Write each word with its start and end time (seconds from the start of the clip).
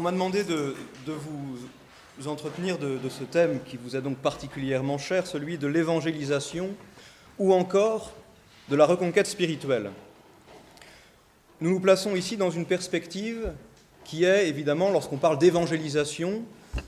on 0.00 0.02
m'a 0.02 0.12
demandé 0.12 0.44
de, 0.44 0.74
vous 1.06 2.26
entretenir 2.26 2.78
de, 2.78 2.98
ce 3.10 3.22
thème 3.22 3.60
qui 3.66 3.76
vous 3.76 3.96
est 3.96 4.00
donc 4.00 4.16
particulièrement 4.16 4.96
cher, 4.96 5.26
celui 5.26 5.58
de 5.58 5.66
l'évangélisation 5.66 6.70
ou 7.38 7.52
encore 7.52 8.14
de 8.70 8.76
la 8.76 8.86
reconquête 8.86 9.26
spirituelle. 9.26 9.90
Nous 11.60 11.68
nous 11.68 11.80
plaçons 11.80 12.16
ici 12.16 12.38
dans 12.38 12.48
une 12.48 12.64
perspective 12.64 13.52
qui 14.02 14.24
est 14.24 14.48
évidemment, 14.48 14.88
lorsqu'on 14.88 15.18
parle 15.18 15.36
d'évangélisation, 15.36 16.44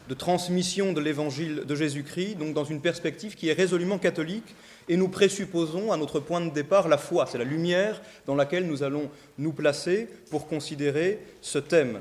de 0.08 0.14
transmission 0.14 0.94
de 0.94 1.00
l'évangile 1.02 1.64
de 1.66 1.74
Jésus-Christ, 1.74 2.36
donc 2.36 2.54
dans 2.54 2.64
une 2.64 2.80
perspective 2.80 3.34
qui 3.34 3.50
est 3.50 3.52
résolument 3.52 3.98
catholique, 3.98 4.54
et 4.88 4.96
nous 4.96 5.08
présupposons 5.08 5.92
à 5.92 5.98
notre 5.98 6.18
point 6.18 6.40
de 6.40 6.48
départ 6.48 6.88
la 6.88 6.96
foi, 6.96 7.26
c'est 7.30 7.36
la 7.36 7.44
lumière 7.44 8.00
dans 8.24 8.34
laquelle 8.34 8.66
nous 8.66 8.82
allons 8.82 9.10
nous 9.36 9.52
placer 9.52 10.08
pour 10.30 10.48
considérer 10.48 11.18
ce 11.42 11.58
thème. 11.58 12.00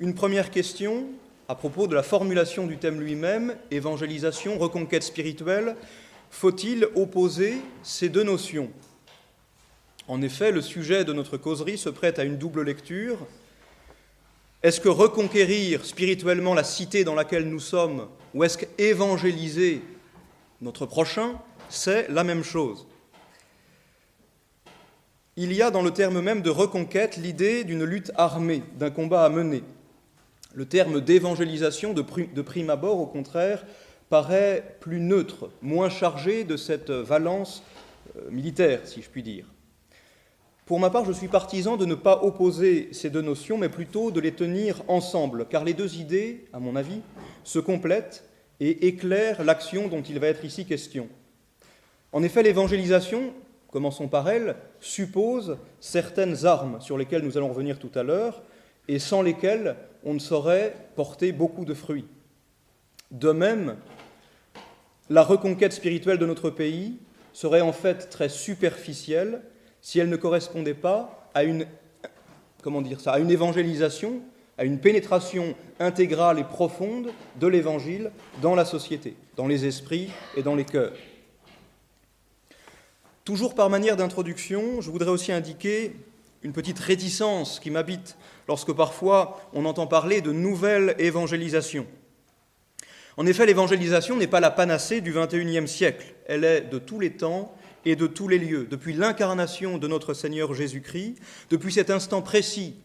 Une 0.00 0.14
première 0.14 0.52
question 0.52 1.06
à 1.48 1.56
propos 1.56 1.88
de 1.88 1.94
la 1.96 2.04
formulation 2.04 2.68
du 2.68 2.76
thème 2.76 3.00
lui-même, 3.00 3.56
évangélisation, 3.72 4.56
reconquête 4.58 5.02
spirituelle, 5.02 5.74
faut-il 6.30 6.86
opposer 6.94 7.54
ces 7.82 8.08
deux 8.08 8.22
notions? 8.22 8.70
En 10.06 10.22
effet, 10.22 10.52
le 10.52 10.62
sujet 10.62 11.04
de 11.04 11.12
notre 11.12 11.36
causerie 11.36 11.78
se 11.78 11.88
prête 11.88 12.20
à 12.20 12.24
une 12.24 12.36
double 12.36 12.62
lecture. 12.62 13.18
Est-ce 14.62 14.80
que 14.80 14.88
reconquérir 14.88 15.84
spirituellement 15.84 16.54
la 16.54 16.64
cité 16.64 17.02
dans 17.02 17.16
laquelle 17.16 17.48
nous 17.48 17.60
sommes, 17.60 18.06
ou 18.34 18.44
est-ce 18.44 18.58
qu'évangéliser 18.58 19.82
notre 20.60 20.86
prochain, 20.86 21.40
c'est 21.68 22.08
la 22.08 22.22
même 22.22 22.44
chose? 22.44 22.86
Il 25.36 25.52
y 25.52 25.60
a 25.60 25.72
dans 25.72 25.82
le 25.82 25.90
terme 25.90 26.20
même 26.20 26.42
de 26.42 26.50
reconquête 26.50 27.16
l'idée 27.16 27.64
d'une 27.64 27.84
lutte 27.84 28.12
armée, 28.14 28.62
d'un 28.76 28.90
combat 28.90 29.24
à 29.24 29.28
mener. 29.28 29.64
Le 30.58 30.66
terme 30.66 31.00
d'évangélisation, 31.00 31.94
de, 31.94 32.02
prime 32.42 32.68
abord, 32.68 32.98
au 32.98 33.06
contraire, 33.06 33.64
paraît 34.08 34.76
plus 34.80 34.98
neutre, 34.98 35.50
moins 35.62 35.88
chargé 35.88 36.42
de 36.42 36.56
cette 36.56 36.90
valence 36.90 37.62
euh, 38.16 38.28
militaire, 38.32 38.80
si 38.84 39.00
je 39.00 39.08
puis 39.08 39.22
dire. 39.22 39.44
Pour 40.66 40.80
ma 40.80 40.90
part, 40.90 41.04
je 41.04 41.12
suis 41.12 41.28
partisan 41.28 41.76
de 41.76 41.86
ne 41.86 41.94
pas 41.94 42.24
opposer 42.24 42.88
ces 42.90 43.08
deux 43.08 43.22
notions, 43.22 43.56
mais 43.56 43.68
plutôt 43.68 44.10
de 44.10 44.18
les 44.18 44.32
tenir 44.32 44.82
ensemble, 44.88 45.46
car 45.48 45.62
les 45.62 45.74
deux 45.74 45.94
idées, 45.98 46.46
à 46.52 46.58
mon 46.58 46.74
avis, 46.74 47.02
se 47.44 47.60
complètent 47.60 48.28
et 48.58 48.88
éclairent 48.88 49.44
l'action 49.44 49.86
dont 49.86 50.02
il 50.02 50.18
va 50.18 50.26
être 50.26 50.44
ici 50.44 50.66
question. 50.66 51.08
En 52.10 52.24
effet, 52.24 52.42
l'évangélisation, 52.42 53.32
commençons 53.70 54.08
par 54.08 54.28
elle, 54.28 54.56
suppose 54.80 55.56
certaines 55.78 56.46
armes 56.46 56.80
sur 56.80 56.98
lesquelles 56.98 57.22
nous 57.22 57.36
allons 57.36 57.50
revenir 57.50 57.78
tout 57.78 57.92
à 57.94 58.02
l'heure, 58.02 58.42
et 58.88 58.98
sans 58.98 59.22
lesquelles 59.22 59.76
on 60.04 60.14
ne 60.14 60.18
saurait 60.18 60.74
porter 60.94 61.32
beaucoup 61.32 61.64
de 61.64 61.74
fruits. 61.74 62.06
De 63.10 63.30
même, 63.30 63.76
la 65.10 65.22
reconquête 65.22 65.72
spirituelle 65.72 66.18
de 66.18 66.26
notre 66.26 66.50
pays 66.50 66.98
serait 67.32 67.60
en 67.60 67.72
fait 67.72 68.10
très 68.10 68.28
superficielle 68.28 69.42
si 69.80 69.98
elle 69.98 70.08
ne 70.08 70.16
correspondait 70.16 70.74
pas 70.74 71.30
à 71.34 71.44
une, 71.44 71.66
comment 72.62 72.82
dire 72.82 73.00
ça, 73.00 73.12
à 73.12 73.18
une 73.18 73.30
évangélisation, 73.30 74.20
à 74.58 74.64
une 74.64 74.80
pénétration 74.80 75.54
intégrale 75.78 76.38
et 76.38 76.44
profonde 76.44 77.12
de 77.40 77.46
l'évangile 77.46 78.10
dans 78.42 78.54
la 78.54 78.64
société, 78.64 79.14
dans 79.36 79.46
les 79.46 79.66
esprits 79.66 80.10
et 80.36 80.42
dans 80.42 80.56
les 80.56 80.64
cœurs. 80.64 80.92
Toujours 83.24 83.54
par 83.54 83.70
manière 83.70 83.96
d'introduction, 83.96 84.80
je 84.80 84.90
voudrais 84.90 85.10
aussi 85.10 85.32
indiquer 85.32 85.94
une 86.42 86.52
petite 86.52 86.78
réticence 86.78 87.60
qui 87.60 87.70
m'habite 87.70 88.16
lorsque 88.48 88.72
parfois 88.72 89.40
on 89.52 89.64
entend 89.66 89.86
parler 89.86 90.20
de 90.20 90.32
nouvelle 90.32 90.96
évangélisation. 90.98 91.86
En 93.16 93.26
effet, 93.26 93.46
l'évangélisation 93.46 94.16
n'est 94.16 94.26
pas 94.26 94.40
la 94.40 94.50
panacée 94.50 95.00
du 95.00 95.12
XXIe 95.12 95.68
siècle, 95.68 96.14
elle 96.26 96.44
est 96.44 96.62
de 96.62 96.78
tous 96.78 97.00
les 97.00 97.10
temps 97.10 97.54
et 97.84 97.96
de 97.96 98.06
tous 98.06 98.28
les 98.28 98.38
lieux, 98.38 98.66
depuis 98.70 98.92
l'incarnation 98.92 99.78
de 99.78 99.88
notre 99.88 100.14
Seigneur 100.14 100.54
Jésus-Christ, 100.54 101.16
depuis 101.50 101.72
cet 101.72 101.90
instant 101.90 102.22
précis 102.22 102.76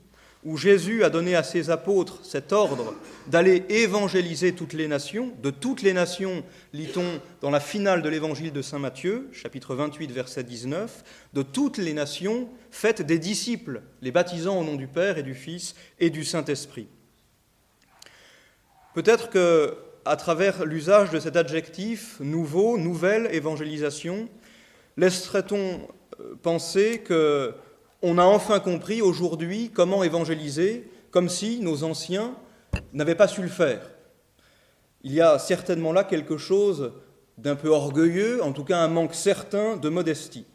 où 0.46 0.58
Jésus 0.58 1.04
a 1.04 1.10
donné 1.10 1.36
à 1.36 1.44
ses 1.44 1.70
apôtres 1.70 2.20
cet 2.24 2.52
ordre 2.52 2.94
d'aller 3.28 3.64
évangéliser 3.70 4.54
toutes 4.54 4.74
les 4.74 4.88
nations, 4.88 5.32
de 5.42 5.50
toutes 5.50 5.82
les 5.82 5.94
nations, 5.94 6.44
lit-on 6.74 7.22
dans 7.42 7.50
la 7.50 7.60
finale 7.60 8.02
de 8.02 8.10
l'évangile 8.10 8.52
de 8.52 8.62
Saint 8.62 8.80
Matthieu, 8.80 9.30
chapitre 9.32 9.76
28, 9.76 10.12
verset 10.12 10.44
19, 10.44 11.04
de 11.34 11.42
toutes 11.42 11.78
les 11.78 11.94
nations, 11.94 12.50
faites 12.72 13.02
des 13.02 13.20
disciples, 13.20 13.82
les 14.02 14.12
baptisant 14.12 14.60
au 14.60 14.64
nom 14.64 14.76
du 14.76 14.88
Père 14.88 15.18
et 15.18 15.24
du 15.24 15.36
Fils 15.36 15.76
et 16.00 16.10
du 16.10 16.26
Saint-Esprit. 16.26 16.88
Peut-être 18.94 19.30
que, 19.30 19.78
à 20.06 20.18
travers 20.18 20.66
l'usage 20.66 21.10
de 21.10 21.20
cet 21.20 21.38
adjectif 21.38 22.20
nouveau, 22.20 22.78
nouvelle 22.78 23.30
évangélisation, 23.32 24.28
laisserait-on 24.98 25.88
penser 26.42 27.00
que 27.00 27.56
on 28.04 28.18
a 28.18 28.24
enfin 28.24 28.60
compris 28.60 29.02
aujourd'hui 29.02 29.72
comment 29.74 30.04
évangéliser, 30.04 30.92
comme 31.10 31.30
si 31.30 31.62
nos 31.62 31.84
anciens 31.84 32.36
n'avaient 32.92 33.16
pas 33.16 33.30
su 33.30 33.42
le 33.42 33.48
faire. 33.48 33.90
Il 35.04 35.14
y 35.14 35.22
a 35.22 35.40
certainement 35.40 35.94
là 35.94 36.04
quelque 36.04 36.38
chose 36.38 36.92
d'un 37.38 37.56
peu 37.56 37.70
orgueilleux, 37.70 38.44
en 38.44 38.52
tout 38.52 38.66
cas 38.66 38.78
un 38.78 38.90
manque 38.90 39.16
certain 39.16 39.78
de 39.78 39.88
modestie. 39.88 40.46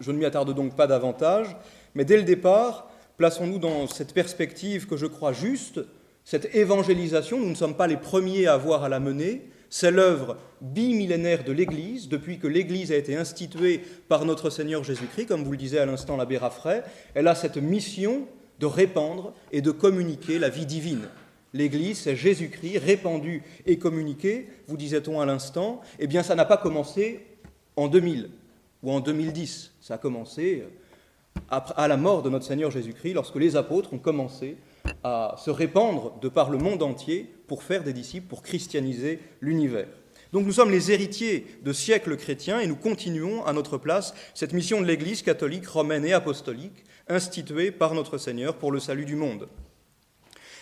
Je 0.00 0.12
ne 0.12 0.18
m'y 0.18 0.26
attarde 0.26 0.54
donc 0.54 0.76
pas 0.76 0.86
davantage, 0.86 1.56
mais 1.94 2.04
dès 2.04 2.18
le 2.18 2.22
départ, 2.22 2.90
plaçons-nous 3.16 3.58
dans 3.58 3.86
cette 3.86 4.12
perspective 4.12 4.86
que 4.86 4.96
je 4.98 5.06
crois 5.06 5.32
juste, 5.32 5.80
cette 6.24 6.54
évangélisation, 6.54 7.40
nous 7.40 7.48
ne 7.48 7.54
sommes 7.54 7.76
pas 7.76 7.86
les 7.86 7.96
premiers 7.96 8.46
à 8.46 8.54
avoir 8.54 8.84
à 8.84 8.90
la 8.90 9.00
mener, 9.00 9.48
c'est 9.72 9.90
l'œuvre 9.90 10.36
bimillénaire 10.60 11.44
de 11.44 11.50
l'Église, 11.50 12.10
depuis 12.10 12.38
que 12.38 12.46
l'Église 12.46 12.92
a 12.92 12.96
été 12.96 13.16
instituée 13.16 13.80
par 14.06 14.26
notre 14.26 14.50
Seigneur 14.50 14.84
Jésus-Christ, 14.84 15.24
comme 15.24 15.44
vous 15.44 15.52
le 15.52 15.56
disait 15.56 15.78
à 15.78 15.86
l'instant 15.86 16.18
l'abbé 16.18 16.36
Raffray, 16.36 16.82
elle 17.14 17.26
a 17.26 17.34
cette 17.34 17.56
mission 17.56 18.26
de 18.60 18.66
répandre 18.66 19.32
et 19.50 19.62
de 19.62 19.70
communiquer 19.70 20.38
la 20.38 20.50
vie 20.50 20.66
divine. 20.66 21.08
L'Église, 21.54 22.00
c'est 22.00 22.16
Jésus-Christ 22.16 22.76
répandu 22.84 23.42
et 23.64 23.78
communiqué, 23.78 24.46
vous 24.68 24.76
disait-on 24.76 25.22
à 25.22 25.24
l'instant, 25.24 25.80
eh 25.98 26.06
bien 26.06 26.22
ça 26.22 26.34
n'a 26.34 26.44
pas 26.44 26.58
commencé 26.58 27.24
en 27.76 27.88
2000 27.88 28.28
ou 28.82 28.92
en 28.92 29.00
2010, 29.00 29.72
ça 29.80 29.94
a 29.94 29.98
commencé 29.98 30.64
à 31.48 31.88
la 31.88 31.96
mort 31.96 32.22
de 32.22 32.28
notre 32.28 32.44
Seigneur 32.44 32.70
Jésus-Christ, 32.70 33.14
lorsque 33.14 33.36
les 33.36 33.56
apôtres 33.56 33.94
ont 33.94 33.98
commencé 33.98 34.58
à 35.02 35.34
se 35.38 35.50
répandre 35.50 36.18
de 36.20 36.28
par 36.28 36.50
le 36.50 36.58
monde 36.58 36.82
entier 36.82 37.32
pour 37.52 37.64
faire 37.64 37.84
des 37.84 37.92
disciples, 37.92 38.28
pour 38.28 38.42
christianiser 38.42 39.18
l'univers. 39.42 39.88
Donc 40.32 40.46
nous 40.46 40.52
sommes 40.52 40.70
les 40.70 40.90
héritiers 40.90 41.46
de 41.62 41.74
siècles 41.74 42.16
chrétiens 42.16 42.60
et 42.60 42.66
nous 42.66 42.76
continuons 42.76 43.44
à 43.44 43.52
notre 43.52 43.76
place 43.76 44.14
cette 44.32 44.54
mission 44.54 44.80
de 44.80 44.86
l'Église 44.86 45.20
catholique, 45.20 45.66
romaine 45.66 46.06
et 46.06 46.14
apostolique, 46.14 46.86
instituée 47.08 47.70
par 47.70 47.92
notre 47.92 48.16
Seigneur 48.16 48.56
pour 48.56 48.72
le 48.72 48.80
salut 48.80 49.04
du 49.04 49.16
monde. 49.16 49.50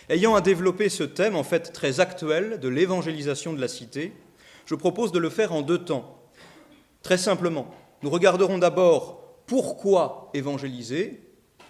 Ayant 0.09 0.35
à 0.35 0.41
développer 0.41 0.89
ce 0.89 1.05
thème 1.05 1.37
en 1.37 1.45
fait 1.45 1.73
très 1.73 2.01
actuel 2.01 2.59
de 2.59 2.69
l'évangélisation 2.69 3.53
de 3.53 3.61
la 3.61 3.69
cité, 3.69 4.13
je 4.67 4.75
propose 4.75 5.13
de 5.13 5.21
le 5.21 5.31
faire 5.31 5.53
en 5.53 5.63
deux 5.63 5.85
temps. 5.85 6.25
Très 7.03 7.19
simplement, 7.19 7.73
nous 8.03 8.11
regarderons 8.11 8.59
d'abord 8.59 9.45
pourquoi 9.47 10.29
évangéliser, 10.35 11.23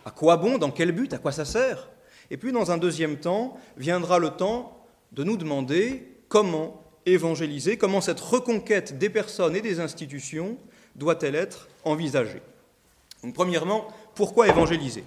à 0.07 0.13
quoi 0.13 0.39
bon, 0.39 0.57
dans 0.57 0.71
quel 0.71 0.93
but, 0.93 1.13
à 1.13 1.19
quoi 1.19 1.33
ça 1.33 1.45
sert, 1.45 1.91
et 2.31 2.37
puis 2.37 2.53
dans 2.53 2.71
un 2.71 2.79
deuxième 2.79 3.17
temps, 3.19 3.59
viendra 3.77 4.19
le 4.19 4.31
temps 4.31 4.80
de 5.13 5.25
nous 5.25 5.37
demander 5.37 6.07
comment 6.29 6.83
évangéliser, 7.07 7.77
comment 7.77 8.01
cette 8.01 8.21
reconquête 8.21 8.99
des 8.99 9.11
personnes 9.11 9.57
et 9.57 9.61
des 9.61 9.81
institutions 9.81 10.57
doit-elle 10.97 11.35
être 11.35 11.69
envisagée. 11.85 12.43
Donc, 13.23 13.35
premièrement, 13.35 13.89
pourquoi 14.15 14.49
évangéliser? 14.49 15.05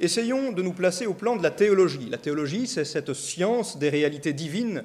Essayons 0.00 0.52
de 0.52 0.62
nous 0.62 0.72
placer 0.72 1.06
au 1.06 1.14
plan 1.14 1.36
de 1.36 1.42
la 1.42 1.50
théologie. 1.50 2.08
La 2.08 2.18
théologie, 2.18 2.66
c'est 2.66 2.84
cette 2.84 3.14
science 3.14 3.78
des 3.78 3.88
réalités 3.88 4.32
divines 4.32 4.84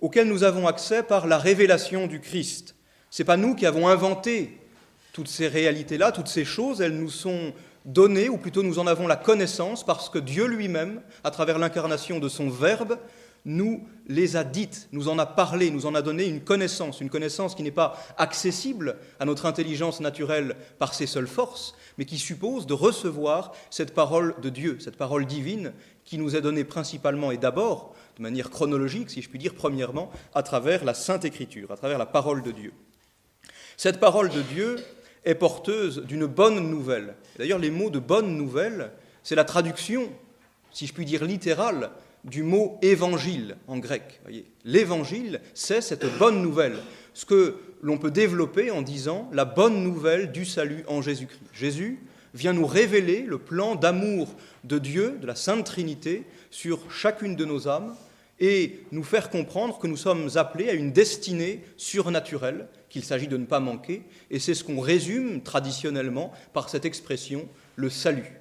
auxquelles 0.00 0.28
nous 0.28 0.44
avons 0.44 0.66
accès 0.66 1.02
par 1.02 1.26
la 1.26 1.38
révélation 1.38 2.06
du 2.06 2.20
Christ. 2.20 2.74
Ce 3.10 3.22
n'est 3.22 3.26
pas 3.26 3.36
nous 3.36 3.54
qui 3.54 3.66
avons 3.66 3.88
inventé 3.88 4.58
toutes 5.12 5.28
ces 5.28 5.48
réalités-là, 5.48 6.12
toutes 6.12 6.28
ces 6.28 6.44
choses, 6.44 6.80
elles 6.80 6.96
nous 6.96 7.10
sont 7.10 7.52
données, 7.84 8.28
ou 8.28 8.36
plutôt 8.36 8.62
nous 8.62 8.78
en 8.78 8.86
avons 8.86 9.06
la 9.06 9.16
connaissance, 9.16 9.84
parce 9.84 10.08
que 10.08 10.18
Dieu 10.18 10.46
lui-même, 10.46 11.00
à 11.22 11.30
travers 11.30 11.58
l'incarnation 11.58 12.18
de 12.18 12.28
son 12.28 12.48
Verbe, 12.48 12.98
nous 13.44 13.86
les 14.06 14.36
a 14.36 14.44
dites, 14.44 14.88
nous 14.92 15.08
en 15.08 15.18
a 15.18 15.26
parlé, 15.26 15.70
nous 15.70 15.86
en 15.86 15.94
a 15.94 16.02
donné 16.02 16.26
une 16.26 16.40
connaissance, 16.40 17.00
une 17.00 17.10
connaissance 17.10 17.54
qui 17.54 17.62
n'est 17.62 17.70
pas 17.70 17.98
accessible 18.16 18.96
à 19.20 19.24
notre 19.24 19.46
intelligence 19.46 20.00
naturelle 20.00 20.56
par 20.78 20.94
ses 20.94 21.06
seules 21.06 21.26
forces, 21.26 21.74
mais 21.98 22.04
qui 22.04 22.18
suppose 22.18 22.66
de 22.66 22.72
recevoir 22.72 23.52
cette 23.70 23.94
parole 23.94 24.34
de 24.40 24.48
Dieu, 24.48 24.78
cette 24.80 24.96
parole 24.96 25.26
divine 25.26 25.72
qui 26.04 26.18
nous 26.18 26.36
est 26.36 26.40
donnée 26.40 26.64
principalement 26.64 27.30
et 27.30 27.38
d'abord, 27.38 27.94
de 28.16 28.22
manière 28.22 28.50
chronologique, 28.50 29.10
si 29.10 29.22
je 29.22 29.28
puis 29.28 29.38
dire, 29.38 29.54
premièrement, 29.54 30.10
à 30.34 30.42
travers 30.42 30.84
la 30.84 30.94
Sainte 30.94 31.24
Écriture, 31.24 31.70
à 31.70 31.76
travers 31.76 31.98
la 31.98 32.06
parole 32.06 32.42
de 32.42 32.50
Dieu. 32.50 32.72
Cette 33.76 34.00
parole 34.00 34.28
de 34.28 34.42
Dieu 34.42 34.76
est 35.24 35.34
porteuse 35.34 36.02
d'une 36.04 36.26
bonne 36.26 36.60
nouvelle. 36.70 37.16
D'ailleurs, 37.38 37.58
les 37.58 37.70
mots 37.70 37.90
de 37.90 37.98
bonne 37.98 38.36
nouvelle, 38.36 38.92
c'est 39.22 39.34
la 39.34 39.44
traduction, 39.44 40.10
si 40.72 40.86
je 40.86 40.92
puis 40.92 41.04
dire 41.04 41.24
littérale, 41.24 41.90
du 42.24 42.42
mot 42.42 42.78
évangile 42.82 43.56
en 43.68 43.78
grec. 43.78 44.20
L'évangile, 44.64 45.40
c'est 45.52 45.80
cette 45.80 46.06
bonne 46.18 46.42
nouvelle, 46.42 46.76
ce 47.12 47.26
que 47.26 47.56
l'on 47.82 47.98
peut 47.98 48.10
développer 48.10 48.70
en 48.70 48.82
disant 48.82 49.28
la 49.32 49.44
bonne 49.44 49.82
nouvelle 49.82 50.32
du 50.32 50.44
salut 50.44 50.84
en 50.88 51.02
Jésus-Christ. 51.02 51.40
Jésus 51.52 52.00
vient 52.32 52.52
nous 52.52 52.66
révéler 52.66 53.22
le 53.22 53.38
plan 53.38 53.74
d'amour 53.74 54.34
de 54.64 54.78
Dieu, 54.78 55.18
de 55.20 55.26
la 55.26 55.36
Sainte 55.36 55.66
Trinité, 55.66 56.24
sur 56.50 56.90
chacune 56.90 57.36
de 57.36 57.44
nos 57.44 57.68
âmes 57.68 57.94
et 58.40 58.80
nous 58.90 59.04
faire 59.04 59.30
comprendre 59.30 59.78
que 59.78 59.86
nous 59.86 59.96
sommes 59.96 60.30
appelés 60.34 60.68
à 60.68 60.72
une 60.72 60.92
destinée 60.92 61.62
surnaturelle 61.76 62.66
qu'il 62.88 63.04
s'agit 63.04 63.28
de 63.28 63.36
ne 63.36 63.46
pas 63.46 63.60
manquer, 63.60 64.02
et 64.30 64.38
c'est 64.38 64.54
ce 64.54 64.64
qu'on 64.64 64.80
résume 64.80 65.42
traditionnellement 65.42 66.32
par 66.52 66.68
cette 66.68 66.84
expression, 66.84 67.48
le 67.76 67.90
salut. 67.90 68.40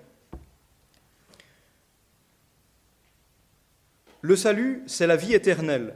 Le 4.25 4.37
salut, 4.37 4.83
c'est 4.87 5.05
la 5.05 5.17
vie 5.17 5.33
éternelle, 5.33 5.95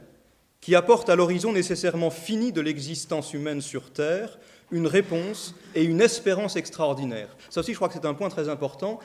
qui 0.60 0.74
apporte 0.74 1.08
à 1.08 1.16
l'horizon 1.16 1.50
nécessairement 1.50 2.10
fini 2.10 2.52
de 2.52 2.60
l'existence 2.60 3.32
humaine 3.32 3.62
sur 3.62 3.90
Terre 3.90 4.38
une 4.70 4.86
réponse 4.86 5.54
et 5.74 5.82
une 5.82 6.02
espérance 6.02 6.54
extraordinaire. 6.56 7.34
Ça 7.48 7.60
aussi, 7.60 7.72
je 7.72 7.76
crois 7.76 7.88
que 7.88 7.94
c'est 7.94 8.04
un 8.04 8.12
point 8.12 8.28
très 8.28 8.50
important. 8.50 8.98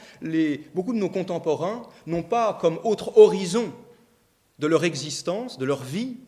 beaucoup 0.74 0.92
de 0.92 0.98
nos 0.98 1.08
contemporains 1.08 1.88
n'ont 2.06 2.22
pas 2.22 2.58
comme 2.60 2.78
autre 2.84 3.16
horizon 3.16 3.72
de 4.58 4.66
leur 4.66 4.84
existence, 4.84 5.56
de 5.56 5.64
leur 5.64 5.82
vie, 5.82 6.18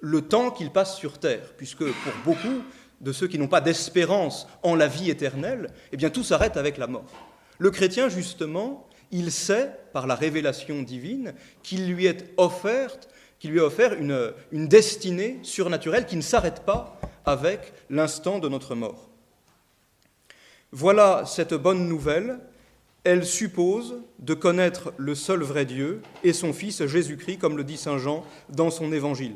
le 0.00 0.20
temps 0.20 0.50
qu'ils 0.50 0.70
passent 0.70 0.98
sur 0.98 1.16
Terre, 1.16 1.54
puisque 1.56 1.86
pour 1.86 2.12
beaucoup 2.26 2.62
de 3.00 3.12
ceux 3.12 3.28
qui 3.28 3.38
n'ont 3.38 3.48
pas 3.48 3.62
d'espérance 3.62 4.46
en 4.62 4.74
la 4.74 4.88
vie 4.88 5.08
éternelle, 5.08 5.70
eh 5.90 5.96
bien 5.96 6.10
tout 6.10 6.22
s'arrête 6.22 6.58
avec 6.58 6.76
la 6.76 6.86
mort. 6.86 7.06
Le 7.58 7.70
chrétien, 7.70 8.10
justement, 8.10 8.90
il 9.12 9.30
sait, 9.30 9.70
par 9.92 10.06
la 10.06 10.14
révélation 10.14 10.82
divine, 10.82 11.34
qu'il 11.62 11.92
lui 11.92 12.06
est 12.06 12.32
offerte, 12.36 13.08
offert 13.58 13.94
une, 13.94 14.32
une 14.52 14.68
destinée 14.68 15.38
surnaturelle 15.42 16.06
qui 16.06 16.16
ne 16.16 16.22
s'arrête 16.22 16.62
pas 16.64 16.98
avec 17.24 17.72
l'instant 17.90 18.38
de 18.38 18.48
notre 18.48 18.74
mort. 18.74 19.08
Voilà 20.70 21.24
cette 21.26 21.54
bonne 21.54 21.88
nouvelle. 21.88 22.38
Elle 23.04 23.26
suppose 23.26 23.96
de 24.20 24.34
connaître 24.34 24.94
le 24.96 25.14
seul 25.14 25.42
vrai 25.42 25.64
Dieu 25.64 26.02
et 26.22 26.32
son 26.32 26.52
Fils 26.52 26.86
Jésus-Christ, 26.86 27.38
comme 27.38 27.56
le 27.56 27.64
dit 27.64 27.76
Saint 27.76 27.98
Jean 27.98 28.24
dans 28.48 28.70
son 28.70 28.92
évangile. 28.92 29.34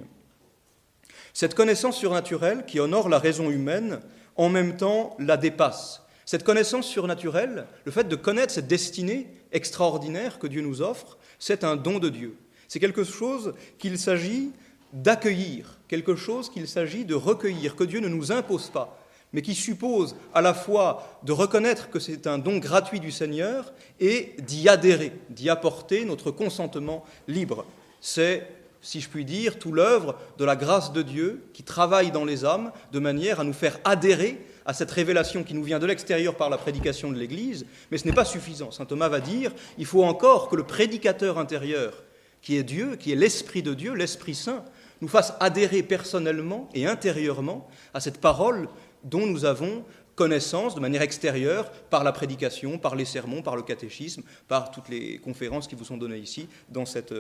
Cette 1.34 1.55
connaissance 1.55 1.99
surnaturelle 1.99 2.64
qui 2.64 2.81
honore 2.81 3.08
la 3.08 3.19
raison 3.19 3.50
humaine, 3.50 4.00
en 4.37 4.49
même 4.49 4.76
temps 4.76 5.17
la 5.19 5.37
dépasse. 5.37 6.05
Cette 6.26 6.43
connaissance 6.43 6.88
surnaturelle, 6.88 7.67
le 7.84 7.93
fait 7.93 8.08
de 8.08 8.17
connaître 8.17 8.52
cette 8.52 8.67
destinée 8.67 9.28
extraordinaire 9.52 10.40
que 10.40 10.49
Dieu 10.49 10.61
nous 10.61 10.82
offre, 10.82 11.19
c'est 11.38 11.62
un 11.62 11.76
don 11.76 12.00
de 12.00 12.08
Dieu. 12.08 12.37
C'est 12.67 12.81
quelque 12.81 13.05
chose 13.05 13.55
qu'il 13.78 13.96
s'agit 13.96 14.50
d'accueillir, 14.93 15.78
quelque 15.87 16.17
chose 16.17 16.50
qu'il 16.50 16.67
s'agit 16.67 17.05
de 17.05 17.14
recueillir, 17.14 17.76
que 17.76 17.84
Dieu 17.84 18.00
ne 18.00 18.08
nous 18.08 18.32
impose 18.32 18.70
pas, 18.70 19.00
mais 19.32 19.40
qui 19.40 19.55
suppose 19.55 20.17
à 20.34 20.40
la 20.40 20.52
fois 20.52 21.20
de 21.23 21.31
reconnaître 21.31 21.90
que 21.90 22.00
c'est 22.00 22.26
un 22.26 22.38
don 22.38 22.58
gratuit 22.58 22.99
du 22.99 23.12
Seigneur 23.12 23.73
et 24.00 24.34
d'y 24.40 24.69
adhérer, 24.69 25.12
d'y 25.31 25.49
apporter 25.49 26.05
notre 26.05 26.32
consentement 26.32 27.05
libre. 27.28 27.64
C'est, 28.00 28.49
si 28.82 29.00
je 29.00 29.08
puis 29.08 29.25
dire, 29.25 29.61
tout 29.61 29.70
l'œuvre 29.70 30.17
de 30.38 30.44
la 30.44 30.56
grâce 30.56 30.93
de 30.93 31.02
Dieu 31.02 31.44
qui 31.52 31.62
travaille 31.62 32.11
dans 32.11 32.25
les 32.25 32.44
âmes 32.44 32.73
de 32.90 32.99
manière 32.99 33.38
à 33.38 33.44
nous 33.44 33.52
faire 33.52 33.78
adhérer 33.84 34.40
à 34.66 34.74
cette 34.74 34.90
révélation 34.90 35.44
qui 35.44 35.54
nous 35.54 35.62
vient 35.62 35.78
de 35.78 35.86
l'extérieur 35.86 36.34
par 36.34 36.50
la 36.50 36.58
prédication 36.58 37.10
de 37.10 37.16
l'Église, 37.16 37.64
mais 37.90 37.98
ce 37.98 38.06
n'est 38.06 38.14
pas 38.14 38.24
suffisant. 38.24 38.70
Saint 38.70 38.84
Thomas 38.84 39.08
va 39.08 39.20
dire, 39.20 39.52
il 39.78 39.86
faut 39.86 40.04
encore 40.04 40.48
que 40.48 40.56
le 40.56 40.64
prédicateur 40.64 41.38
intérieur, 41.38 42.02
qui 42.42 42.56
est 42.56 42.64
Dieu, 42.64 42.96
qui 42.96 43.12
est 43.12 43.16
l'Esprit 43.16 43.62
de 43.62 43.74
Dieu, 43.74 43.94
l'Esprit 43.94 44.34
Saint, 44.34 44.64
nous 45.00 45.08
fasse 45.08 45.34
adhérer 45.40 45.82
personnellement 45.82 46.68
et 46.74 46.86
intérieurement 46.86 47.68
à 47.94 48.00
cette 48.00 48.20
parole 48.20 48.68
dont 49.04 49.26
nous 49.26 49.44
avons 49.44 49.84
connaissance 50.16 50.74
de 50.74 50.80
manière 50.80 51.02
extérieure 51.02 51.70
par 51.90 52.02
la 52.02 52.10
prédication, 52.10 52.78
par 52.78 52.96
les 52.96 53.04
sermons, 53.04 53.42
par 53.42 53.54
le 53.54 53.62
catéchisme, 53.62 54.22
par 54.48 54.70
toutes 54.70 54.88
les 54.88 55.18
conférences 55.18 55.68
qui 55.68 55.74
vous 55.74 55.84
sont 55.84 55.98
données 55.98 56.18
ici 56.18 56.48
dans 56.70 56.86
cette, 56.86 57.14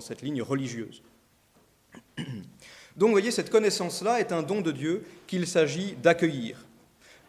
cette 0.00 0.22
ligne 0.22 0.42
religieuse. 0.42 1.02
Donc 2.96 3.08
vous 3.08 3.14
voyez, 3.14 3.30
cette 3.30 3.50
connaissance-là 3.50 4.20
est 4.20 4.32
un 4.32 4.42
don 4.42 4.62
de 4.62 4.72
Dieu 4.72 5.04
qu'il 5.26 5.46
s'agit 5.46 5.94
d'accueillir. 6.02 6.56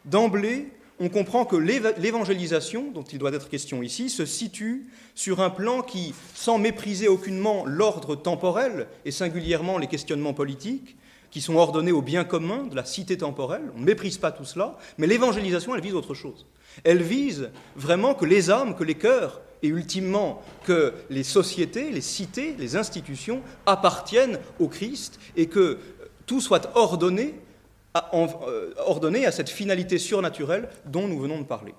D'emblée, 0.06 0.68
on 1.00 1.10
comprend 1.10 1.46
que 1.46 1.56
l'évangélisation, 1.56 2.92
dont 2.92 3.04
il 3.04 3.18
doit 3.18 3.34
être 3.34 3.50
question 3.50 3.82
ici, 3.82 4.10
se 4.10 4.26
situe 4.26 4.88
sur 5.16 5.42
un 5.42 5.50
plan 5.50 5.82
qui, 5.82 6.14
sans 6.36 6.58
mépriser 6.58 7.08
aucunement 7.08 7.66
l'ordre 7.66 8.16
temporel 8.16 8.88
et 9.06 9.12
singulièrement 9.12 9.78
les 9.78 9.88
questionnements 9.88 10.34
politiques, 10.34 10.98
qui 11.32 11.42
sont 11.42 11.56
ordonnés 11.56 11.94
au 11.94 12.02
bien 12.02 12.24
commun 12.24 12.66
de 12.66 12.76
la 12.76 12.84
cité 12.84 13.18
temporelle, 13.18 13.72
on 13.76 13.80
ne 13.80 13.86
méprise 13.86 14.18
pas 14.18 14.32
tout 14.32 14.44
cela, 14.44 14.78
mais 14.98 15.08
l'évangélisation, 15.08 15.74
elle 15.74 15.82
vise 15.82 15.94
autre 15.94 16.14
chose. 16.14 16.46
Elle 16.84 17.02
vise 17.02 17.50
vraiment 17.76 18.14
que 18.14 18.26
les 18.26 18.50
âmes, 18.50 18.76
que 18.76 18.84
les 18.84 18.96
cœurs, 18.96 19.42
et 19.64 19.68
ultimement 19.68 20.42
que 20.66 20.94
les 21.10 21.24
sociétés, 21.24 21.92
les 21.92 22.02
cités, 22.02 22.56
les 22.58 22.76
institutions 22.76 23.42
appartiennent 23.66 24.40
au 24.60 24.68
Christ 24.68 25.20
et 25.36 25.48
que 25.48 25.78
tout 26.26 26.42
soit 26.42 26.72
ordonné 26.76 27.36
euh, 27.96 28.74
ordonné 28.78 29.26
à 29.26 29.32
cette 29.32 29.50
finalité 29.50 29.98
surnaturelle 29.98 30.70
dont 30.86 31.08
nous 31.08 31.20
venons 31.20 31.40
de 31.40 31.46
parler. 31.46 31.74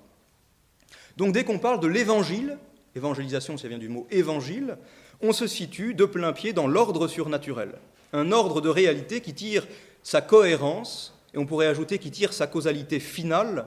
Donc 1.17 1.33
dès 1.33 1.43
qu'on 1.43 1.59
parle 1.59 1.79
de 1.79 1.87
l'évangile, 1.87 2.57
évangélisation 2.95 3.57
ça 3.57 3.67
vient 3.67 3.79
du 3.79 3.89
mot 3.89 4.07
évangile, 4.11 4.77
on 5.21 5.33
se 5.33 5.47
situe 5.47 5.93
de 5.93 6.05
plein 6.05 6.33
pied 6.33 6.53
dans 6.53 6.67
l'ordre 6.67 7.07
surnaturel, 7.07 7.73
un 8.11 8.31
ordre 8.31 8.61
de 8.61 8.69
réalité 8.69 9.21
qui 9.21 9.33
tire 9.33 9.67
sa 10.03 10.21
cohérence, 10.21 11.17
et 11.33 11.37
on 11.37 11.45
pourrait 11.45 11.67
ajouter 11.67 11.97
qui 11.97 12.11
tire 12.11 12.33
sa 12.33 12.45
causalité 12.45 12.99
finale, 12.99 13.65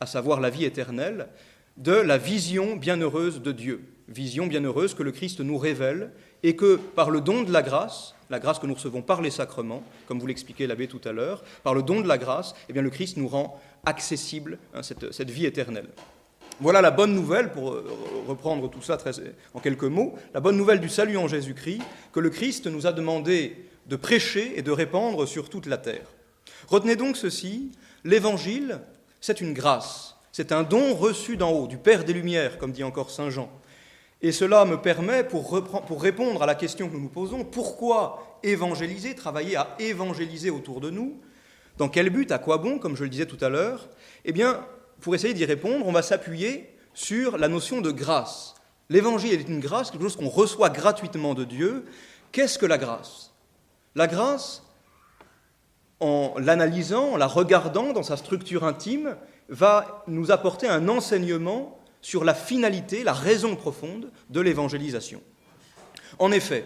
à 0.00 0.06
savoir 0.06 0.40
la 0.40 0.50
vie 0.50 0.64
éternelle, 0.64 1.28
de 1.76 1.92
la 1.92 2.16
vision 2.16 2.76
bienheureuse 2.76 3.42
de 3.42 3.52
Dieu, 3.52 3.84
vision 4.08 4.46
bienheureuse 4.46 4.94
que 4.94 5.02
le 5.02 5.12
Christ 5.12 5.40
nous 5.40 5.58
révèle, 5.58 6.10
et 6.42 6.56
que 6.56 6.76
par 6.76 7.10
le 7.10 7.20
don 7.20 7.42
de 7.42 7.52
la 7.52 7.62
grâce, 7.62 8.14
la 8.30 8.38
grâce 8.38 8.58
que 8.58 8.66
nous 8.66 8.74
recevons 8.74 9.02
par 9.02 9.22
les 9.22 9.30
sacrements, 9.30 9.82
comme 10.06 10.18
vous 10.18 10.26
l'expliquait 10.26 10.66
l'abbé 10.66 10.86
tout 10.86 11.00
à 11.04 11.12
l'heure, 11.12 11.42
par 11.62 11.74
le 11.74 11.82
don 11.82 12.00
de 12.00 12.08
la 12.08 12.18
grâce, 12.18 12.54
eh 12.68 12.72
bien, 12.72 12.82
le 12.82 12.90
Christ 12.90 13.16
nous 13.16 13.28
rend 13.28 13.60
accessible 13.84 14.58
hein, 14.74 14.82
cette, 14.82 15.30
vie 15.30 15.46
éternelle. 15.46 15.88
Voilà 16.60 16.80
la 16.80 16.90
bonne 16.90 17.14
nouvelle, 17.14 17.52
pour 17.52 17.72
euh, 17.72 17.84
reprendre 18.26 18.68
tout 18.68 18.82
ça 18.82 18.98
en 19.54 19.60
quelques 19.60 19.84
mots, 19.84 20.14
la 20.34 20.40
bonne 20.40 20.56
nouvelle 20.56 20.80
du 20.80 20.88
salut 20.88 21.16
en 21.16 21.28
Jésus-Christ, 21.28 21.82
que 22.12 22.20
le 22.20 22.30
Christ 22.30 22.66
nous 22.66 22.86
a 22.86 22.92
demandé 22.92 23.68
de 23.86 23.96
prêcher 23.96 24.58
et 24.58 24.62
de 24.62 24.70
répandre 24.70 25.26
sur 25.26 25.48
toute 25.48 25.66
la 25.66 25.78
terre. 25.78 26.06
Retenez 26.66 26.96
donc 26.96 27.16
ceci, 27.16 27.72
l'Évangile, 28.04 28.80
c'est 29.20 29.40
une 29.40 29.54
grâce, 29.54 30.16
c'est 30.32 30.52
un 30.52 30.62
don 30.62 30.94
reçu 30.94 31.36
d'en 31.36 31.50
haut, 31.50 31.66
du 31.66 31.78
Père 31.78 32.04
des 32.04 32.12
Lumières, 32.12 32.58
comme 32.58 32.72
dit 32.72 32.84
encore 32.84 33.10
Saint 33.10 33.30
Jean. 33.30 33.50
Et 34.20 34.32
cela 34.32 34.64
me 34.64 34.78
permet, 34.78 35.22
pour, 35.22 35.52
répondre 36.00 36.42
à 36.42 36.46
la 36.46 36.56
question 36.56 36.88
que 36.88 36.94
nous 36.94 37.00
nous 37.00 37.08
posons, 37.08 37.44
pourquoi 37.44 38.38
évangéliser, 38.42 39.14
travailler 39.14 39.56
à 39.56 39.76
évangéliser 39.78 40.50
autour 40.50 40.80
de 40.80 40.90
nous 40.90 41.20
Dans 41.76 41.88
quel 41.88 42.10
but 42.10 42.32
À 42.32 42.38
quoi 42.38 42.58
bon 42.58 42.78
Comme 42.78 42.96
je 42.96 43.04
le 43.04 43.10
disais 43.10 43.26
tout 43.26 43.42
à 43.44 43.48
l'heure? 43.48 43.88
Eh 44.24 44.32
bien, 44.32 44.64
pour 45.00 45.14
essayer 45.14 45.34
d'y 45.34 45.44
répondre, 45.44 45.86
on 45.86 45.92
va 45.92 46.02
s'appuyer 46.02 46.68
sur 46.94 47.38
la 47.38 47.46
notion 47.46 47.80
de 47.80 47.92
grâce. 47.92 48.56
L'évangile 48.88 49.34
est 49.34 49.48
une 49.48 49.60
grâce, 49.60 49.92
quelque 49.92 50.02
chose 50.02 50.16
qu'on 50.16 50.28
reçoit 50.28 50.70
gratuitement 50.70 51.34
de 51.34 51.44
Dieu. 51.44 51.84
Qu'est-ce 52.32 52.58
que 52.58 52.66
la 52.66 52.78
grâce? 52.78 53.32
La 53.94 54.08
grâce, 54.08 54.64
en 56.00 56.34
l'analysant, 56.38 57.12
en 57.12 57.16
la 57.16 57.26
regardant 57.26 57.92
dans 57.92 58.02
sa 58.02 58.16
structure 58.16 58.64
intime, 58.64 59.16
va 59.48 60.02
nous 60.08 60.32
apporter 60.32 60.66
un 60.66 60.88
enseignement 60.88 61.77
sur 62.02 62.24
la 62.24 62.34
finalité, 62.34 63.04
la 63.04 63.12
raison 63.12 63.56
profonde 63.56 64.10
de 64.30 64.40
l'évangélisation. 64.40 65.22
En 66.18 66.32
effet, 66.32 66.64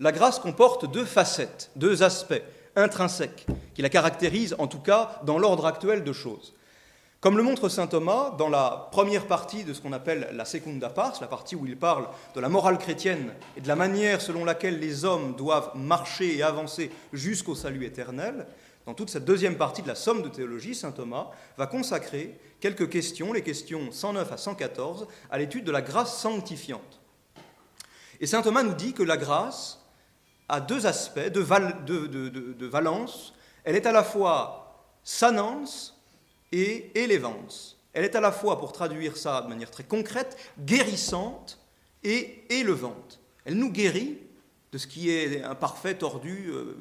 la 0.00 0.12
grâce 0.12 0.38
comporte 0.38 0.90
deux 0.90 1.04
facettes, 1.04 1.70
deux 1.76 2.02
aspects 2.02 2.42
intrinsèques 2.76 3.46
qui 3.74 3.82
la 3.82 3.88
caractérisent 3.88 4.56
en 4.58 4.66
tout 4.66 4.80
cas 4.80 5.20
dans 5.24 5.38
l'ordre 5.38 5.66
actuel 5.66 6.04
de 6.04 6.12
choses. 6.12 6.54
Comme 7.22 7.36
le 7.36 7.44
montre 7.44 7.68
saint 7.68 7.86
Thomas 7.86 8.30
dans 8.36 8.48
la 8.48 8.88
première 8.90 9.28
partie 9.28 9.62
de 9.62 9.72
ce 9.72 9.80
qu'on 9.80 9.92
appelle 9.92 10.30
la 10.32 10.44
Secunda 10.44 10.90
Pars, 10.90 11.18
la 11.20 11.28
partie 11.28 11.54
où 11.54 11.64
il 11.64 11.78
parle 11.78 12.08
de 12.34 12.40
la 12.40 12.48
morale 12.48 12.78
chrétienne 12.78 13.32
et 13.56 13.60
de 13.60 13.68
la 13.68 13.76
manière 13.76 14.20
selon 14.20 14.44
laquelle 14.44 14.80
les 14.80 15.04
hommes 15.04 15.36
doivent 15.36 15.70
marcher 15.76 16.36
et 16.36 16.42
avancer 16.42 16.90
jusqu'au 17.12 17.54
salut 17.54 17.84
éternel, 17.86 18.48
dans 18.86 18.94
toute 18.94 19.08
cette 19.08 19.24
deuxième 19.24 19.56
partie 19.56 19.82
de 19.82 19.86
la 19.86 19.94
somme 19.94 20.22
de 20.22 20.28
théologie, 20.28 20.74
saint 20.74 20.90
Thomas 20.90 21.30
va 21.56 21.68
consacrer 21.68 22.40
quelques 22.58 22.90
questions, 22.90 23.32
les 23.32 23.42
questions 23.42 23.92
109 23.92 24.32
à 24.32 24.36
114, 24.36 25.06
à 25.30 25.38
l'étude 25.38 25.62
de 25.62 25.70
la 25.70 25.80
grâce 25.80 26.18
sanctifiante. 26.18 27.00
Et 28.18 28.26
saint 28.26 28.42
Thomas 28.42 28.64
nous 28.64 28.74
dit 28.74 28.94
que 28.94 29.04
la 29.04 29.16
grâce 29.16 29.86
a 30.48 30.58
deux 30.58 30.86
aspects 30.86 31.20
de, 31.20 32.66
valence. 32.66 33.32
Elle 33.62 33.76
est 33.76 33.86
à 33.86 33.92
la 33.92 34.02
fois 34.02 34.90
sanance 35.04 36.01
et 36.52 36.90
élevance. 36.94 37.78
Elle 37.92 38.04
est 38.04 38.14
à 38.14 38.20
la 38.20 38.32
fois, 38.32 38.58
pour 38.58 38.72
traduire 38.72 39.16
ça 39.16 39.42
de 39.42 39.48
manière 39.48 39.70
très 39.70 39.84
concrète, 39.84 40.36
guérissante 40.64 41.58
et 42.04 42.44
élevante. 42.50 43.20
Elle 43.44 43.54
nous 43.54 43.70
guérit 43.70 44.18
de 44.72 44.78
ce 44.78 44.86
qui 44.86 45.10
est 45.10 45.42
imparfait, 45.42 45.94
tordu, 45.94 46.50
euh, 46.50 46.74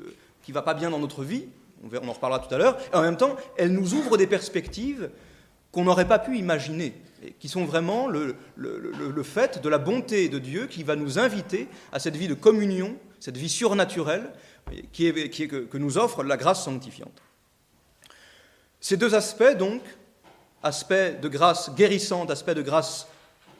qui 0.43 0.51
va 0.51 0.61
pas 0.61 0.73
bien 0.73 0.89
dans 0.89 0.99
notre 0.99 1.23
vie. 1.23 1.45
On 1.83 2.07
en 2.07 2.13
reparlera 2.13 2.39
tout 2.39 2.53
à 2.53 2.57
l'heure. 2.57 2.77
Et 2.93 2.95
en 2.95 3.01
même 3.01 3.17
temps, 3.17 3.35
elle 3.57 3.73
nous 3.73 3.93
ouvre 3.93 4.17
des 4.17 4.27
perspectives 4.27 5.09
qu'on 5.71 5.83
n'aurait 5.85 6.07
pas 6.07 6.19
pu 6.19 6.37
imaginer, 6.37 6.93
et 7.23 7.31
qui 7.31 7.47
sont 7.47 7.63
vraiment 7.63 8.07
le, 8.07 8.35
fait 9.23 9.61
de 9.61 9.69
la 9.69 9.77
bonté 9.77 10.27
de 10.27 10.37
Dieu 10.37 10.67
qui 10.67 10.83
va 10.83 10.97
nous 10.97 11.17
inviter 11.17 11.67
à 11.93 11.99
cette 11.99 12.17
vie 12.17 12.27
de 12.27 12.33
communion, 12.33 12.97
cette 13.19 13.37
vie 13.37 13.49
surnaturelle 13.49 14.29
qui 14.91 15.11
que 15.13 15.77
nous 15.77 15.97
offre 15.97 16.23
la 16.23 16.35
grâce 16.35 16.65
sanctifiante. 16.65 17.21
Ces 18.81 18.97
deux 18.97 19.13
aspects, 19.13 19.57
donc, 19.57 19.81
aspect 20.63 21.17
de 21.21 21.29
grâce 21.29 21.73
guérissante, 21.75 22.31
aspect 22.31 22.55
de 22.55 22.63
grâce 22.63 23.07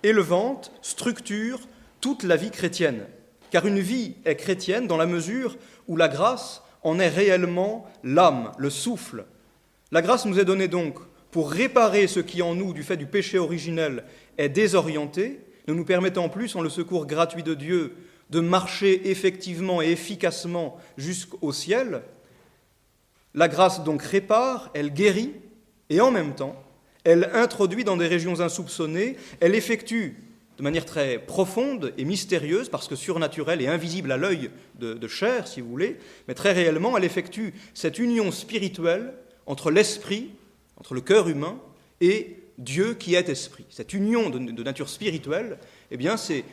élevante, 0.02 0.72
structurent 0.82 1.62
toute 2.02 2.24
la 2.24 2.36
vie 2.36 2.50
chrétienne. 2.50 3.06
Car 3.52 3.68
une 3.68 3.80
vie 3.80 4.16
est 4.26 4.36
chrétienne 4.36 4.88
dans 4.88 4.98
la 4.98 5.06
mesure 5.06 5.58
où 5.88 5.96
la 5.96 6.08
grâce 6.08 6.64
en 6.84 7.00
est 7.00 7.08
réellement 7.08 7.88
l'âme, 8.04 8.52
le 8.58 8.72
souffle. 8.72 9.26
La 9.92 10.02
grâce 10.02 10.26
nous 10.26 10.40
est 10.40 10.46
donnée 10.46 10.68
donc 10.68 10.98
pour 11.30 11.52
réparer 11.52 12.08
ce 12.08 12.20
qui 12.20 12.42
en 12.42 12.56
nous, 12.56 12.74
du 12.74 12.82
fait 12.82 12.98
du 12.98 13.06
péché 13.06 13.38
originel, 13.38 14.04
est 14.40 14.50
désorienté, 14.50 15.40
ne 15.68 15.74
nous 15.74 15.86
permettant 15.86 16.30
plus, 16.30 16.56
en 16.56 16.62
le 16.62 16.70
secours 16.70 17.06
gratuit 17.06 17.44
de 17.44 17.54
Dieu, 17.54 17.96
de 18.32 18.40
marcher 18.40 19.12
effectivement 19.12 19.82
et 19.82 19.92
efficacement 19.92 20.78
jusqu'au 20.98 21.54
ciel. 21.54 22.02
La 23.34 23.48
grâce 23.48 23.84
donc 23.84 24.02
répare, 24.02 24.70
elle 24.74 24.94
guérit, 24.94 25.32
et 25.90 26.02
en 26.02 26.12
même 26.12 26.36
temps, 26.36 26.62
elle 27.04 27.30
introduit 27.34 27.84
dans 27.84 27.98
des 27.98 28.08
régions 28.08 28.42
insoupçonnées, 28.42 29.16
elle 29.40 29.56
effectue 29.56 30.18
de 30.58 30.64
manière 30.64 30.86
très 30.86 31.18
profonde 31.18 31.94
et 31.98 32.06
mystérieuse, 32.06 32.70
parce 32.70 32.88
que 32.88 32.96
surnaturelle 32.96 33.62
et 33.62 33.68
invisible 33.68 34.12
à 34.12 34.18
l'œil 34.18 34.52
de, 34.80 35.08
chair, 35.08 35.48
si 35.48 35.62
vous 35.62 35.70
voulez, 35.70 35.98
mais 36.28 36.34
très 36.34 36.52
réellement, 36.52 36.98
elle 36.98 37.04
effectue 37.04 37.54
cette 37.74 38.00
union 38.00 38.32
spirituelle 38.32 39.14
entre 39.46 39.72
l'esprit, 39.72 40.30
entre 40.78 40.94
le 40.94 41.02
cœur 41.02 41.30
humain 41.30 41.58
et 42.00 42.38
Dieu 42.58 42.94
qui 42.94 43.16
est 43.16 43.30
esprit. 43.30 43.66
Cette 43.70 43.94
union 43.94 44.30
de 44.30 44.64
nature 44.64 44.90
spirituelle, 44.90 45.58
eh 45.90 45.98
bien, 45.98 46.18
c'est 46.18 46.44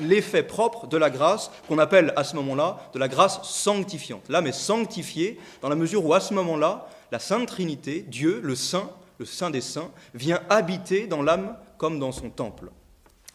l'effet 0.00 0.42
propre 0.42 0.86
de 0.86 0.96
la 0.96 1.10
grâce 1.10 1.50
qu'on 1.68 1.78
appelle 1.78 2.12
à 2.16 2.24
ce 2.24 2.36
moment-là 2.36 2.90
de 2.92 2.98
la 2.98 3.08
grâce 3.08 3.42
sanctifiante. 3.42 4.28
L'âme 4.28 4.46
est 4.46 4.52
sanctifiée 4.52 5.38
dans 5.62 5.68
la 5.68 5.76
mesure 5.76 6.04
où 6.04 6.14
à 6.14 6.20
ce 6.20 6.34
moment-là, 6.34 6.88
la 7.12 7.18
Sainte 7.18 7.48
Trinité, 7.48 8.04
Dieu, 8.06 8.40
le 8.42 8.54
Saint, 8.54 8.90
le 9.18 9.26
Saint 9.26 9.50
des 9.50 9.60
Saints, 9.60 9.90
vient 10.14 10.40
habiter 10.48 11.06
dans 11.06 11.22
l'âme 11.22 11.56
comme 11.78 11.98
dans 11.98 12.12
son 12.12 12.30
temple. 12.30 12.70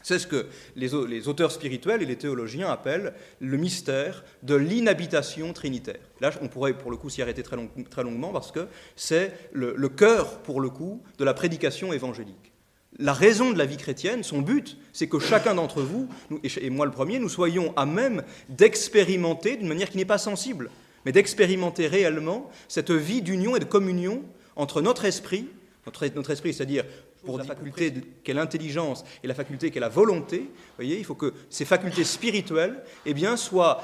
C'est 0.06 0.20
ce 0.20 0.28
que 0.28 0.46
les, 0.76 0.94
auteurs 1.28 1.52
spirituels 1.52 2.04
et 2.04 2.06
les 2.06 2.16
théologiens 2.16 2.70
appellent 2.70 3.16
le 3.40 3.58
mystère 3.58 4.24
de 4.44 4.54
l'inhabitation 4.54 5.52
trinitaire. 5.52 6.00
Là, 6.22 6.30
on 6.44 6.48
pourrait 6.48 6.78
pour 6.78 6.92
le 6.92 6.98
coup 6.98 7.10
s'y 7.10 7.24
arrêter 7.24 7.42
très, 7.42 7.56
longuement 8.04 8.32
parce 8.32 8.52
que 8.52 8.68
c'est 8.96 9.34
le, 9.52 9.90
cœur, 9.90 10.44
pour 10.44 10.62
le 10.62 10.70
coup, 10.70 11.02
de 11.18 11.24
la 11.24 11.34
prédication 11.34 11.92
évangélique. 11.92 12.54
La 12.98 13.14
raison 13.14 13.52
de 13.52 13.58
la 13.58 13.66
vie 13.66 13.78
chrétienne, 13.78 14.24
son 14.24 14.42
but, 14.42 14.78
c'est 14.94 15.08
que 15.08 15.20
chacun 15.20 15.56
d'entre 15.56 15.82
vous, 15.82 16.08
et 16.44 16.70
moi 16.70 16.86
le 16.86 16.92
premier, 16.92 17.20
nous 17.20 17.30
soyons 17.30 17.74
à 17.76 17.86
même 17.86 18.24
d'expérimenter 18.48 19.58
d'une 19.58 19.68
manière 19.68 19.90
qui 19.90 19.98
n'est 19.98 20.06
pas 20.06 20.18
sensible, 20.18 20.70
mais 21.06 21.12
d'expérimenter 21.12 21.88
réellement 21.88 22.50
cette 22.70 22.92
vie 22.92 23.22
d'union 23.22 23.56
et 23.56 23.60
de 23.60 23.66
communion 23.66 24.24
entre 24.56 24.82
notre 24.82 25.04
esprit, 25.04 25.48
notre, 25.86 26.08
notre 26.16 26.32
esprit, 26.32 26.54
c'est-à-dire 26.54 26.86
pour 27.26 27.38
la 27.38 27.44
faculté. 27.44 27.94
qu'est 28.24 28.34
l'intelligence 28.34 29.04
et 29.24 29.28
la 29.28 29.34
faculté 29.34 29.72
qu'est 29.72 29.80
la 29.80 29.90
volonté, 29.90 30.50
voyez, 30.78 30.98
il 30.98 31.04
faut 31.04 31.16
que 31.16 31.34
ces 31.50 31.66
facultés 31.66 32.04
spirituelles 32.04 32.82
eh 33.06 33.14
bien, 33.14 33.36
soient 33.36 33.84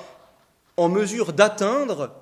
en 0.77 0.87
mesure 0.87 1.33
d'atteindre, 1.33 2.15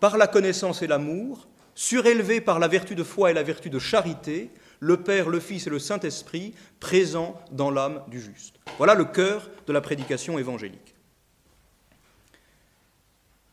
par 0.00 0.16
la 0.16 0.26
connaissance 0.26 0.82
et 0.82 0.88
l'amour, 0.88 1.46
surélevées 1.76 2.40
par 2.40 2.58
la 2.58 2.66
vertu 2.66 2.96
de 2.96 3.04
foi 3.04 3.30
et 3.30 3.34
la 3.34 3.44
vertu 3.44 3.70
de 3.70 3.78
charité, 3.78 4.50
le 4.82 4.96
Père, 4.96 5.28
le 5.28 5.38
Fils 5.38 5.68
et 5.68 5.70
le 5.70 5.78
Saint-Esprit 5.78 6.54
présents 6.80 7.40
dans 7.52 7.70
l'âme 7.70 8.02
du 8.08 8.20
juste. 8.20 8.56
Voilà 8.78 8.94
le 8.94 9.04
cœur 9.04 9.48
de 9.68 9.72
la 9.72 9.80
prédication 9.80 10.40
évangélique. 10.40 10.96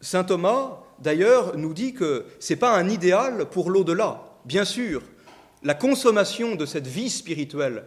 Saint 0.02 0.24
Thomas, 0.24 0.80
d'ailleurs, 0.98 1.56
nous 1.56 1.76
dit 1.76 1.94
que 1.94 2.26
ce 2.40 2.54
n'est 2.54 2.60
pas 2.60 2.76
un 2.76 2.90
idéal 2.90 3.46
pour 3.46 3.70
l'au-delà. 3.70 4.24
Bien 4.46 4.66
sûr, 4.66 5.04
la 5.62 5.76
consommation 5.76 6.56
de 6.56 6.66
cette 6.66 6.88
vie 6.88 7.12
spirituelle, 7.12 7.84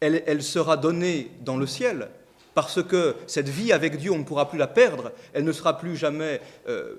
elle, 0.00 0.42
sera 0.42 0.78
donnée 0.78 1.32
dans 1.42 1.58
le 1.58 1.66
ciel, 1.66 2.08
parce 2.54 2.82
que 2.82 3.16
cette 3.26 3.50
vie 3.50 3.70
avec 3.70 3.98
Dieu, 3.98 4.12
on 4.12 4.18
ne 4.18 4.24
pourra 4.24 4.48
plus 4.48 4.58
la 4.58 4.66
perdre, 4.66 5.12
elle 5.34 5.44
ne 5.44 5.52
sera 5.52 5.76
plus 5.76 5.94
jamais... 5.94 6.40
Euh, 6.68 6.94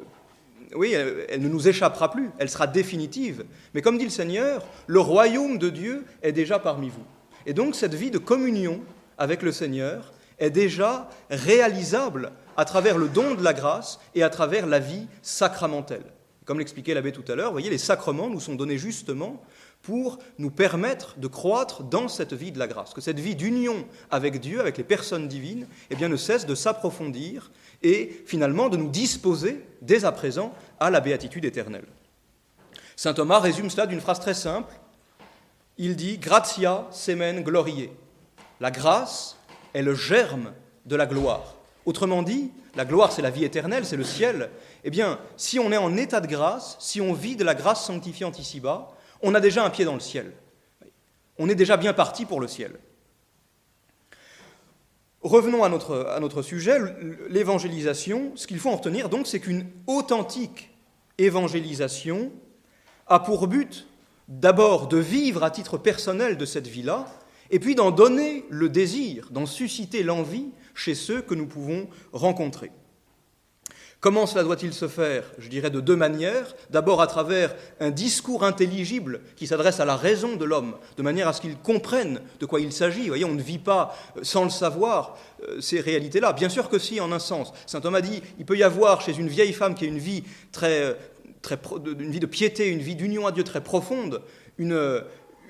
oui, 0.76 0.94
elle, 0.94 1.42
ne 1.42 1.50
nous 1.50 1.68
échappera 1.68 2.12
plus, 2.12 2.30
elle 2.38 2.50
sera 2.50 2.68
définitive. 2.68 3.46
Mais 3.74 3.82
comme 3.82 3.98
dit 3.98 4.04
le 4.04 4.10
Seigneur, 4.10 4.66
le 4.88 5.00
royaume 5.00 5.58
de 5.58 5.70
Dieu 5.70 6.06
est 6.22 6.32
déjà 6.32 6.60
parmi 6.60 6.90
vous. 6.90 7.04
Et 7.46 7.54
donc 7.54 7.76
cette 7.76 7.94
vie 7.94 8.12
de 8.12 8.18
communion 8.18 8.82
avec 9.18 9.42
le 9.42 9.52
Seigneur 9.52 10.14
est 10.40 10.50
déjà 10.50 11.10
réalisable 11.30 12.32
à 12.58 12.66
travers 12.66 12.98
le 12.98 13.08
don 13.08 13.36
de 13.36 13.44
la 13.44 13.54
grâce 13.54 14.00
et 14.16 14.24
à 14.24 14.30
travers 14.30 14.66
la 14.66 14.80
vie 14.80 15.08
sacramentelle. 15.22 16.04
Comme 16.46 16.60
l'expliquait 16.60 16.94
l'abbé 16.94 17.12
tout 17.12 17.30
à 17.32 17.36
l'heure, 17.36 17.52
voyez, 17.52 17.70
les 17.70 17.78
sacrements 17.78 18.30
nous 18.30 18.40
sont 18.40 18.56
donnés 18.56 18.78
justement 18.78 19.42
pour 19.82 20.20
nous 20.38 20.52
permettre 20.52 21.18
de 21.18 21.28
croître 21.28 21.84
dans 21.84 22.08
cette 22.08 22.34
vie 22.34 22.52
de 22.52 22.60
la 22.60 22.68
grâce, 22.68 22.94
que 22.94 23.02
cette 23.02 23.20
vie 23.20 23.36
d'union 23.36 23.86
avec 24.12 24.40
Dieu, 24.40 24.60
avec 24.60 24.78
les 24.78 24.84
personnes 24.84 25.28
divines, 25.28 25.68
eh 25.90 25.96
bien, 25.96 26.10
ne 26.10 26.18
cesse 26.18 26.46
de 26.46 26.56
s'approfondir 26.56 27.52
et 27.82 28.24
finalement 28.26 28.70
de 28.70 28.78
nous 28.78 28.90
disposer 28.90 29.66
dès 29.82 30.06
à 30.06 30.12
présent 30.12 30.54
à 30.80 30.92
la 30.92 31.00
béatitude 31.00 31.46
éternelle. 31.46 31.88
Saint 32.96 33.14
Thomas 33.14 33.40
résume 33.40 33.70
cela 33.70 33.88
d'une 33.88 34.02
phrase 34.02 34.20
très 34.20 34.36
simple. 34.36 34.74
Il 35.78 35.96
dit 35.96 36.20
Gratia 36.20 36.88
semen 36.92 37.42
gloriae. 37.42 37.90
La 38.60 38.70
grâce 38.70 39.38
est 39.74 39.82
le 39.82 39.96
germe 39.96 40.54
de 40.86 40.96
la 40.96 41.08
gloire. 41.08 41.56
Autrement 41.86 42.22
dit, 42.22 42.52
la 42.76 42.86
gloire, 42.86 43.12
c'est 43.12 43.24
la 43.24 43.32
vie 43.32 43.44
éternelle, 43.44 43.86
c'est 43.86 43.98
le 43.98 44.04
ciel. 44.04 44.52
Eh 44.84 44.92
bien, 44.92 45.20
si 45.36 45.58
on 45.58 45.72
est 45.72 45.78
en 45.78 45.98
état 45.98 46.22
de 46.22 46.28
grâce, 46.28 46.78
si 46.80 47.02
on 47.02 47.14
vit 47.14 47.36
de 47.36 47.44
la 47.44 47.56
grâce 47.56 47.86
sanctifiante 47.86 48.38
ici-bas, 48.38 48.92
on 49.24 49.36
a 49.36 49.40
déjà 49.40 49.66
un 49.66 49.70
pied 49.70 49.86
dans 49.86 49.94
le 49.94 50.00
ciel. 50.00 50.32
On 51.38 51.50
est 51.50 51.56
déjà 51.56 51.78
bien 51.78 51.94
parti 51.94 52.26
pour 52.26 52.40
le 52.40 52.48
ciel. 52.48 52.74
Revenons 55.22 55.64
à 55.64 55.70
notre, 55.70 56.42
sujet, 56.42 56.80
l'évangélisation. 57.30 58.32
Ce 58.36 58.48
qu'il 58.48 58.60
faut 58.60 58.70
en 58.70 58.78
retenir 58.78 59.10
donc, 59.10 59.28
c'est 59.28 59.40
qu'une 59.40 59.68
authentique 59.86 60.72
évangélisation 61.20 62.32
a 63.08 63.20
pour 63.20 63.48
but 63.48 63.88
d'abord 64.28 64.88
de 64.88 64.98
vivre 64.98 65.44
à 65.44 65.52
titre 65.52 65.78
personnel 65.78 66.38
de 66.38 66.46
cette 66.46 66.68
vie-là, 66.68 67.06
et 67.52 67.60
puis 67.60 67.76
d'en 67.76 67.92
donner 67.92 68.46
le 68.50 68.70
désir, 68.70 69.28
d'en 69.30 69.46
susciter 69.46 70.04
l'envie 70.04 70.50
chez 70.74 70.96
ceux 70.96 71.22
que 71.22 71.36
nous 71.36 71.48
pouvons 71.48 71.88
rencontrer. 72.14 72.72
Comment 74.02 74.26
cela 74.26 74.44
doit-il 74.44 74.74
se 74.74 74.88
faire 74.88 75.24
Je 75.38 75.48
dirais 75.48 75.70
de 75.70 75.80
deux 75.80 75.96
manières. 75.96 76.56
D'abord 76.72 77.04
à 77.04 77.08
travers 77.08 77.56
un 77.80 77.92
discours 77.92 78.44
intelligible 78.44 79.22
qui 79.36 79.46
s'adresse 79.46 79.80
à 79.80 79.86
la 79.86 79.96
raison 79.96 80.36
de 80.38 80.44
l'homme, 80.44 80.76
de 80.98 81.04
manière 81.04 81.28
à 81.28 81.34
ce 81.34 81.42
qu'il 81.42 81.56
comprenne 81.56 82.20
de 82.40 82.48
quoi 82.48 82.60
il 82.60 82.74
s'agit. 82.74 83.02
Vous 83.02 83.10
voyez, 83.10 83.26
on 83.26 83.36
ne 83.36 83.44
vit 83.44 83.60
pas 83.60 83.96
euh, 84.18 84.22
sans 84.24 84.44
le 84.44 84.50
savoir 84.50 85.20
euh, 85.48 85.62
ces 85.62 85.80
réalités-là. 85.80 86.34
Bien 86.34 86.50
sûr 86.50 86.68
que 86.68 86.80
si, 86.80 87.00
en 87.00 87.12
un 87.12 87.20
sens. 87.20 87.54
Saint 87.68 87.80
Thomas 87.80 88.02
dit, 88.02 88.24
il 88.40 88.46
peut 88.46 88.58
y 88.58 88.64
avoir 88.64 89.02
chez 89.02 89.16
une 89.16 89.28
vieille 89.28 89.54
femme 89.54 89.76
qui 89.76 89.86
a 89.86 89.88
une 89.88 90.00
vie 90.00 90.24
euh, 90.64 90.96
de 91.78 92.26
piété, 92.26 92.70
une 92.70 92.82
vie 92.82 92.96
d'union 92.96 93.28
à 93.28 93.32
Dieu 93.32 93.44
très 93.44 93.62
profonde, 93.62 94.24
une, 94.58 95.04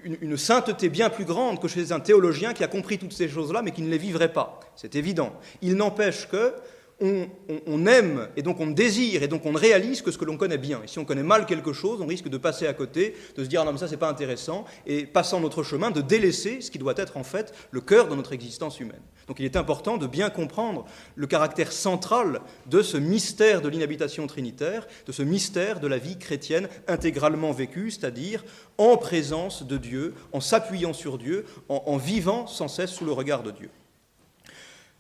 une, 0.04 0.36
sainteté 0.36 0.90
bien 0.90 1.10
plus 1.10 1.26
grande 1.26 1.62
que 1.62 1.70
chez 1.70 1.94
un 1.94 2.02
théologien 2.02 2.54
qui 2.54 2.66
a 2.66 2.68
compris 2.68 2.98
toutes 2.98 3.14
ces 3.14 3.30
choses-là, 3.30 3.62
mais 3.62 3.72
qui 3.72 3.82
ne 3.82 3.90
les 3.90 3.98
vivrait 3.98 4.34
pas. 4.34 4.60
C'est 4.76 4.96
évident. 4.96 5.32
Il 5.62 5.76
n'empêche 5.76 6.28
que 6.28 6.54
on, 7.02 7.86
aime 7.88 8.28
et 8.36 8.44
donc 8.44 8.60
on 8.60 8.68
désire 8.68 9.24
et 9.24 9.28
donc 9.28 9.46
on 9.46 9.54
réalise 9.54 10.02
que 10.02 10.12
ce 10.12 10.18
que 10.18 10.26
l'on 10.26 10.38
connaît 10.38 10.58
bien. 10.58 10.82
Et 10.84 10.88
si 10.88 11.00
on 11.00 11.06
connaît 11.06 11.24
mal 11.24 11.46
quelque 11.46 11.74
chose, 11.74 12.00
on 12.02 12.06
risque 12.06 12.30
de 12.30 12.38
passer 12.38 12.68
à 12.68 12.74
côté, 12.74 13.16
de 13.36 13.44
se 13.44 13.50
dire 13.50 13.62
ah 13.62 13.66
non 13.66 13.74
mais 13.74 13.80
ça 13.80 13.88
c'est 13.88 13.98
pas 13.98 14.10
intéressant 14.10 14.66
et 14.86 15.06
passant 15.06 15.40
notre 15.40 15.64
chemin 15.64 15.92
de 15.92 16.02
délaisser 16.02 16.62
ce 16.62 16.70
qui 16.70 16.78
doit 16.78 16.94
être 16.98 17.18
en 17.18 17.24
fait 17.24 17.54
le 17.72 17.82
cœur 17.82 18.08
de 18.08 18.16
notre 18.16 18.34
existence 18.34 18.80
humaine. 18.80 19.02
Donc 19.28 19.40
il 19.40 19.46
est 19.46 19.56
important 19.56 19.98
de 19.98 20.08
bien 20.08 20.30
comprendre 20.30 20.86
le 21.16 21.28
caractère 21.28 21.72
central 21.72 22.42
de 22.68 22.82
ce 22.82 22.98
mystère 22.98 23.62
de 23.62 23.70
l'inhabitation 23.70 24.28
trinitaire, 24.28 24.88
de 25.08 25.12
ce 25.12 25.24
mystère 25.24 25.80
de 25.80 25.88
la 25.88 25.98
vie 25.98 26.18
chrétienne 26.18 26.68
intégralement 26.88 27.52
vécue, 27.52 27.92
c'est-à-dire 27.92 28.44
en 28.78 28.98
présence 28.98 29.64
de 29.66 29.78
Dieu, 29.78 30.14
en 30.34 30.42
s'appuyant 30.42 30.94
sur 30.94 31.18
Dieu, 31.18 31.46
en 31.70 31.98
vivant 31.98 32.48
sans 32.48 32.68
cesse 32.68 32.92
sous 32.92 33.06
le 33.06 33.12
regard 33.12 33.44
de 33.44 33.52
Dieu. 33.52 33.70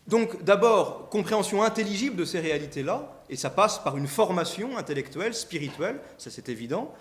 Donc 0.07 0.43
d'abord, 0.43 1.09
compréhension 1.09 1.63
intelligible 1.63 2.15
de 2.15 2.25
ces 2.25 2.39
réalités-là, 2.39 3.23
et 3.29 3.35
ça 3.35 3.49
passe 3.49 3.79
par 3.79 3.97
une 3.97 4.07
formation 4.07 4.77
intellectuelle, 4.77 5.33
spirituelle, 5.33 5.99
ça 6.17 6.29
c'est 6.29 6.49
évident, 6.49 6.93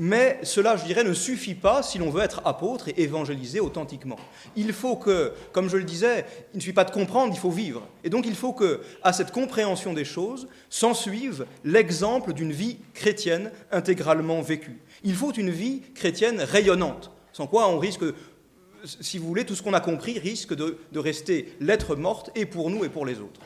mais 0.00 0.38
cela, 0.44 0.76
je 0.76 0.84
dirais, 0.84 1.02
ne 1.02 1.12
suffit 1.12 1.56
pas 1.56 1.82
si 1.82 1.98
l'on 1.98 2.10
veut 2.10 2.22
être 2.22 2.40
apôtre 2.44 2.88
et 2.88 3.02
évangéliser 3.02 3.58
authentiquement. 3.58 4.18
Il 4.54 4.72
faut 4.72 4.94
que, 4.94 5.32
comme 5.50 5.68
je 5.68 5.76
le 5.76 5.82
disais, 5.82 6.24
il 6.52 6.58
ne 6.58 6.60
suffit 6.60 6.72
pas 6.72 6.84
de 6.84 6.92
comprendre, 6.92 7.32
il 7.34 7.38
faut 7.38 7.50
vivre. 7.50 7.86
Et 8.04 8.10
donc 8.10 8.24
il 8.26 8.36
faut 8.36 8.52
que, 8.52 8.80
à 9.02 9.12
cette 9.12 9.32
compréhension 9.32 9.94
des 9.94 10.04
choses, 10.04 10.46
s'ensuive 10.70 11.46
l'exemple 11.64 12.32
d'une 12.32 12.52
vie 12.52 12.78
chrétienne 12.94 13.50
intégralement 13.72 14.40
vécue. 14.40 14.80
Il 15.02 15.14
faut 15.14 15.32
une 15.32 15.50
vie 15.50 15.82
chrétienne 15.94 16.40
rayonnante, 16.40 17.10
sans 17.32 17.48
quoi 17.48 17.68
on 17.68 17.78
risque, 17.78 18.04
si 18.84 19.18
vous 19.18 19.26
voulez, 19.26 19.44
tout 19.44 19.54
ce 19.54 19.62
qu'on 19.62 19.74
a 19.74 19.80
compris 19.80 20.18
risque 20.18 20.54
de, 20.54 20.78
rester 20.94 21.54
lettre 21.60 21.96
morte 21.96 22.30
et 22.34 22.46
pour 22.46 22.70
nous 22.70 22.84
et 22.84 22.88
pour 22.88 23.06
les 23.06 23.20
autres. 23.20 23.40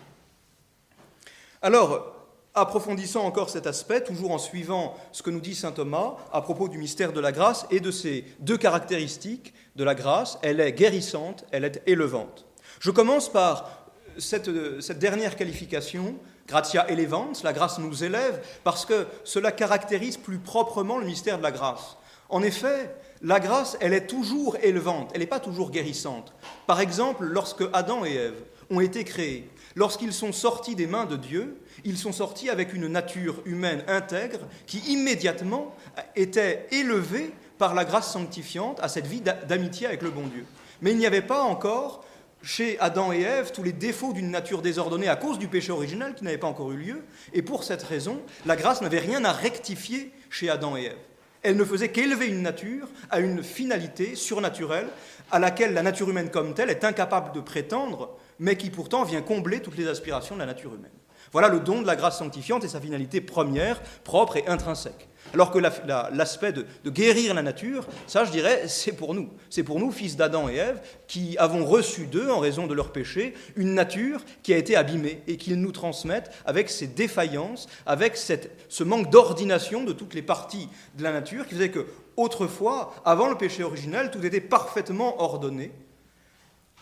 Alors, 1.61 2.17
approfondissant 2.55 3.25
encore 3.25 3.51
cet 3.51 3.67
aspect, 3.67 4.03
toujours 4.03 4.33
en 4.33 4.39
suivant 4.39 4.97
ce 5.13 5.23
que 5.23 5.31
nous 5.31 5.41
dit 5.41 5.55
saint 5.55 5.73
Thomas 5.73 6.17
à 6.33 6.43
propos 6.43 6.69
du 6.69 6.79
mystère 6.79 7.13
de 7.13 7.21
la 7.21 7.33
grâce 7.33 7.67
et 7.71 7.81
de 7.81 7.91
ces 7.91 8.25
deux 8.41 8.59
caractéristiques 8.59 9.55
de 9.77 9.85
la 9.85 9.95
grâce, 9.95 10.39
elle 10.43 10.61
est 10.61 10.73
guérissante, 10.73 11.45
elle 11.51 11.65
est 11.65 11.83
élevante. 11.87 12.47
Je 12.81 12.91
commence 12.91 13.31
par 13.31 13.87
cette, 14.19 14.51
dernière 14.99 15.37
qualification, 15.37 16.17
gratia 16.47 16.91
elevans, 16.91 17.33
la 17.45 17.53
grâce 17.53 17.79
nous 17.79 18.05
élève, 18.05 18.45
parce 18.65 18.85
que 18.85 19.07
cela 19.25 19.53
caractérise 19.53 20.17
plus 20.17 20.39
proprement 20.39 20.99
le 20.99 21.07
mystère 21.07 21.39
de 21.39 21.43
la 21.43 21.53
grâce. 21.53 21.97
En 22.29 22.43
effet, 22.43 22.95
la 23.23 23.39
grâce, 23.39 23.77
elle 23.81 23.93
est 23.93 24.07
toujours 24.07 24.57
élevante, 24.63 25.11
elle 25.15 25.21
n'est 25.21 25.27
pas 25.27 25.41
toujours 25.41 25.71
guérissante. 25.71 26.33
Par 26.67 26.81
exemple, 26.81 27.25
lorsque 27.25 27.65
Adam 27.73 28.05
et 28.05 28.15
Ève 28.15 28.43
ont 28.71 28.81
été 28.81 29.05
créés, 29.05 29.49
lorsqu'ils 29.77 30.13
sont 30.13 30.33
sortis 30.33 30.75
des 30.75 30.87
mains 30.87 31.05
de 31.05 31.17
Dieu, 31.17 31.57
ils 31.85 31.99
sont 31.99 32.13
sortis 32.13 32.51
avec 32.51 32.73
une 32.75 32.89
nature 32.89 33.41
humaine 33.45 33.85
intègre 33.87 34.41
qui 34.67 34.79
immédiatement 34.93 35.75
était 36.17 36.67
élevée 36.73 37.31
par 37.59 37.75
la 37.75 37.85
grâce 37.85 38.13
sanctifiante 38.13 38.81
à 38.83 38.89
cette 38.89 39.07
vie 39.07 39.21
d'amitié 39.21 39.87
avec 39.87 40.03
le 40.03 40.11
bon 40.11 40.27
Dieu. 40.27 40.45
Mais 40.81 40.91
il 40.91 40.99
n'y 40.99 41.07
avait 41.07 41.23
pas 41.23 41.43
encore 41.43 42.05
chez 42.43 42.77
Adam 42.81 43.13
et 43.13 43.21
Ève 43.21 43.53
tous 43.53 43.63
les 43.63 43.73
défauts 43.73 44.13
d'une 44.13 44.33
nature 44.33 44.63
désordonnée 44.63 45.09
à 45.09 45.15
cause 45.15 45.39
du 45.39 45.47
péché 45.47 45.71
original 45.71 46.17
qui 46.17 46.25
n'avait 46.25 46.39
pas 46.39 46.49
encore 46.49 46.73
eu 46.73 46.77
lieu, 46.77 47.05
et 47.33 47.43
pour 47.43 47.63
cette 47.63 47.85
raison, 47.85 48.21
la 48.47 48.57
grâce 48.57 48.83
n'avait 48.83 48.99
rien 48.99 49.25
à 49.25 49.31
rectifier 49.31 50.13
chez 50.29 50.51
Adam 50.51 50.77
et 50.77 50.87
Ève. 50.87 50.99
Elle 51.43 51.57
ne 51.57 51.65
faisait 51.65 51.91
qu'élever 51.91 52.29
une 52.29 52.43
nature 52.43 52.89
à 53.11 53.21
une 53.21 53.43
finalité 53.43 54.15
surnaturelle 54.15 54.87
à 55.31 55.39
laquelle 55.39 55.75
la 55.75 55.83
nature 55.83 56.09
humaine 56.09 56.31
comme 56.31 56.55
telle 56.55 56.71
est 56.71 56.85
incapable 56.85 57.33
de 57.33 57.41
prétendre, 57.41 58.17
mais 58.39 58.57
qui 58.57 58.71
pourtant 58.71 59.03
vient 59.03 59.23
combler 59.23 59.61
toutes 59.61 59.77
les 59.77 59.89
aspirations 59.89 60.35
de 60.35 60.41
la 60.41 60.47
nature 60.47 60.75
humaine. 60.75 60.91
Voilà 61.33 61.49
le 61.49 61.61
don 61.61 61.81
de 61.81 61.87
la 61.87 61.97
grâce 61.97 62.19
sanctifiante 62.19 62.63
et 62.63 62.69
sa 62.69 62.81
finalité 62.81 63.23
première, 63.23 63.81
propre 64.05 64.37
et 64.37 64.47
intrinsèque. 64.47 65.09
Alors 65.33 65.51
que 65.51 65.59
l'aspect 65.59 66.53
de, 66.53 66.67
guérir 66.87 67.33
la 67.33 67.41
nature, 67.41 67.87
ça 68.07 68.25
je 68.27 68.31
dirais, 68.31 68.65
c'est 68.69 68.93
pour 68.93 69.15
nous. 69.15 69.31
C'est 69.49 69.63
pour 69.63 69.79
nous, 69.79 69.91
fils 69.91 70.17
d'Adam 70.17 70.49
et 70.51 70.57
Ève, 70.57 70.83
qui 71.07 71.39
avons 71.39 71.65
reçu 71.65 72.07
d'eux, 72.07 72.31
en 72.31 72.39
raison 72.39 72.67
de 72.67 72.75
leur 72.75 72.93
péché, 72.93 73.33
une 73.57 73.73
nature 73.73 74.21
qui 74.43 74.53
a 74.53 74.59
été 74.59 74.77
abîmée 74.77 75.23
et 75.27 75.39
qu'ils 75.39 75.59
nous 75.59 75.73
transmettent 75.73 76.31
avec 76.45 76.69
ces 76.69 76.87
défaillances, 76.87 77.67
avec 77.87 78.19
ce 78.19 78.85
manque 78.85 79.11
d'ordination 79.11 79.85
de 79.85 79.93
toutes 79.93 80.13
les 80.13 80.23
parties 80.23 80.69
de 80.99 81.03
la 81.03 81.13
nature 81.13 81.47
qui 81.47 81.55
faisait 81.55 81.71
que, 81.71 81.87
autrefois, 82.19 82.95
avant 83.07 83.29
le 83.29 83.37
péché 83.37 83.63
originel, 83.63 84.11
tout 84.11 84.25
était 84.27 84.43
parfaitement 84.43 85.23
ordonné. 85.23 85.73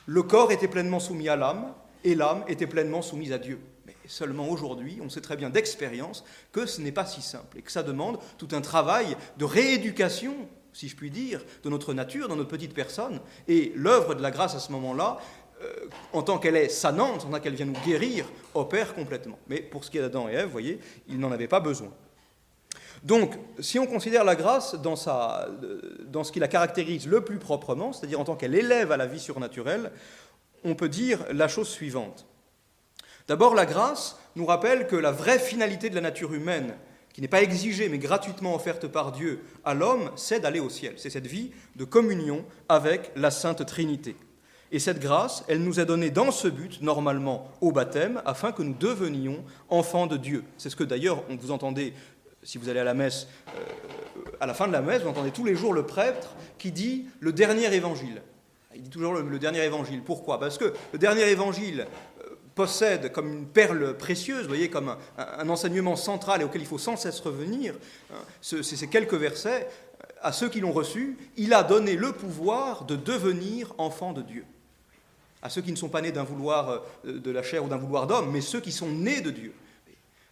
Le 0.06 0.24
corps 0.24 0.50
était 0.50 0.66
pleinement 0.66 0.98
soumis 0.98 1.28
à 1.28 1.36
l'âme 1.36 1.72
et 2.02 2.16
l'âme 2.16 2.42
était 2.48 2.66
pleinement 2.66 3.02
soumise 3.02 3.32
à 3.32 3.38
Dieu. 3.38 3.60
Seulement 4.10 4.48
aujourd'hui, 4.48 4.98
on 5.00 5.08
sait 5.08 5.20
très 5.20 5.36
bien 5.36 5.50
d'expérience 5.50 6.24
que 6.50 6.66
ce 6.66 6.80
n'est 6.80 6.90
pas 6.90 7.06
si 7.06 7.22
simple 7.22 7.58
et 7.58 7.62
que 7.62 7.70
ça 7.70 7.84
demande 7.84 8.18
tout 8.38 8.48
un 8.50 8.60
travail 8.60 9.16
de 9.38 9.44
rééducation, 9.44 10.34
si 10.72 10.88
je 10.88 10.96
puis 10.96 11.12
dire, 11.12 11.40
de 11.62 11.70
notre 11.70 11.94
nature, 11.94 12.26
dans 12.26 12.34
notre 12.34 12.48
petite 12.48 12.74
personne. 12.74 13.20
Et 13.46 13.72
l'œuvre 13.76 14.16
de 14.16 14.20
la 14.20 14.32
grâce 14.32 14.56
à 14.56 14.58
ce 14.58 14.72
moment-là, 14.72 15.20
euh, 15.62 15.72
en 16.12 16.22
tant 16.22 16.38
qu'elle 16.38 16.56
est 16.56 16.70
sanante, 16.70 17.24
en 17.24 17.30
tant 17.30 17.38
qu'elle 17.38 17.54
vient 17.54 17.66
nous 17.66 17.80
guérir, 17.86 18.26
opère 18.54 18.96
complètement. 18.96 19.38
Mais 19.46 19.60
pour 19.60 19.84
ce 19.84 19.92
qui 19.92 19.98
est 19.98 20.00
d'Adam 20.00 20.28
et 20.28 20.32
Ève, 20.32 20.46
vous 20.46 20.50
voyez, 20.50 20.80
ils 21.06 21.20
n'en 21.20 21.30
avaient 21.30 21.46
pas 21.46 21.60
besoin. 21.60 21.92
Donc, 23.04 23.38
si 23.60 23.78
on 23.78 23.86
considère 23.86 24.24
la 24.24 24.34
grâce 24.34 24.74
dans, 24.74 24.96
sa, 24.96 25.48
dans 26.08 26.24
ce 26.24 26.32
qui 26.32 26.40
la 26.40 26.48
caractérise 26.48 27.06
le 27.06 27.20
plus 27.20 27.38
proprement, 27.38 27.92
c'est-à-dire 27.92 28.18
en 28.18 28.24
tant 28.24 28.34
qu'elle 28.34 28.56
élève 28.56 28.90
à 28.90 28.96
la 28.96 29.06
vie 29.06 29.20
surnaturelle, 29.20 29.92
on 30.64 30.74
peut 30.74 30.88
dire 30.88 31.20
la 31.30 31.46
chose 31.46 31.68
suivante. 31.68 32.26
D'abord, 33.30 33.54
la 33.54 33.64
grâce 33.64 34.18
nous 34.34 34.44
rappelle 34.44 34.88
que 34.88 34.96
la 34.96 35.12
vraie 35.12 35.38
finalité 35.38 35.88
de 35.88 35.94
la 35.94 36.00
nature 36.00 36.34
humaine, 36.34 36.74
qui 37.12 37.20
n'est 37.20 37.28
pas 37.28 37.42
exigée 37.42 37.88
mais 37.88 37.98
gratuitement 37.98 38.56
offerte 38.56 38.88
par 38.88 39.12
Dieu 39.12 39.44
à 39.64 39.72
l'homme, 39.72 40.10
c'est 40.16 40.40
d'aller 40.40 40.58
au 40.58 40.68
ciel. 40.68 40.94
C'est 40.96 41.10
cette 41.10 41.28
vie 41.28 41.52
de 41.76 41.84
communion 41.84 42.44
avec 42.68 43.12
la 43.14 43.30
Sainte 43.30 43.64
Trinité. 43.64 44.16
Et 44.72 44.80
cette 44.80 44.98
grâce, 44.98 45.44
elle 45.46 45.62
nous 45.62 45.78
est 45.78 45.86
donnée 45.86 46.10
dans 46.10 46.32
ce 46.32 46.48
but, 46.48 46.82
normalement 46.82 47.46
au 47.60 47.70
baptême, 47.70 48.20
afin 48.24 48.50
que 48.50 48.64
nous 48.64 48.74
devenions 48.74 49.44
enfants 49.68 50.08
de 50.08 50.16
Dieu. 50.16 50.42
C'est 50.58 50.68
ce 50.68 50.74
que 50.74 50.82
d'ailleurs, 50.82 51.22
vous 51.28 51.52
entendez, 51.52 51.94
si 52.42 52.58
vous 52.58 52.68
allez 52.68 52.80
à 52.80 52.84
la 52.84 52.94
messe, 52.94 53.28
euh, 53.56 54.22
à 54.40 54.46
la 54.46 54.54
fin 54.54 54.66
de 54.66 54.72
la 54.72 54.82
messe, 54.82 55.02
vous 55.02 55.08
entendez 55.08 55.30
tous 55.30 55.44
les 55.44 55.54
jours 55.54 55.72
le 55.72 55.86
prêtre 55.86 56.34
qui 56.58 56.72
dit 56.72 57.06
le 57.20 57.32
dernier 57.32 57.72
évangile. 57.72 58.22
Il 58.74 58.82
dit 58.82 58.90
toujours 58.90 59.14
le 59.14 59.38
dernier 59.38 59.64
évangile. 59.64 60.02
Pourquoi? 60.02 60.38
Parce 60.38 60.56
que 60.56 60.72
le 60.92 60.98
dernier 60.98 61.28
évangile 61.28 61.86
possède 62.60 63.10
comme 63.10 63.32
une 63.32 63.46
perle 63.46 63.96
précieuse, 63.96 64.46
voyez, 64.46 64.68
comme 64.68 64.94
un, 65.16 65.48
enseignement 65.48 65.96
central 65.96 66.42
et 66.42 66.44
auquel 66.44 66.60
il 66.60 66.66
faut 66.66 66.76
sans 66.76 66.94
cesse 66.94 67.18
revenir, 67.20 67.74
hein, 68.12 68.18
ces 68.42 68.86
quelques 68.86 69.14
versets, 69.14 69.66
à 70.20 70.30
ceux 70.30 70.50
qui 70.50 70.60
l'ont 70.60 70.72
reçu, 70.72 71.16
il 71.38 71.54
a 71.54 71.62
donné 71.62 71.96
le 71.96 72.12
pouvoir 72.12 72.84
de 72.84 72.96
devenir 72.96 73.72
enfants 73.78 74.12
de 74.12 74.20
Dieu. 74.20 74.44
À 75.40 75.48
ceux 75.48 75.62
qui 75.62 75.70
ne 75.70 75.76
sont 75.76 75.88
pas 75.88 76.02
nés 76.02 76.12
d'un 76.12 76.22
vouloir 76.22 76.82
euh, 77.06 77.18
de 77.18 77.30
la 77.30 77.42
chair 77.42 77.64
ou 77.64 77.68
d'un 77.68 77.78
vouloir 77.78 78.06
d'homme, 78.06 78.30
mais 78.30 78.42
ceux 78.42 78.60
qui 78.60 78.72
sont 78.72 78.90
nés 78.90 79.22
de 79.22 79.30
Dieu. 79.30 79.54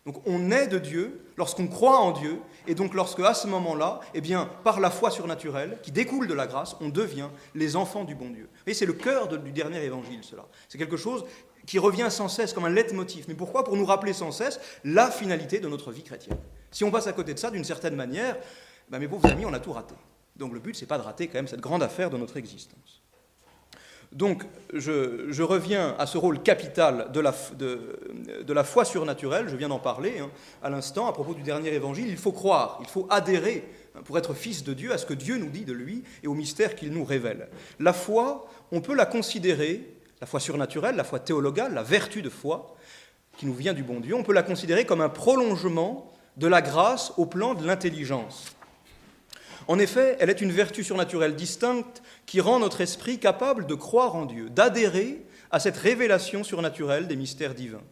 Donc 0.05 0.23
on 0.27 0.51
est 0.51 0.69
de 0.69 0.79
Dieu 0.79 1.23
lorsqu'on 1.39 1.67
croit 1.67 1.99
en 1.99 2.13
Dieu, 2.13 2.41
et 2.67 2.75
donc 2.75 2.93
lorsque 2.93 3.21
à 3.21 3.33
ce 3.33 3.47
moment-là, 3.47 4.01
eh 4.13 4.21
bien, 4.21 4.51
par 4.65 4.81
la 4.81 4.91
foi 4.91 5.11
surnaturelle 5.11 5.79
qui 5.83 5.93
découle 5.93 6.27
de 6.27 6.35
la 6.35 6.47
grâce, 6.47 6.77
on 6.83 6.91
devient 6.91 7.29
les 7.55 7.75
enfants 7.75 8.05
du 8.05 8.15
bon 8.15 8.29
Dieu. 8.29 8.51
Et 8.67 8.75
c'est 8.75 8.87
le 8.87 8.93
cœur 8.93 9.29
du 9.29 9.53
dernier 9.53 9.83
évangile, 9.83 10.21
cela. 10.23 10.47
C'est 10.69 10.77
quelque 10.77 10.99
chose 10.99 11.25
qui 11.69 11.79
revient 11.79 12.07
sans 12.09 12.29
cesse 12.29 12.55
comme 12.55 12.65
un 12.65 12.71
leitmotiv. 12.71 13.27
Mais 13.29 13.35
pourquoi 13.35 13.63
Pour 13.63 13.77
nous 13.77 13.85
rappeler 13.85 14.15
sans 14.15 14.33
cesse 14.33 14.59
la 14.85 15.11
finalité 15.11 15.61
de 15.61 15.69
notre 15.69 15.93
vie 15.93 16.03
chrétienne. 16.03 16.39
Si 16.71 16.83
on 16.83 16.91
passe 16.91 17.07
à 17.07 17.13
côté 17.13 17.35
de 17.35 17.39
ça, 17.39 17.51
d'une 17.51 17.63
certaine 17.63 17.95
manière, 17.95 18.39
ben 18.89 18.99
mes 18.99 19.07
pauvres 19.07 19.31
amis, 19.31 19.45
on 19.45 19.53
a 19.53 19.61
tout 19.61 19.73
raté. 19.73 19.95
Donc 20.35 20.55
le 20.55 20.61
but, 20.61 20.75
c'est 20.75 20.87
pas 20.87 20.97
de 20.97 21.03
rater 21.03 21.27
quand 21.27 21.35
même 21.35 21.47
cette 21.47 21.61
grande 21.61 21.83
affaire 21.83 22.09
de 22.09 22.17
notre 22.17 22.39
existence. 22.39 23.03
Donc 24.13 24.45
je, 24.73 25.43
reviens 25.43 25.95
à 25.99 26.07
ce 26.07 26.17
rôle 26.17 26.43
capital 26.43 27.13
de 27.13 27.21
la, 27.21 27.35
de, 27.59 28.53
la 28.53 28.65
foi 28.65 28.87
surnaturelle, 28.87 29.51
je 29.51 29.57
viens 29.57 29.69
d'en 29.69 29.79
parler 29.79 30.21
hein, 30.21 30.31
à 30.63 30.71
l'instant 30.71 31.07
à 31.07 31.13
propos 31.13 31.35
du 31.35 31.43
dernier 31.43 31.75
évangile, 31.75 32.09
il 32.09 32.17
faut 32.17 32.33
croire, 32.33 32.79
il 32.81 32.89
faut 32.89 33.07
adhérer 33.11 33.69
hein, 33.95 34.01
pour 34.07 34.17
être 34.17 34.33
fils 34.33 34.65
de 34.65 34.73
Dieu 34.73 34.95
à 34.95 34.97
ce 34.97 35.05
que 35.05 35.13
Dieu 35.13 35.37
nous 35.37 35.51
dit 35.51 35.67
de 35.67 35.75
lui 35.75 36.03
et 36.23 36.29
au 36.29 36.33
mystère 36.33 36.77
qu'il 36.77 36.93
nous 36.93 37.05
révèle. 37.05 37.51
La 37.79 37.93
foi, 37.93 38.49
on 38.73 38.81
peut 38.81 38.95
la 38.95 39.05
considérer 39.05 39.98
la 40.21 40.27
foi 40.27 40.41
surnaturelle, 40.41 40.97
la 40.97 41.05
foi 41.05 41.21
théologale, 41.21 41.75
la 41.75 41.83
vertu 41.83 42.23
de 42.23 42.31
foi, 42.31 42.77
qui 43.37 43.47
nous 43.47 43.55
vient 43.55 43.73
du 43.75 43.83
bon 43.83 44.01
Dieu, 44.01 44.15
on 44.15 44.25
peut 44.25 44.33
la 44.33 44.43
considérer 44.43 44.85
comme 44.85 45.01
un 45.01 45.09
prolongement 45.09 46.11
de 46.37 46.47
la 46.47 46.61
grâce 46.61 47.13
au 47.17 47.27
plan 47.27 47.55
de 47.55 47.67
l'intelligence. 47.67 48.57
En 49.69 49.79
effet, 49.79 50.17
elle 50.19 50.31
est 50.31 50.41
une 50.41 50.51
vertu 50.51 50.83
surnaturelle 50.83 51.37
distincte 51.37 52.03
qui 52.27 52.41
rend 52.41 52.59
notre 52.59 52.81
esprit 52.81 53.19
capable 53.19 53.67
de 53.67 53.75
croire 53.75 54.17
en 54.17 54.25
Dieu, 54.25 54.49
d'adhérer 54.49 55.25
à 55.51 55.61
cette 55.61 55.77
révélation 55.77 56.43
surnaturelle 56.43 57.07
des 57.07 57.17
mystères 57.17 57.55
divins. 57.55 57.83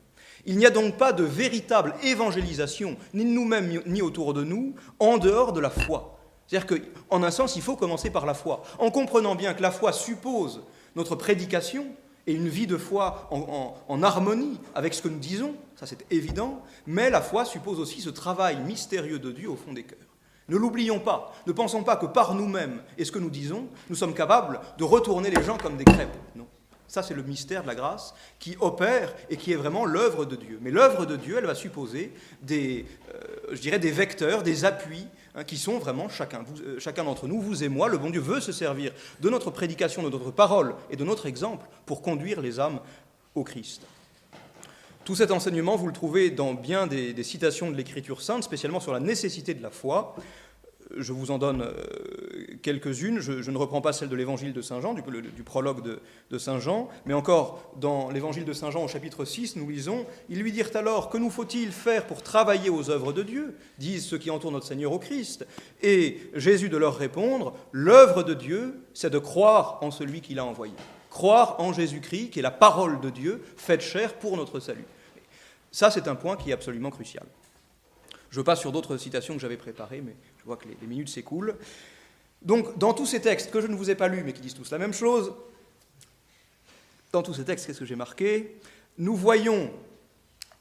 Il 0.47 0.57
n'y 0.59 0.67
a 0.67 0.71
donc 0.71 0.97
pas 0.97 1.13
de 1.13 1.25
véritable 1.25 1.95
évangélisation, 2.03 2.97
ni 3.15 3.25
nous-mêmes, 3.25 3.83
ni 3.87 4.01
autour 4.01 4.33
de 4.33 4.43
nous, 4.43 4.75
en 5.01 5.19
dehors 5.19 5.53
de 5.53 5.61
la 5.61 5.71
foi. 5.71 6.19
C'est-à-dire 6.47 6.79
qu'en 7.09 7.23
un 7.23 7.31
sens, 7.31 7.57
il 7.57 7.63
faut 7.63 7.77
commencer 7.77 8.11
par 8.11 8.27
la 8.27 8.35
foi, 8.35 8.63
en 8.79 8.91
comprenant 8.91 9.35
bien 9.35 9.55
que 9.55 9.63
la 9.63 9.73
foi 9.73 9.93
suppose 9.93 10.63
notre 10.95 11.17
prédication, 11.17 11.87
et 12.27 12.33
une 12.33 12.49
vie 12.49 12.67
de 12.67 12.77
foi 12.77 13.29
en, 13.31 14.03
harmonie 14.03 14.59
avec 14.75 14.95
ce 14.95 15.03
que 15.03 15.09
nous 15.09 15.19
disons, 15.19 15.55
ça 15.77 15.87
c'est 15.87 16.05
évident, 16.11 16.63
mais 16.87 17.11
la 17.11 17.21
foi 17.21 17.45
suppose 17.45 17.79
aussi 17.79 18.01
ce 18.01 18.11
travail 18.11 18.59
mystérieux 18.61 19.19
de 19.19 19.31
Dieu 19.31 19.51
au 19.51 19.57
fond 19.57 19.73
des 19.73 19.85
cœurs. 19.85 19.99
Ne 20.49 20.57
l'oublions 20.57 21.01
pas, 21.01 21.33
ne 21.47 21.53
pensons 21.53 21.83
pas 21.83 21.97
que 21.97 22.07
par 22.07 22.35
nous-mêmes 22.35 22.81
et 22.99 23.05
ce 23.05 23.13
que 23.13 23.19
nous 23.19 23.31
disons, 23.31 23.67
nous 23.91 23.97
sommes 23.97 24.15
capables 24.15 24.61
de 24.79 24.85
retourner 24.85 25.31
les 25.31 25.43
gens 25.43 25.59
comme 25.59 25.77
des 25.77 25.85
crêpes. 25.85 26.17
Non. 26.35 26.47
Ça, 26.89 27.03
c'est 27.03 27.15
le 27.15 27.23
mystère 27.23 27.63
de 27.63 27.67
la 27.67 27.75
grâce 27.75 28.15
qui 28.39 28.57
opère 28.61 29.13
et 29.31 29.37
qui 29.37 29.53
est 29.53 29.57
vraiment 29.57 29.85
l'œuvre 29.85 30.25
de 30.25 30.37
Dieu. 30.37 30.59
Mais 30.63 30.71
l'œuvre 30.71 31.07
de 31.07 31.17
Dieu, 31.17 31.37
elle 31.39 31.47
va 31.47 31.55
supposer 31.55 32.13
des, 32.43 32.87
euh, 33.53 33.79
des 33.79 33.91
vecteurs, 33.91 34.43
des 34.43 34.65
appuis 34.65 35.07
Hein, 35.39 35.45
qui 35.45 35.59
sont 35.59 35.79
vraiment 35.79 36.09
chacun, 36.09 36.45
euh, 36.65 36.81
chacun 36.81 37.05
d'entre 37.05 37.29
nous, 37.29 37.43
vous 37.43 37.63
et 37.63 37.69
moi. 37.69 37.89
Le 37.89 37.99
bon 37.99 38.09
Dieu 38.09 38.23
veut 38.23 38.41
se 38.41 38.53
servir 38.53 38.93
de 39.21 39.29
notre 39.29 39.51
prédication, 39.51 40.03
de 40.03 40.09
notre 40.09 40.31
parole 40.31 40.75
et 40.91 40.97
de 40.97 41.05
notre 41.05 41.27
exemple 41.27 41.67
pour 41.85 42.01
conduire 42.01 42.41
les 42.41 42.59
âmes 42.59 42.81
au 43.35 43.45
Christ. 43.45 43.83
Tout 45.05 45.15
cet 45.15 45.31
enseignement, 45.31 45.77
vous 45.77 45.89
le 45.89 45.93
trouvez 45.93 46.31
dans 46.31 46.55
bien 46.55 46.87
des, 46.87 47.23
citations 47.23 47.71
de 47.71 47.77
l'Écriture 47.77 48.23
sainte, 48.23 48.45
spécialement 48.45 48.81
sur 48.81 48.95
la 48.95 48.99
nécessité 48.99 49.53
de 49.53 49.63
la 49.63 49.71
foi. 49.71 50.17
Je 50.97 51.13
vous 51.13 51.31
en 51.31 51.39
donne 51.39 51.63
euh, 51.63 51.75
quelques-unes. 52.63 53.19
Je, 53.21 53.51
ne 53.51 53.57
reprends 53.59 53.81
pas 53.81 53.93
celle 53.93 54.09
de 54.09 54.17
l'Évangile 54.17 54.53
de 54.53 54.63
Saint 54.63 54.81
Jean, 54.81 54.95
du, 54.95 55.03
prologue 55.43 55.83
de, 55.83 56.01
de, 56.31 56.39
Saint 56.39 56.59
Jean, 56.61 56.89
mais 57.07 57.15
encore 57.15 57.73
dans 57.81 58.11
l'Évangile 58.11 58.45
de 58.45 58.53
Saint 58.53 58.71
Jean 58.71 58.85
au 58.85 58.89
chapitre 58.89 59.25
6, 59.25 59.57
nous 59.57 59.69
lisons 59.69 60.07
Ils 60.29 60.41
lui 60.41 60.53
dirent 60.53 60.75
alors 60.75 61.11
Que 61.11 61.19
nous 61.19 61.31
faut-il 61.31 61.73
faire 61.73 62.07
pour 62.07 62.23
travailler 62.23 62.71
aux 62.71 62.91
œuvres 62.91 63.13
de 63.13 63.23
Dieu? 63.23 63.57
Disent 63.79 64.07
ceux 64.07 64.19
qui 64.19 64.31
entourent 64.31 64.53
notre 64.53 64.67
Seigneur 64.67 64.93
au 64.93 64.99
Christ. 64.99 65.47
Et 65.83 66.31
Jésus 66.35 66.69
de 66.69 66.77
leur 66.77 66.97
répondre 66.97 67.55
L'œuvre 67.73 68.23
de 68.23 68.35
Dieu, 68.35 68.75
c'est 68.95 69.11
de 69.11 69.19
croire 69.19 69.79
en 69.83 69.91
celui 69.91 70.21
qui 70.21 70.35
l'a 70.35 70.45
envoyé. 70.45 70.75
Croire 71.11 71.57
en 71.59 71.73
Jésus-Christ, 71.73 72.31
qui 72.31 72.39
est 72.39 72.43
la 72.43 72.51
parole 72.51 73.01
de 73.01 73.11
Dieu, 73.11 73.43
faite 73.57 73.81
chair 73.81 74.15
pour 74.15 74.37
notre 74.37 74.61
salut. 74.61 74.85
Ça, 75.73 75.91
c'est 75.91 76.09
un 76.09 76.15
point 76.15 76.37
qui 76.37 76.51
est 76.51 76.55
absolument 76.55 76.91
crucial. 76.91 77.25
Je 78.37 78.43
passe 78.43 78.61
sur 78.61 78.71
d'autres 78.71 78.99
citations 78.99 79.33
que 79.33 79.41
j'avais 79.41 79.57
préparées, 79.57 80.03
mais 80.03 80.15
je 80.37 80.45
vois 80.45 80.59
que 80.59 80.69
les, 80.69 80.87
minutes 80.87 81.09
s'écoulent. 81.09 81.57
Donc, 82.43 82.77
dans 82.77 82.93
tous 82.93 83.07
ces 83.07 83.23
textes 83.23 83.51
que 83.51 83.63
je 83.63 83.67
ne 83.67 83.75
vous 83.75 83.89
ai 83.89 83.95
pas 83.95 84.09
lus, 84.09 84.23
mais 84.25 84.35
qui 84.35 84.43
disent 84.43 84.53
tous 84.53 84.71
la 84.73 84.77
même 84.77 84.93
chose, 84.93 85.33
dans 87.13 87.23
tous 87.23 87.33
ces 87.33 87.47
textes, 87.47 87.67
qu'est-ce 87.67 87.79
que 87.79 87.87
j'ai 87.87 87.97
marqué? 87.97 88.61
Nous 88.99 89.17
voyons 89.17 89.71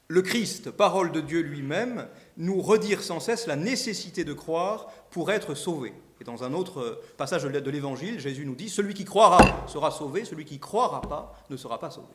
le 0.08 0.22
Christ, 0.22 0.72
parole 0.72 1.12
de 1.12 1.20
Dieu 1.20 1.42
lui-même, 1.42 2.08
nous 2.38 2.62
redire 2.62 3.04
sans 3.04 3.20
cesse 3.20 3.46
la 3.46 3.58
nécessité 3.58 4.24
de 4.24 4.32
croire 4.32 4.88
pour 5.12 5.30
être 5.30 5.54
sauvé. 5.54 5.92
Et 6.22 6.24
dans 6.24 6.46
un 6.46 6.54
autre 6.54 7.02
passage 7.18 7.44
de 7.44 7.70
l'Évangile, 7.70 8.22
Jésus 8.22 8.46
nous 8.46 8.56
dit, 8.56 8.70
celui 8.70 8.94
qui 8.94 9.04
croira 9.04 9.66
sera 9.68 9.92
sauvé, 9.92 10.24
celui 10.24 10.46
qui 10.46 10.60
croira 10.60 11.02
pas 11.02 11.44
ne 11.50 11.58
sera 11.58 11.78
pas 11.78 11.92
sauvé. 11.92 12.08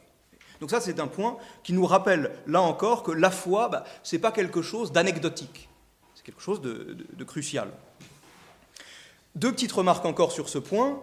Donc 0.60 0.70
ça, 0.70 0.80
c'est 0.80 1.00
un 1.00 1.06
point 1.06 1.36
qui 1.62 1.72
nous 1.72 1.86
rappelle, 1.86 2.32
là 2.46 2.60
encore, 2.60 3.02
que 3.02 3.12
la 3.12 3.30
foi, 3.30 3.68
bah, 3.68 3.84
ce 4.02 4.14
n'est 4.14 4.20
pas 4.20 4.32
quelque 4.32 4.62
chose 4.62 4.92
d'anecdotique, 4.92 5.68
c'est 6.14 6.24
quelque 6.24 6.42
chose 6.42 6.60
de, 6.60 7.24
crucial. 7.24 7.68
Deux 9.34 9.52
petites 9.52 9.72
remarques 9.72 10.04
encore 10.04 10.32
sur 10.32 10.48
ce 10.48 10.58
point. 10.58 11.00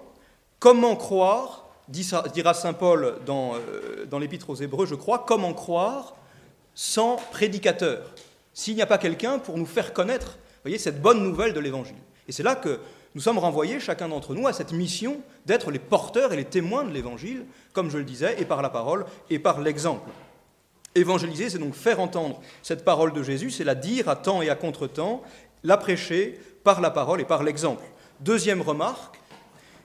Comment 0.60 0.96
croire, 0.96 1.66
dira 1.88 2.54
Saint 2.54 2.74
Paul 2.74 3.18
dans, 3.26 3.56
euh, 3.56 4.06
dans 4.06 4.20
l'Épître 4.20 4.50
aux 4.50 4.56
Hébreux, 4.56 4.86
je 4.86 4.96
crois, 4.96 5.24
comment 5.28 5.54
croire 5.54 6.16
sans 6.76 7.16
prédicateur? 7.32 8.14
S'il 8.54 8.76
n'y 8.76 8.82
a 8.82 8.88
pas 8.88 8.98
quelqu'un 8.98 9.40
pour 9.40 9.58
nous 9.58 9.66
faire 9.66 9.94
connaître 9.94 10.38
voyez, 10.68 10.78
cette 10.78 11.02
bonne 11.02 11.24
nouvelle 11.24 11.54
de 11.54 11.60
l'Évangile. 11.60 11.96
Et 12.28 12.32
c'est 12.32 12.44
là 12.44 12.56
que 12.56 12.80
nous 13.18 13.24
sommes 13.24 13.40
renvoyés, 13.40 13.80
chacun 13.80 14.10
d'entre 14.10 14.36
nous, 14.36 14.46
à 14.46 14.54
cette 14.54 14.74
mission 14.74 15.18
d'être 15.48 15.72
les 15.72 15.80
porteurs 15.80 16.34
et 16.34 16.36
les 16.36 16.46
témoins 16.46 16.84
de 16.84 16.92
l'Évangile, 16.92 17.46
comme 17.74 17.90
je 17.90 17.98
le 17.98 18.04
disais, 18.04 18.40
et 18.40 18.46
par 18.46 18.62
la 18.62 18.70
parole 18.70 19.08
et 19.32 19.40
par 19.40 19.60
l'exemple. 19.60 20.08
Évangéliser, 20.94 21.50
c'est 21.50 21.58
donc 21.58 21.74
faire 21.74 22.00
entendre 22.00 22.40
cette 22.62 22.86
parole 22.86 23.14
de 23.14 23.24
Jésus, 23.24 23.50
c'est 23.50 23.64
la 23.64 23.74
dire 23.74 24.08
à 24.08 24.16
temps 24.16 24.44
et 24.44 24.52
à 24.52 24.56
contre-temps, 24.56 25.24
la 25.64 25.78
prêcher 25.78 26.40
par 26.64 26.80
la 26.80 26.92
parole 26.92 27.20
et 27.20 27.26
par 27.26 27.42
l'exemple. 27.42 27.84
Deuxième 28.20 28.62
remarque, 28.62 29.18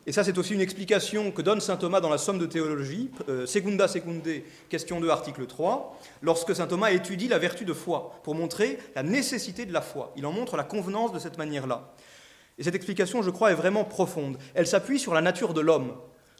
et 0.06 0.12
ça 0.12 0.24
c'est 0.24 0.36
aussi 0.36 0.52
une 0.52 0.60
explication 0.60 1.30
que 1.30 1.40
donne 1.40 1.62
saint 1.62 1.76
Thomas 1.78 2.02
dans 2.02 2.10
la 2.10 2.18
Somme 2.18 2.38
de 2.38 2.44
théologie, 2.44 3.10
euh, 3.30 3.46
Secunda 3.46 3.88
Secunde, 3.88 4.28
question 4.68 5.00
2, 5.00 5.08
article 5.08 5.46
3, 5.46 5.98
lorsque 6.20 6.54
saint 6.54 6.66
Thomas 6.66 6.90
étudie 6.90 7.28
la 7.28 7.38
vertu 7.38 7.64
de 7.64 7.72
foi, 7.72 8.20
pour 8.24 8.34
montrer 8.34 8.78
la 8.94 9.02
nécessité 9.02 9.64
de 9.64 9.72
la 9.72 9.80
foi. 9.80 10.12
Il 10.16 10.26
en 10.26 10.32
montre 10.32 10.58
la 10.58 10.64
convenance 10.64 11.12
de 11.12 11.18
cette 11.18 11.38
manière-là. 11.38 11.94
Et 12.58 12.64
cette 12.64 12.74
explication, 12.74 13.22
je 13.22 13.30
crois, 13.30 13.50
est 13.50 13.56
vraiment 13.56 13.84
profonde. 13.84 14.36
Elle 14.54 14.66
s'appuie 14.66 14.98
sur 14.98 15.14
la 15.14 15.20
nature 15.20 15.54
de 15.54 15.60
l'homme. 15.60 15.94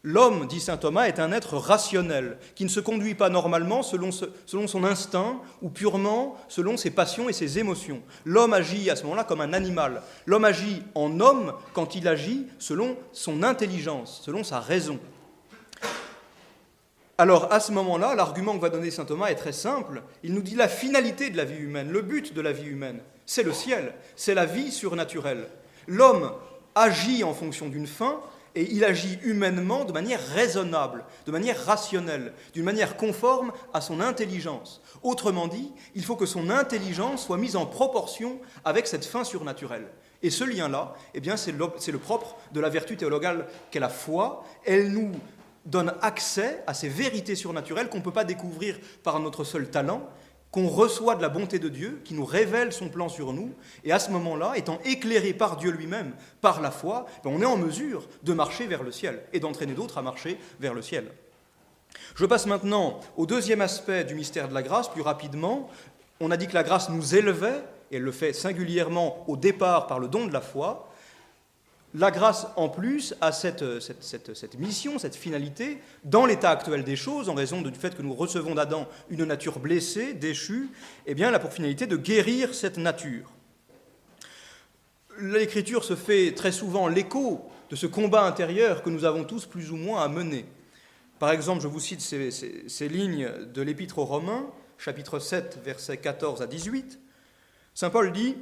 L'homme, 0.05 0.49
dit 0.49 0.59
saint 0.59 0.77
Thomas, 0.77 1.05
est 1.05 1.21
un 1.21 1.31
être 1.31 1.57
rationnel, 1.57 2.39
qui 2.57 2.65
ne 2.65 2.69
se 2.69 2.81
conduit 2.81 3.15
pas 3.15 3.29
normalement 3.29 3.85
selon, 3.85 4.11
son 4.11 4.85
instinct 4.85 5.41
ou 5.63 5.69
purement 5.69 6.37
selon 6.49 6.77
ses 6.77 6.91
passions 6.91 7.29
et 7.29 7.33
ses 7.33 7.61
émotions. 7.61 8.03
L'homme 8.25 8.53
agit 8.53 8.91
à 8.91 8.97
ce 8.97 9.05
moment-là 9.05 9.23
comme 9.23 9.41
un 9.41 9.53
animal. 9.53 10.03
L'homme 10.27 10.45
agit 10.45 10.83
en 10.97 11.21
homme 11.21 11.53
quand 11.73 11.95
il 11.95 12.09
agit 12.09 12.49
selon 12.59 12.97
son 13.13 13.45
intelligence, 13.45 14.23
selon 14.25 14.43
sa 14.43 14.59
raison. 14.59 14.99
Alors 17.17 17.53
à 17.53 17.61
ce 17.61 17.71
moment-là, 17.71 18.17
l'argument 18.17 18.57
que 18.57 18.63
va 18.63 18.71
donner 18.71 18.91
saint 18.91 19.05
Thomas 19.05 19.29
est 19.29 19.37
très 19.37 19.53
simple. 19.53 20.03
Il 20.25 20.35
nous 20.35 20.43
dit 20.43 20.57
la 20.57 20.67
finalité 20.67 21.31
de 21.31 21.37
la 21.37 21.45
vie 21.45 21.63
humaine, 21.63 21.93
le 21.93 22.03
but 22.03 22.35
de 22.35 22.41
la 22.41 22.51
vie 22.51 22.69
humaine, 22.69 22.99
c'est 23.25 23.45
le 23.45 23.53
ciel, 23.53 23.95
c'est 24.17 24.35
la 24.35 24.47
vie 24.47 24.73
surnaturelle. 24.73 25.47
L'homme 25.87 26.33
agit 26.75 27.25
en 27.25 27.35
fonction 27.35 27.69
d'une 27.69 27.87
fin 27.87 28.21
et 28.55 28.71
il 28.71 28.85
agit 28.85 29.19
humainement 29.23 29.85
de 29.85 29.93
manière 29.93 30.21
raisonnable, 30.35 31.05
de 31.27 31.33
manière 31.33 31.65
rationnelle, 31.65 32.35
d'une 32.53 32.65
manière 32.65 32.97
conforme 32.97 33.53
à 33.73 33.81
son 33.81 34.01
intelligence. 34.01 34.83
Autrement 35.03 35.49
dit, 35.49 35.73
il 35.95 36.05
faut 36.05 36.17
que 36.17 36.27
son 36.27 36.51
intelligence 36.51 37.27
soit 37.27 37.39
mise 37.39 37.57
en 37.57 37.67
proportion 37.67 38.39
avec 38.65 38.87
cette 38.87 39.07
fin 39.07 39.25
surnaturelle. 39.25 39.89
Et 40.23 40.31
ce 40.31 40.45
lien-là, 40.45 40.95
eh 41.15 41.21
bien, 41.21 41.37
c'est 41.37 41.53
le, 41.53 41.59
le 41.59 41.99
propre 41.99 42.37
de 42.53 42.61
la 42.61 42.69
vertu 42.69 42.97
théologale 42.97 43.47
qu'est 43.71 43.81
la 43.81 43.89
foi. 43.89 44.45
Elle 44.65 44.93
nous 44.93 45.13
donne 45.65 45.95
accès 46.03 46.63
à 46.67 46.75
ces 46.75 46.89
vérités 46.89 47.35
surnaturelles 47.35 47.89
qu'on 47.89 47.99
ne 47.99 48.03
peut 48.03 48.13
pas 48.13 48.25
découvrir 48.25 48.79
par 49.03 49.19
notre 49.21 49.45
seul 49.45 49.71
talent, 49.71 50.09
qu'on 50.53 50.69
reçoit 50.69 51.17
de 51.17 51.23
la 51.23 51.31
bonté 51.31 51.59
de 51.59 51.71
Dieu, 51.71 52.01
qui 52.05 52.13
nous 52.13 52.27
révèle 52.27 52.73
son 52.73 52.91
plan 52.91 53.09
sur 53.09 53.33
nous, 53.33 53.53
et 53.85 53.93
à 53.93 53.99
ce 53.99 54.11
moment-là, 54.11 54.53
étant 54.57 54.79
éclairé 54.85 55.33
par 55.33 55.57
Dieu 55.57 55.71
lui-même, 55.71 56.13
par 56.43 56.61
la 56.61 56.71
foi, 56.71 57.07
ben, 57.25 57.31
on 57.35 57.41
est 57.41 57.47
en 57.47 57.57
mesure 57.57 58.07
de 58.23 58.35
marcher 58.35 58.67
vers 58.67 58.83
le 58.83 58.93
ciel 58.93 59.23
et 59.33 59.41
d'entraîner 59.41 59.73
d'autres 59.73 59.97
à 59.97 60.03
marcher 60.03 60.39
vers 60.61 60.75
le 60.75 60.83
ciel. 60.83 61.11
Je 62.15 62.27
passe 62.27 62.47
maintenant 62.47 63.01
au 63.17 63.25
deuxième 63.25 63.63
aspect 63.63 64.05
du 64.05 64.15
mystère 64.15 64.49
de 64.49 64.55
la 64.55 64.63
grâce, 64.63 64.91
plus 64.91 65.01
rapidement. 65.01 65.71
On 66.21 66.31
a 66.31 66.37
dit 66.37 66.47
que 66.47 66.55
la 66.55 66.63
grâce 66.63 66.91
nous 66.91 67.15
élevait, 67.15 67.65
et 67.91 67.97
elle 67.97 68.03
le 68.03 68.13
fait 68.13 68.35
singulièrement 68.35 69.25
au 69.29 69.39
départ 69.39 69.87
par 69.87 69.99
le 69.99 70.09
don 70.09 70.27
de 70.27 70.33
la 70.35 70.43
foi. 70.43 70.92
La 71.95 72.11
grâce, 72.11 72.47
en 72.57 72.71
plus, 72.71 73.15
a 73.21 73.33
cette, 73.33 73.63
mission, 74.59 74.99
cette 74.99 75.15
finalité, 75.15 75.79
dans 76.05 76.25
l'état 76.25 76.51
actuel 76.51 76.85
des 76.85 76.97
choses, 76.97 77.29
en 77.29 77.35
raison 77.35 77.61
du 77.61 77.71
fait 77.79 77.95
que 77.95 78.01
nous 78.01 78.15
recevons 78.15 78.55
d'Adam 78.55 78.89
une 79.11 79.25
nature 79.25 79.59
blessée, 79.59 80.15
déchue, 80.15 80.71
eh 81.07 81.15
bien, 81.15 81.29
elle 81.29 81.35
a 81.35 81.39
pour 81.39 81.53
finalité 81.53 81.87
de 81.87 81.99
guérir 81.99 82.55
cette 82.55 82.79
nature. 82.79 83.31
L'Écriture 85.19 85.85
se 85.85 85.95
fait 85.95 86.33
très 86.33 86.53
souvent 86.53 86.89
l'écho 86.89 87.45
de 87.69 87.77
ce 87.77 87.87
combat 87.87 88.25
intérieur 88.25 88.83
que 88.83 88.89
nous 88.89 89.05
avons 89.05 89.25
tous 89.25 89.45
plus 89.45 89.71
ou 89.71 89.77
moins 89.77 90.03
à 90.03 90.09
mener. 90.09 90.47
Par 91.19 91.31
exemple, 91.31 91.61
je 91.61 91.69
vous 91.69 91.81
cite 91.81 92.01
ces, 92.01 92.31
ces 92.31 92.89
lignes 92.89 93.31
de 93.53 93.61
l'Épître 93.61 93.99
aux 93.99 94.07
Romains, 94.07 94.47
chapitre 94.79 95.19
7, 95.19 95.61
versets 95.63 95.99
14 95.99 96.41
à 96.41 96.47
18. 96.47 96.99
Saint 97.75 97.91
Paul 97.91 98.13
dit 98.13 98.37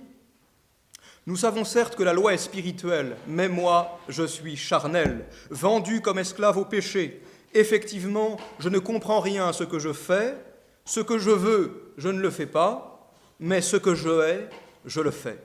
nous 1.30 1.36
savons 1.36 1.64
certes 1.64 1.94
que 1.94 2.02
la 2.02 2.12
loi 2.12 2.34
est 2.34 2.38
spirituelle, 2.38 3.16
mais 3.28 3.48
moi, 3.48 4.00
je 4.08 4.24
suis 4.24 4.56
charnel, 4.56 5.26
vendu 5.48 6.00
comme 6.00 6.18
esclave 6.18 6.58
au 6.58 6.64
péché. 6.64 7.22
Effectivement, 7.54 8.36
je 8.58 8.68
ne 8.68 8.80
comprends 8.80 9.20
rien 9.20 9.46
à 9.46 9.52
ce 9.52 9.62
que 9.62 9.78
je 9.78 9.92
fais. 9.92 10.36
Ce 10.84 10.98
que 10.98 11.18
je 11.18 11.30
veux, 11.30 11.92
je 11.98 12.08
ne 12.08 12.18
le 12.18 12.30
fais 12.30 12.46
pas, 12.46 13.12
mais 13.38 13.60
ce 13.60 13.76
que 13.76 13.94
je 13.94 14.08
hais, 14.08 14.48
je 14.84 15.00
le 15.00 15.12
fais. 15.12 15.38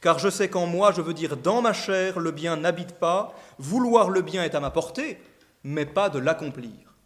Car 0.00 0.18
je 0.18 0.28
sais 0.28 0.48
qu'en 0.48 0.66
moi, 0.66 0.90
je 0.90 1.02
veux 1.02 1.14
dire 1.14 1.36
dans 1.36 1.62
ma 1.62 1.72
chair, 1.72 2.18
le 2.18 2.32
bien 2.32 2.56
n'habite 2.56 2.94
pas, 2.94 3.32
vouloir 3.60 4.10
le 4.10 4.22
bien 4.22 4.42
est 4.42 4.56
à 4.56 4.60
ma 4.60 4.70
portée, 4.72 5.18
mais 5.62 5.86
pas 5.86 6.08
de 6.08 6.18
l'accomplir. 6.18 6.96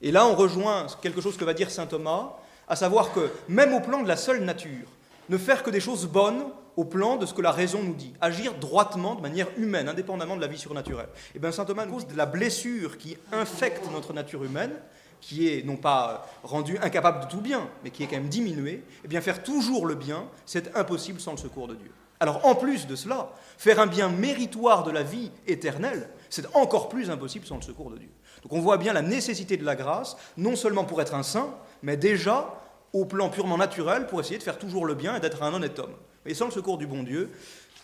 Et 0.00 0.10
là, 0.10 0.24
on 0.24 0.34
rejoint 0.34 0.86
quelque 1.02 1.20
chose 1.20 1.36
que 1.36 1.44
va 1.44 1.52
dire 1.52 1.70
saint 1.70 1.84
Thomas, 1.84 2.32
à 2.66 2.76
savoir 2.76 3.12
que 3.12 3.30
même 3.46 3.74
au 3.74 3.80
plan 3.80 4.02
de 4.02 4.08
la 4.08 4.16
seule 4.16 4.42
nature, 4.42 4.88
ne 5.28 5.36
faire 5.36 5.62
que 5.62 5.68
des 5.68 5.80
choses 5.80 6.06
bonnes 6.06 6.44
au 6.76 6.84
plan 6.84 7.16
de 7.16 7.26
ce 7.26 7.34
que 7.34 7.42
la 7.42 7.52
raison 7.52 7.82
nous 7.82 7.94
dit, 7.94 8.12
agir 8.20 8.54
droitement, 8.54 9.14
de 9.14 9.20
manière 9.20 9.48
humaine, 9.56 9.88
indépendamment 9.88 10.36
de 10.36 10.40
la 10.40 10.46
vie 10.46 10.58
surnaturelle. 10.58 11.08
Et 11.12 11.36
eh 11.36 11.38
bien 11.38 11.52
saint 11.52 11.64
Thomas 11.64 11.86
nous 11.86 11.92
cause 11.92 12.06
de 12.06 12.16
la 12.16 12.26
blessure 12.26 12.98
qui 12.98 13.16
infecte 13.32 13.90
notre 13.92 14.12
nature 14.12 14.44
humaine, 14.44 14.72
qui 15.20 15.48
est 15.48 15.64
non 15.64 15.76
pas 15.76 16.26
rendue 16.42 16.78
incapable 16.82 17.24
de 17.24 17.30
tout 17.30 17.40
bien, 17.40 17.68
mais 17.84 17.90
qui 17.90 18.02
est 18.02 18.06
quand 18.06 18.16
même 18.16 18.28
diminuée, 18.28 18.72
et 18.72 18.84
eh 19.04 19.08
bien 19.08 19.20
faire 19.20 19.42
toujours 19.42 19.86
le 19.86 19.94
bien, 19.94 20.24
c'est 20.46 20.76
impossible 20.76 21.20
sans 21.20 21.32
le 21.32 21.38
secours 21.38 21.68
de 21.68 21.74
Dieu. 21.74 21.92
Alors 22.18 22.46
en 22.46 22.54
plus 22.54 22.86
de 22.86 22.94
cela, 22.94 23.32
faire 23.58 23.80
un 23.80 23.86
bien 23.86 24.08
méritoire 24.08 24.84
de 24.84 24.90
la 24.90 25.02
vie 25.02 25.30
éternelle, 25.46 26.08
c'est 26.30 26.46
encore 26.54 26.88
plus 26.88 27.10
impossible 27.10 27.46
sans 27.46 27.56
le 27.56 27.62
secours 27.62 27.90
de 27.90 27.98
Dieu. 27.98 28.10
Donc 28.42 28.52
on 28.52 28.60
voit 28.60 28.78
bien 28.78 28.92
la 28.92 29.02
nécessité 29.02 29.56
de 29.56 29.64
la 29.64 29.76
grâce, 29.76 30.16
non 30.36 30.56
seulement 30.56 30.84
pour 30.84 31.02
être 31.02 31.14
un 31.14 31.22
saint, 31.22 31.54
mais 31.82 31.96
déjà 31.96 32.60
au 32.92 33.04
plan 33.04 33.28
purement 33.28 33.58
naturel 33.58 34.06
pour 34.06 34.20
essayer 34.20 34.38
de 34.38 34.42
faire 34.42 34.58
toujours 34.58 34.86
le 34.86 34.94
bien 34.94 35.16
et 35.16 35.20
d'être 35.20 35.42
un 35.42 35.52
honnête 35.52 35.78
homme. 35.78 35.94
Mais 36.24 36.34
sans 36.34 36.46
le 36.46 36.52
secours 36.52 36.78
du 36.78 36.86
bon 36.86 37.02
Dieu, 37.02 37.30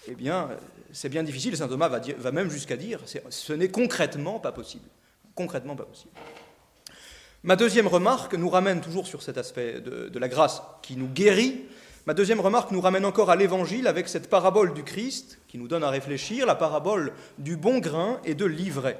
eh 0.06 0.14
bien, 0.14 0.48
c'est 0.92 1.08
bien 1.08 1.22
difficile. 1.22 1.56
Saint 1.56 1.68
Thomas 1.68 1.88
va, 1.88 2.32
même 2.32 2.50
jusqu'à 2.50 2.76
dire 2.76 3.00
ce 3.30 3.52
n'est 3.52 3.68
concrètement 3.68 4.38
pas 4.38 4.52
possible. 4.52 4.88
Concrètement 5.34 5.76
pas 5.76 5.84
possible. 5.84 6.12
Ma 7.44 7.56
deuxième 7.56 7.86
remarque 7.86 8.34
nous 8.34 8.50
ramène 8.50 8.80
toujours 8.80 9.06
sur 9.06 9.22
cet 9.22 9.38
aspect 9.38 9.80
de, 9.80 10.08
de 10.08 10.18
la 10.18 10.28
grâce 10.28 10.62
qui 10.82 10.96
nous 10.96 11.06
guérit. 11.06 11.66
Ma 12.06 12.14
deuxième 12.14 12.40
remarque 12.40 12.70
nous 12.70 12.80
ramène 12.80 13.04
encore 13.04 13.30
à 13.30 13.36
l'Évangile 13.36 13.86
avec 13.86 14.08
cette 14.08 14.30
parabole 14.30 14.74
du 14.74 14.82
Christ 14.82 15.38
qui 15.46 15.58
nous 15.58 15.68
donne 15.68 15.84
à 15.84 15.90
réfléchir, 15.90 16.46
la 16.46 16.54
parabole 16.54 17.12
du 17.38 17.56
bon 17.56 17.78
grain 17.78 18.20
et 18.24 18.34
de 18.34 18.46
l'ivraie. 18.46 18.98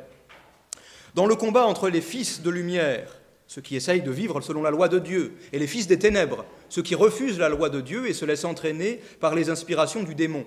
Dans 1.15 1.27
le 1.27 1.35
combat 1.35 1.67
entre 1.67 1.89
les 1.89 2.01
fils 2.01 2.43
de 2.43 2.51
lumière 2.51 3.18
ceux 3.49 3.63
qui 3.63 3.75
essayent 3.77 4.03
de 4.03 4.11
vivre 4.11 4.41
selon 4.43 4.63
la 4.63 4.71
loi 4.71 4.89
de 4.89 4.99
Dieu, 4.99 5.33
et 5.53 5.59
les 5.59 5.67
fils 5.67 5.87
des 5.87 5.99
ténèbres, 5.99 6.45
ceux 6.69 6.83
qui 6.83 6.95
refusent 6.95 7.39
la 7.39 7.49
loi 7.49 7.71
de 7.71 7.81
Dieu 7.81 8.07
et 8.07 8.13
se 8.13 8.27
laissent 8.27 8.45
entraîner 8.45 9.01
par 9.21 9.35
les 9.35 9.51
inspirations 9.51 10.03
du 10.03 10.15
démon. 10.15 10.45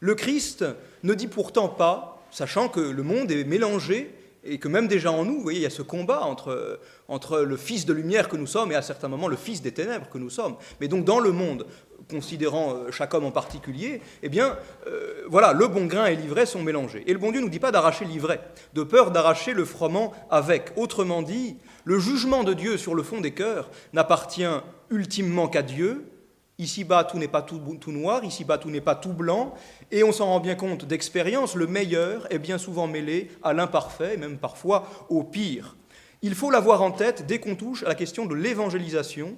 Le 0.00 0.14
Christ 0.14 0.64
ne 1.02 1.14
dit 1.14 1.26
pourtant 1.26 1.68
pas, 1.68 2.24
sachant 2.30 2.68
que 2.68 2.80
le 2.80 3.02
monde 3.02 3.32
est 3.32 3.42
mélangé 3.42 4.14
et 4.44 4.58
que 4.58 4.68
même 4.68 4.86
déjà 4.86 5.10
en 5.10 5.24
nous, 5.24 5.34
vous 5.34 5.42
voyez, 5.42 5.58
il 5.58 5.62
y 5.62 5.66
a 5.66 5.70
ce 5.70 5.82
combat 5.82 6.20
entre, 6.20 6.78
entre 7.08 7.40
le 7.40 7.56
fils 7.56 7.86
de 7.86 7.92
lumière 7.92 8.28
que 8.28 8.36
nous 8.36 8.46
sommes 8.46 8.70
et 8.70 8.76
à 8.76 8.82
certains 8.82 9.08
moments 9.08 9.26
le 9.26 9.36
fils 9.36 9.60
des 9.60 9.72
ténèbres 9.72 10.08
que 10.08 10.18
nous 10.18 10.30
sommes. 10.30 10.54
Mais 10.80 10.86
donc 10.86 11.04
dans 11.04 11.18
le 11.18 11.32
monde, 11.32 11.66
considérant 12.08 12.74
euh, 12.74 12.90
chaque 12.92 13.12
homme 13.14 13.24
en 13.24 13.32
particulier, 13.32 14.00
eh 14.22 14.28
bien, 14.28 14.56
euh, 14.86 15.24
voilà, 15.26 15.52
le 15.52 15.66
bon 15.66 15.86
grain 15.86 16.06
et 16.06 16.14
l'ivraie 16.14 16.46
sont 16.46 16.62
mélangés. 16.62 17.02
Et 17.06 17.12
le 17.12 17.18
bon 17.18 17.32
Dieu 17.32 17.40
ne 17.40 17.46
nous 17.46 17.50
dit 17.50 17.58
pas 17.58 17.72
d'arracher 17.72 18.04
l'ivraie, 18.04 18.40
de 18.74 18.84
peur 18.84 19.10
d'arracher 19.10 19.52
le 19.52 19.64
froment 19.64 20.12
avec. 20.30 20.70
Autrement 20.76 21.22
dit, 21.22 21.56
le 21.84 21.98
jugement 21.98 22.44
de 22.44 22.54
Dieu 22.54 22.76
sur 22.76 22.94
le 22.94 23.02
fond 23.02 23.20
des 23.20 23.32
cœurs 23.32 23.70
n'appartient 23.92 24.44
ultimement 24.90 25.48
qu'à 25.48 25.62
Dieu. 25.62 26.10
Ici-bas, 26.58 27.04
tout 27.04 27.18
n'est 27.18 27.28
pas 27.28 27.42
tout, 27.42 27.60
noir, 27.92 28.24
ici-bas, 28.24 28.58
tout 28.58 28.70
n'est 28.70 28.80
pas 28.80 28.96
tout 28.96 29.12
blanc, 29.12 29.54
et 29.92 30.02
on 30.02 30.10
s'en 30.10 30.26
rend 30.26 30.40
bien 30.40 30.56
compte 30.56 30.86
d'expérience, 30.86 31.54
le 31.54 31.68
meilleur 31.68 32.26
est 32.32 32.40
bien 32.40 32.58
souvent 32.58 32.88
mêlé 32.88 33.30
à 33.44 33.52
l'imparfait, 33.52 34.16
même 34.16 34.38
parfois 34.38 35.06
au 35.08 35.22
pire. 35.22 35.76
Il 36.20 36.34
faut 36.34 36.50
l'avoir 36.50 36.82
en 36.82 36.90
tête 36.90 37.26
dès 37.26 37.38
qu'on 37.38 37.54
touche 37.54 37.84
à 37.84 37.88
la 37.88 37.94
question 37.94 38.26
de 38.26 38.34
l'évangélisation, 38.34 39.36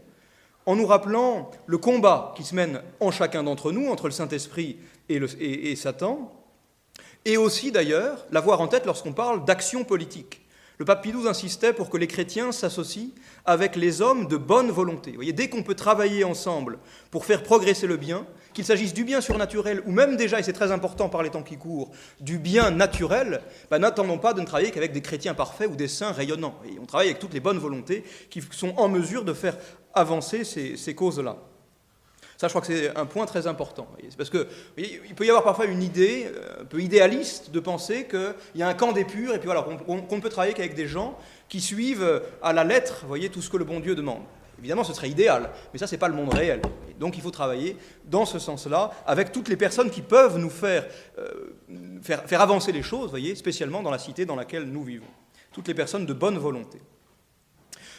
en 0.65 0.77
nous 0.77 0.87
rappelant 0.87 1.51
le 1.67 1.77
combat 1.77 2.33
qui 2.37 2.43
se 2.43 2.55
mène 2.55 2.81
en 3.01 3.11
chacun 3.11 3.43
d'entre 3.43 3.71
nous, 3.71 3.91
entre 3.91 4.07
le 4.07 4.13
Saint-Esprit 4.13 4.79
et, 5.11 5.77
Satan, 5.77 6.33
et 7.25 7.37
aussi 7.37 7.71
d'ailleurs 7.71 8.25
l'avoir 8.31 8.63
en 8.63 8.69
tête 8.69 8.87
lorsqu'on 8.87 9.13
parle 9.13 9.45
d'action 9.45 9.85
politique. 9.85 10.40
Le 10.81 10.87
pape 10.87 11.03
Pie 11.03 11.13
insistait 11.29 11.75
pour 11.75 11.91
que 11.91 11.99
les 11.99 12.07
chrétiens 12.07 12.53
s'associent 12.53 13.11
avec 13.45 13.77
les 13.77 14.01
hommes 14.01 14.27
de 14.29 14.39
bonne 14.39 14.71
volonté. 14.71 15.11
Vous 15.11 15.17
voyez, 15.17 15.35
dès 15.35 15.51
qu'on 15.51 15.63
peut 15.63 15.75
travailler 15.75 16.25
ensemble 16.25 16.79
pour 17.11 17.27
faire 17.27 17.43
progresser 17.43 17.87
le 17.87 17.99
bien, 17.99 18.27
qu'il 18.55 18.65
s'agisse 18.65 18.95
du 18.95 19.05
bien 19.05 19.21
surnaturel 19.21 19.83
ou 19.85 19.93
même 19.93 20.17
déjà, 20.17 20.41
et 20.41 20.43
c'est 20.43 20.55
très 20.55 20.73
important 20.73 21.11
par 21.11 21.23
les 21.23 21.29
temps 21.29 21.43
qui 21.43 21.59
courent, 21.59 21.91
du 22.19 22.39
bien 22.39 22.71
naturel, 22.71 23.43
ben, 23.71 23.81
n'attendons 23.81 24.17
pas 24.17 24.33
de 24.33 24.41
ne 24.41 24.47
travailler 24.47 24.71
qu'avec 24.71 24.93
des 24.93 25.03
chrétiens 25.03 25.35
parfaits 25.35 25.69
ou 25.71 25.77
des 25.77 25.87
saints 25.87 26.13
rayonnants. 26.13 26.59
Et 26.65 26.79
on 26.81 26.87
travaille 26.87 27.09
avec 27.09 27.19
toutes 27.19 27.35
les 27.35 27.41
bonnes 27.41 27.59
volontés 27.59 28.03
qui 28.31 28.43
sont 28.51 28.73
en 28.79 28.89
mesure 28.89 29.27
de 29.27 29.35
faire 29.35 29.59
avancer 29.93 30.45
ces, 30.45 30.95
causes-là. 30.95 31.37
Ça, 32.41 32.49
je 32.49 32.53
crois 32.55 32.63
que 32.63 32.69
c'est 32.69 32.97
un 32.97 33.05
point 33.05 33.27
très 33.27 33.47
important. 33.47 33.87
C'est 34.09 34.17
parce 34.17 34.31
qu'il 34.31 35.15
peut 35.15 35.27
y 35.27 35.29
avoir 35.29 35.45
parfois 35.45 35.67
une 35.67 35.83
idée 35.83 36.27
euh, 36.35 36.63
un 36.63 36.65
peu 36.65 36.81
idéaliste 36.81 37.51
de 37.51 37.61
penser 37.61 38.07
qu'il 38.07 38.35
y 38.55 38.63
a 38.63 38.69
un 38.69 38.73
camp 38.73 38.93
des 38.93 39.05
purs 39.05 39.35
et 39.35 39.39
puis 39.39 39.45
voilà, 39.45 39.61
qu'on 39.61 40.17
ne 40.17 40.21
peut 40.23 40.31
travailler 40.31 40.55
qu'avec 40.55 40.75
des 40.75 40.89
gens 40.89 41.19
qui 41.51 41.61
suivent 41.61 42.23
à 42.43 42.55
la 42.55 42.65
lettre, 42.65 43.05
voyez, 43.07 43.29
tout 43.29 43.43
ce 43.43 43.51
que 43.51 43.59
le 43.59 43.67
bon 43.67 43.79
Dieu 43.79 43.95
demande. 43.95 44.23
Évidemment, 44.59 44.85
ce 44.85 44.95
serait 44.95 45.11
idéal, 45.11 45.51
mais 45.75 45.79
ça, 45.79 45.87
ce 45.87 45.93
n'est 45.93 45.99
pas 45.99 46.09
le 46.09 46.15
monde 46.15 46.33
réel. 46.33 46.63
donc, 46.99 47.19
il 47.19 47.23
faut 47.23 47.31
travailler 47.31 47.77
dans 48.07 48.25
ce 48.25 48.39
sens-là 48.39 48.91
avec 49.07 49.33
toutes 49.33 49.49
les 49.49 49.57
personnes 49.59 49.91
qui 49.91 50.01
peuvent 50.01 50.39
nous 50.39 50.49
faire, 50.49 50.87
euh, 51.19 51.53
faire, 52.01 52.25
faire, 52.25 52.41
avancer 52.41 52.73
les 52.73 52.83
choses, 52.83 53.11
voyez, 53.11 53.35
spécialement 53.35 53.83
dans 53.83 53.91
la 53.91 53.99
cité 53.99 54.25
dans 54.25 54.37
laquelle 54.37 54.65
nous 54.65 54.83
vivons. 54.83 55.13
Toutes 55.53 55.69
les 55.69 55.75
personnes 55.75 56.07
de 56.07 56.15
bonne 56.15 56.39
volonté. 56.39 56.81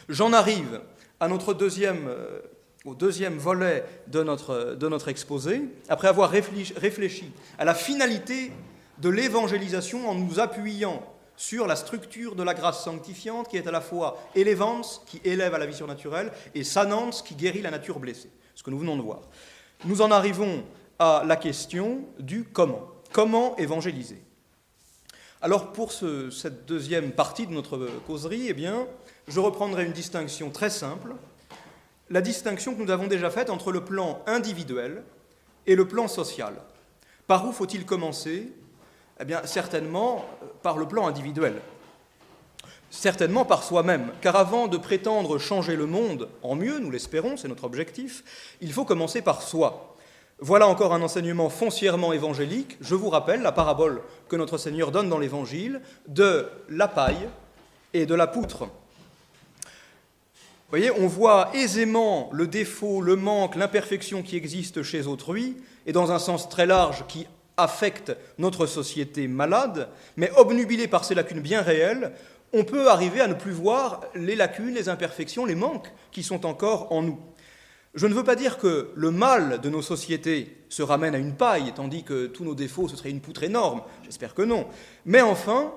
J'en 0.08 0.32
arrive 0.32 0.80
à 1.20 1.28
notre 1.28 1.54
deuxième, 1.54 2.08
euh, 2.08 2.40
au 2.84 2.94
deuxième 2.94 3.38
volet 3.38 3.84
de 4.08 4.22
notre, 4.22 5.08
exposé, 5.08 5.62
après 5.88 6.08
avoir 6.08 6.30
réfléchi, 6.30 7.32
à 7.58 7.64
la 7.64 7.74
finalité 7.74 8.52
de 8.98 9.08
l'évangélisation 9.08 10.08
en 10.08 10.14
nous 10.14 10.40
appuyant 10.40 11.02
sur 11.36 11.66
la 11.66 11.76
structure 11.76 12.34
de 12.34 12.42
la 12.42 12.54
grâce 12.54 12.84
sanctifiante 12.84 13.48
qui 13.48 13.56
est 13.56 13.66
à 13.66 13.70
la 13.70 13.80
fois 13.80 14.18
élevance, 14.34 15.02
qui 15.06 15.20
élève 15.24 15.54
à 15.54 15.58
la 15.58 15.66
vie 15.66 15.74
surnaturelle, 15.74 16.32
et 16.54 16.64
sanance, 16.64 17.22
qui 17.22 17.34
guérit 17.34 17.62
la 17.62 17.70
nature 17.70 17.98
blessée, 17.98 18.30
ce 18.54 18.62
que 18.62 18.70
nous 18.70 18.78
venons 18.78 18.96
de 18.96 19.02
voir. 19.02 19.20
Nous 19.84 20.02
en 20.02 20.10
arrivons 20.10 20.64
à 20.98 21.24
la 21.26 21.36
question 21.36 22.04
du 22.18 22.44
comment. 22.44 22.88
Comment 23.12 23.56
évangéliser? 23.56 24.22
Alors 25.40 25.72
pour 25.72 25.92
cette 25.92 26.66
deuxième 26.66 27.12
partie 27.12 27.46
de 27.46 27.52
notre 27.52 27.88
causerie, 28.06 28.46
eh 28.48 28.54
bien, 28.54 28.86
je 29.26 29.40
reprendrai 29.40 29.84
une 29.84 29.92
distinction 29.92 30.50
très 30.50 30.70
simple, 30.70 31.14
la 32.12 32.20
distinction 32.20 32.74
que 32.74 32.82
nous 32.82 32.90
avons 32.90 33.06
déjà 33.06 33.30
faite 33.30 33.48
entre 33.48 33.72
le 33.72 33.82
plan 33.82 34.20
individuel 34.26 35.02
et 35.66 35.74
le 35.74 35.88
plan 35.88 36.08
social. 36.08 36.52
Par 37.26 37.48
où 37.48 37.52
faut-il 37.52 37.86
commencer? 37.86 38.52
Eh 39.18 39.24
bien, 39.24 39.40
certainement 39.44 40.26
euh, 40.42 40.46
par 40.62 40.76
le 40.76 40.86
plan 40.86 41.06
individuel. 41.06 41.54
Certainement 42.90 43.46
par 43.46 43.62
soi-même, 43.62 44.12
car 44.20 44.36
avant 44.36 44.68
de 44.68 44.76
prétendre 44.76 45.38
changer 45.38 45.74
le 45.74 45.86
monde 45.86 46.28
en 46.42 46.54
mieux, 46.54 46.78
nous 46.78 46.90
l'espérons, 46.90 47.38
c'est 47.38 47.48
notre 47.48 47.64
objectif, 47.64 48.22
il 48.60 48.74
faut 48.74 48.84
commencer 48.84 49.22
par 49.22 49.40
soi. 49.40 49.96
Voilà 50.38 50.68
encore 50.68 50.92
un 50.92 51.00
enseignement 51.00 51.48
foncièrement 51.48 52.12
évangélique. 52.12 52.76
Je 52.82 52.94
vous 52.94 53.08
rappelle 53.08 53.40
la 53.40 53.52
parabole 53.52 54.02
que 54.28 54.36
notre 54.36 54.58
Seigneur 54.58 54.90
donne 54.90 55.08
dans 55.08 55.18
l'Évangile 55.18 55.80
de 56.08 56.46
la 56.68 56.88
paille 56.88 57.30
et 57.94 58.04
de 58.04 58.14
la 58.14 58.26
poutre. 58.26 58.68
Vous 60.72 60.78
voyez, 60.78 60.90
on 60.98 61.06
voit 61.06 61.50
aisément 61.52 62.30
le 62.32 62.46
défaut, 62.46 63.02
le 63.02 63.14
manque, 63.14 63.56
l'imperfection 63.56 64.22
qui 64.22 64.38
existe 64.38 64.82
chez 64.82 65.06
autrui, 65.06 65.58
et 65.84 65.92
dans 65.92 66.12
un 66.12 66.18
sens 66.18 66.48
très 66.48 66.64
large 66.64 67.04
qui 67.08 67.26
affecte 67.58 68.16
notre 68.38 68.64
société 68.64 69.28
malade, 69.28 69.90
mais 70.16 70.30
obnubilé 70.34 70.88
par 70.88 71.04
ces 71.04 71.14
lacunes 71.14 71.42
bien 71.42 71.60
réelles, 71.60 72.12
on 72.54 72.64
peut 72.64 72.88
arriver 72.88 73.20
à 73.20 73.26
ne 73.26 73.34
plus 73.34 73.52
voir 73.52 74.00
les 74.14 74.34
lacunes, 74.34 74.72
les 74.72 74.88
imperfections, 74.88 75.44
les 75.44 75.54
manques 75.54 75.92
qui 76.10 76.22
sont 76.22 76.46
encore 76.46 76.90
en 76.90 77.02
nous. 77.02 77.18
Je 77.92 78.06
ne 78.06 78.14
veux 78.14 78.24
pas 78.24 78.34
dire 78.34 78.56
que 78.56 78.92
le 78.94 79.10
mal 79.10 79.60
de 79.60 79.68
nos 79.68 79.82
sociétés 79.82 80.56
se 80.70 80.82
ramène 80.82 81.14
à 81.14 81.18
une 81.18 81.34
paille, 81.34 81.74
tandis 81.76 82.02
que 82.02 82.28
tous 82.28 82.44
nos 82.44 82.54
défauts, 82.54 82.88
ce 82.88 82.96
serait 82.96 83.10
une 83.10 83.20
poutre 83.20 83.42
énorme. 83.42 83.82
J'espère 84.04 84.32
que 84.32 84.40
non. 84.40 84.66
Mais 85.04 85.20
enfin, 85.20 85.74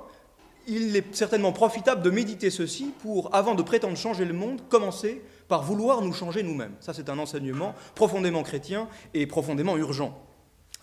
il 0.68 0.96
est 0.96 1.16
certainement 1.16 1.52
profitable 1.52 2.02
de 2.02 2.10
méditer 2.10 2.50
ceci 2.50 2.92
pour, 3.02 3.34
avant 3.34 3.56
de 3.56 3.64
prétendre 3.64 3.98
changer 3.98 4.26
le 4.26 4.34
monde, 4.34 4.62
commencer 4.70 5.22
par 5.48 5.64
vouloir 5.64 6.02
nous 6.02 6.14
changer 6.14 6.44
nous-mêmes. 6.44 6.76
Ça, 6.80 6.94
c'est 6.94 7.10
un 7.10 7.20
enseignement 7.20 7.76
profondément 7.94 8.44
chrétien 8.44 8.88
et 9.14 9.28
profondément 9.28 9.78
urgent. 9.78 10.18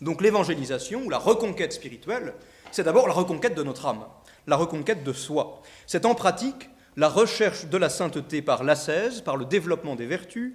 Donc 0.00 0.20
l'évangélisation 0.20 1.02
ou 1.04 1.10
la 1.10 1.18
reconquête 1.18 1.72
spirituelle, 1.72 2.34
c'est 2.70 2.84
d'abord 2.84 3.06
la 3.06 3.14
reconquête 3.14 3.54
de 3.54 3.62
notre 3.62 3.86
âme, 3.86 4.04
la 4.46 4.56
reconquête 4.56 5.04
de 5.04 5.12
soi. 5.12 5.62
C'est 5.86 6.06
en 6.06 6.14
pratique 6.14 6.70
la 6.96 7.08
recherche 7.08 7.66
de 7.66 7.76
la 7.76 7.88
sainteté 7.88 8.42
par 8.42 8.64
l'ascèse, 8.64 9.20
par 9.20 9.36
le 9.36 9.44
développement 9.44 9.94
des 9.94 10.06
vertus, 10.06 10.54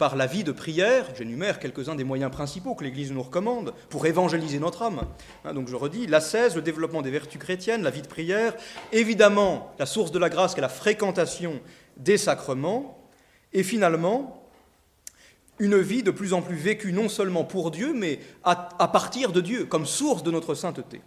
par 0.00 0.16
la 0.16 0.24
vie 0.24 0.44
de 0.44 0.50
prière, 0.50 1.04
j'énumère 1.14 1.58
quelques-uns 1.58 1.94
des 1.94 2.04
moyens 2.04 2.32
principaux 2.32 2.74
que 2.74 2.82
l'Église 2.82 3.12
nous 3.12 3.22
recommande 3.22 3.74
pour 3.90 4.06
évangéliser 4.06 4.58
notre 4.58 4.80
âme. 4.80 5.02
Hein, 5.44 5.52
donc 5.52 5.68
je 5.68 5.76
redis, 5.76 6.06
l'ascèse, 6.06 6.56
le 6.56 6.62
développement 6.62 7.02
des 7.02 7.10
vertus 7.10 7.38
chrétiennes, 7.38 7.82
la 7.82 7.90
vie 7.90 8.00
de 8.00 8.06
prière, 8.06 8.54
évidemment 8.92 9.74
la 9.78 9.84
source 9.84 10.10
de 10.10 10.18
la 10.18 10.30
grâce 10.30 10.54
qui 10.54 10.60
est 10.60 10.62
la 10.62 10.70
fréquentation 10.70 11.60
des 11.98 12.16
sacrements, 12.16 12.98
et 13.52 13.62
finalement 13.62 14.42
une 15.58 15.78
vie 15.78 16.02
de 16.02 16.10
plus 16.10 16.32
en 16.32 16.40
plus 16.40 16.56
vécue 16.56 16.94
non 16.94 17.10
seulement 17.10 17.44
pour 17.44 17.70
Dieu, 17.70 17.92
mais 17.94 18.20
à, 18.42 18.56
partir 18.88 19.32
de 19.32 19.42
Dieu, 19.42 19.66
comme 19.66 19.84
source 19.84 20.22
de 20.22 20.30
notre 20.30 20.54
sainteté. 20.54 21.02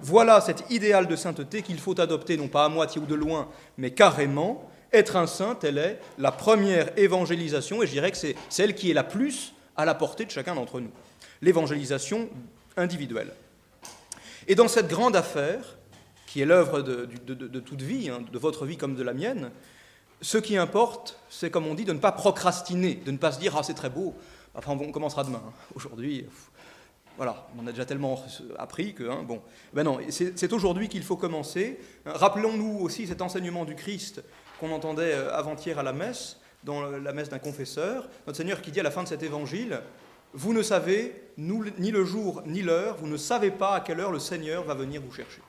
Voilà 0.00 0.40
cet 0.40 0.64
idéal 0.70 1.06
de 1.06 1.16
sainteté 1.16 1.60
qu'il 1.60 1.78
faut 1.78 2.00
adopter, 2.00 2.38
non 2.38 2.48
pas 2.48 2.64
à 2.64 2.70
moitié 2.70 2.98
ou 2.98 3.04
de 3.04 3.14
loin, 3.14 3.50
mais 3.76 3.90
carrément. 3.90 4.67
Être 4.92 5.16
un 5.16 5.26
saint, 5.26 5.54
telle 5.54 5.78
est 5.78 6.00
la 6.18 6.32
première 6.32 6.96
évangélisation, 6.98 7.82
et 7.82 7.86
je 7.86 7.92
dirais 7.92 8.10
que 8.10 8.16
c'est 8.16 8.36
celle 8.48 8.74
qui 8.74 8.90
est 8.90 8.94
la 8.94 9.04
plus 9.04 9.52
à 9.76 9.84
la 9.84 9.94
portée 9.94 10.24
de 10.24 10.30
chacun 10.30 10.54
d'entre 10.54 10.80
nous. 10.80 10.90
L'évangélisation 11.42 12.28
individuelle. 12.76 13.32
Et 14.46 14.54
dans 14.54 14.68
cette 14.68 14.88
grande 14.88 15.14
affaire, 15.14 15.76
qui 16.26 16.40
est 16.40 16.46
l'œuvre 16.46 16.82
de, 16.82 17.60
toute 17.60 17.82
vie, 17.82 18.08
hein, 18.08 18.22
de 18.32 18.38
votre 18.38 18.64
vie 18.66 18.76
comme 18.76 18.94
de 18.94 19.02
la 19.02 19.12
mienne, 19.12 19.50
ce 20.20 20.38
qui 20.38 20.56
importe, 20.56 21.18
c'est 21.28 21.50
comme 21.50 21.66
on 21.66 21.74
dit, 21.74 21.84
de 21.84 21.92
ne 21.92 21.98
pas 21.98 22.12
procrastiner, 22.12 22.94
de 22.94 23.10
ne 23.10 23.18
pas 23.18 23.32
se 23.32 23.38
dire 23.38 23.56
Ah, 23.56 23.62
c'est 23.62 23.74
très 23.74 23.90
beau, 23.90 24.14
enfin, 24.54 24.76
on 24.78 24.90
commencera 24.90 25.22
demain. 25.22 25.42
Hein. 25.46 25.52
Aujourd'hui, 25.74 26.26
voilà, 27.16 27.48
on 27.58 27.66
a 27.66 27.72
déjà 27.72 27.84
tellement 27.84 28.24
appris 28.58 28.94
que, 28.94 29.08
hein, 29.08 29.22
bon, 29.22 29.42
ben 29.72 29.82
non, 29.84 29.98
c'est 30.08 30.52
aujourd'hui 30.52 30.88
qu'il 30.88 31.02
faut 31.02 31.16
commencer. 31.16 31.78
Rappelons-nous 32.06 32.78
aussi 32.80 33.06
cet 33.06 33.22
enseignement 33.22 33.64
du 33.64 33.74
Christ 33.74 34.22
qu'on 34.58 34.72
entendait 34.72 35.14
euh, 35.14 35.34
avant-hier 35.34 35.78
à 35.78 35.82
la 35.82 35.92
messe, 35.92 36.38
dans 36.64 36.82
la 36.82 37.12
messe 37.12 37.28
d'un 37.28 37.38
confesseur, 37.38 38.08
notre 38.26 38.36
Seigneur 38.36 38.60
qui 38.60 38.70
dit 38.70 38.80
à 38.80 38.82
la 38.82 38.90
fin 38.90 39.02
de 39.02 39.08
cet 39.08 39.22
évangile 39.22 39.80
Vous 40.34 40.52
ne 40.52 40.62
savez 40.62 41.30
ni 41.36 41.90
le 41.90 42.04
jour 42.04 42.42
ni 42.46 42.62
l'heure, 42.62 42.96
vous 42.96 43.06
ne 43.06 43.16
savez 43.16 43.50
pas 43.50 43.74
à 43.74 43.80
quelle 43.80 44.00
heure 44.00 44.10
le 44.10 44.18
Seigneur 44.18 44.64
va 44.64 44.74
venir 44.74 45.00
vous 45.00 45.12
chercher. 45.12 45.40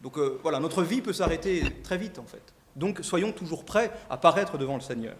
Donc 0.00 0.18
euh, 0.18 0.38
voilà, 0.42 0.60
notre 0.60 0.82
vie 0.82 1.00
peut 1.00 1.12
s'arrêter 1.12 1.62
très 1.82 1.96
vite 1.96 2.18
en 2.18 2.26
fait. 2.26 2.42
Donc 2.76 3.00
soyons 3.02 3.32
toujours 3.32 3.64
prêts 3.64 3.92
à 4.10 4.16
paraître 4.16 4.58
devant 4.58 4.74
le 4.74 4.80
Seigneur. 4.80 5.14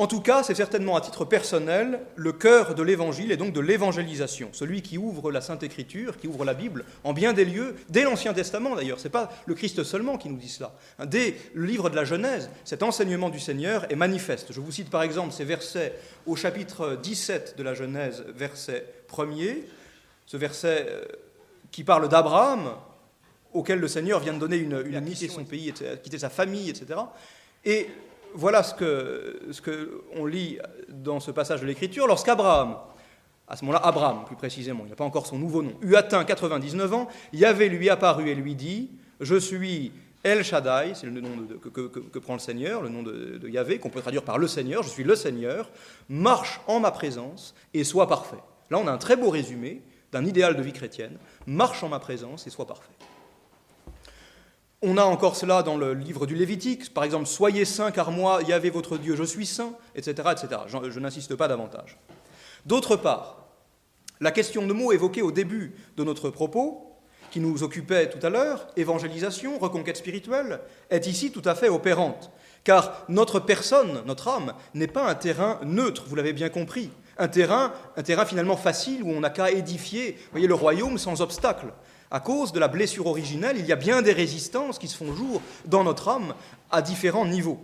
En 0.00 0.06
tout 0.06 0.20
cas, 0.20 0.44
c'est 0.44 0.54
certainement 0.54 0.94
à 0.94 1.00
titre 1.00 1.24
personnel 1.24 1.98
le 2.14 2.32
cœur 2.32 2.76
de 2.76 2.84
l'évangile 2.84 3.32
et 3.32 3.36
donc 3.36 3.52
de 3.52 3.58
l'évangélisation, 3.58 4.50
celui 4.52 4.80
qui 4.80 4.96
ouvre 4.96 5.32
la 5.32 5.40
Sainte 5.40 5.64
Écriture, 5.64 6.18
qui 6.18 6.28
ouvre 6.28 6.44
la 6.44 6.54
Bible 6.54 6.84
en 7.02 7.12
bien 7.12 7.32
des 7.32 7.44
lieux, 7.44 7.74
dès 7.88 8.04
l'Ancien 8.04 8.32
Testament 8.32 8.76
d'ailleurs, 8.76 9.00
ce 9.00 9.04
n'est 9.04 9.12
pas 9.12 9.28
le 9.46 9.56
Christ 9.56 9.82
seulement 9.82 10.16
qui 10.16 10.28
nous 10.28 10.36
dit 10.36 10.48
cela. 10.48 10.72
Dès 11.04 11.34
le 11.52 11.66
livre 11.66 11.90
de 11.90 11.96
la 11.96 12.04
Genèse, 12.04 12.48
cet 12.64 12.84
enseignement 12.84 13.28
du 13.28 13.40
Seigneur 13.40 13.90
est 13.90 13.96
manifeste. 13.96 14.52
Je 14.52 14.60
vous 14.60 14.70
cite 14.70 14.88
par 14.88 15.02
exemple 15.02 15.32
ces 15.32 15.44
versets 15.44 15.92
au 16.26 16.36
chapitre 16.36 16.96
17 17.02 17.56
de 17.58 17.62
la 17.64 17.74
Genèse, 17.74 18.24
verset 18.36 18.86
1er, 19.12 19.64
ce 20.26 20.36
verset 20.36 20.86
euh, 20.88 21.04
qui 21.72 21.82
parle 21.82 22.08
d'Abraham, 22.08 22.70
auquel 23.52 23.80
le 23.80 23.88
Seigneur 23.88 24.20
vient 24.20 24.34
de 24.34 24.38
donner 24.38 24.58
une, 24.58 24.80
une 24.86 25.00
mission, 25.00 25.28
son 25.28 25.44
pays, 25.44 25.72
quitter 26.04 26.18
sa 26.20 26.30
famille, 26.30 26.70
etc. 26.70 27.00
Et 27.64 27.88
voilà 28.38 28.62
ce 28.62 28.72
que, 28.72 29.40
ce 29.50 30.26
lit 30.26 30.58
dans 30.88 31.18
ce 31.18 31.32
passage 31.32 31.60
de 31.60 31.66
l'Écriture. 31.66 32.06
Lorsqu'Abraham, 32.06 32.76
à 33.48 33.56
ce 33.56 33.64
moment-là, 33.64 33.84
Abraham 33.84 34.24
plus 34.24 34.36
précisément, 34.36 34.84
il 34.86 34.90
n'a 34.90 34.96
pas 34.96 35.04
encore 35.04 35.26
son 35.26 35.38
nouveau 35.38 35.62
nom, 35.62 35.72
eut 35.82 35.96
atteint 35.96 36.24
99 36.24 36.94
ans, 36.94 37.08
Yahvé 37.32 37.68
lui 37.68 37.90
apparu 37.90 38.28
et 38.30 38.36
lui 38.36 38.54
dit 38.54 38.90
Je 39.20 39.34
suis 39.34 39.90
El 40.22 40.44
Shaddai, 40.44 40.92
c'est 40.94 41.06
le 41.06 41.20
nom 41.20 41.30
que, 41.60 42.18
prend 42.20 42.34
le 42.34 42.38
Seigneur, 42.38 42.80
le 42.80 42.88
nom 42.88 43.02
de 43.02 43.48
Yahvé, 43.48 43.80
qu'on 43.80 43.90
peut 43.90 44.00
traduire 44.00 44.22
par 44.22 44.38
le 44.38 44.46
Seigneur, 44.46 44.84
je 44.84 44.88
suis 44.88 45.04
le 45.04 45.16
Seigneur, 45.16 45.68
marche 46.08 46.60
en 46.68 46.78
ma 46.78 46.92
présence 46.92 47.56
et 47.74 47.82
sois 47.82 48.06
parfait. 48.06 48.42
Là, 48.70 48.78
on 48.78 48.86
a 48.86 48.92
un 48.92 48.98
très 48.98 49.16
beau 49.16 49.30
résumé 49.30 49.82
d'un 50.12 50.24
idéal 50.24 50.56
de 50.56 50.62
vie 50.62 50.72
chrétienne 50.72 51.18
marche 51.46 51.82
en 51.82 51.88
ma 51.88 51.98
présence 51.98 52.46
et 52.46 52.50
sois 52.50 52.66
parfait. 52.66 52.92
On 54.80 54.96
a 54.96 55.02
encore 55.02 55.34
cela 55.34 55.64
dans 55.64 55.76
le 55.76 55.92
livre 55.92 56.24
du 56.24 56.36
Lévitique, 56.36 56.94
par 56.94 57.02
exemple, 57.02 57.26
soyez 57.26 57.64
saints 57.64 57.90
car 57.90 58.12
moi, 58.12 58.42
Yahvé 58.46 58.70
votre 58.70 58.96
Dieu, 58.96 59.16
je 59.16 59.24
suis 59.24 59.44
saint, 59.44 59.72
etc. 59.96 60.28
etc. 60.30 60.62
Je, 60.68 61.00
n'insiste 61.00 61.34
pas 61.34 61.48
davantage. 61.48 61.98
D'autre 62.64 62.94
part, 62.94 63.48
la 64.20 64.30
question 64.30 64.64
de 64.64 64.72
mots 64.72 64.92
évoquée 64.92 65.22
au 65.22 65.32
début 65.32 65.74
de 65.96 66.04
notre 66.04 66.30
propos, 66.30 66.94
qui 67.32 67.40
nous 67.40 67.64
occupait 67.64 68.08
tout 68.08 68.24
à 68.24 68.30
l'heure, 68.30 68.68
évangélisation, 68.76 69.58
reconquête 69.58 69.96
spirituelle, 69.96 70.60
est 70.90 71.08
ici 71.08 71.32
tout 71.32 71.42
à 71.44 71.56
fait 71.56 71.68
opérante, 71.68 72.30
car 72.62 73.04
notre 73.08 73.40
personne, 73.40 74.02
notre 74.06 74.28
âme, 74.28 74.54
n'est 74.74 74.86
pas 74.86 75.10
un 75.10 75.16
terrain 75.16 75.58
neutre, 75.64 76.04
vous 76.06 76.14
l'avez 76.14 76.32
bien 76.32 76.50
compris, 76.50 76.90
un 77.18 77.26
terrain, 77.26 77.72
un 77.96 78.02
terrain 78.04 78.24
finalement 78.24 78.56
facile 78.56 79.02
où 79.02 79.10
on 79.10 79.20
n'a 79.20 79.30
qu'à 79.30 79.50
édifier, 79.50 80.16
voyez, 80.30 80.46
le 80.46 80.54
royaume 80.54 80.98
sans 80.98 81.20
obstacle. 81.20 81.66
À 82.10 82.20
cause 82.20 82.52
de 82.52 82.58
la 82.58 82.68
blessure 82.68 83.06
originelle, 83.06 83.56
il 83.58 83.66
y 83.66 83.72
a 83.72 83.76
bien 83.76 84.00
des 84.00 84.12
résistances 84.12 84.78
qui 84.78 84.88
se 84.88 84.96
font 84.96 85.14
jour 85.14 85.42
dans 85.66 85.84
notre 85.84 86.08
âme 86.08 86.34
à 86.70 86.80
différents 86.80 87.26
niveaux. 87.26 87.60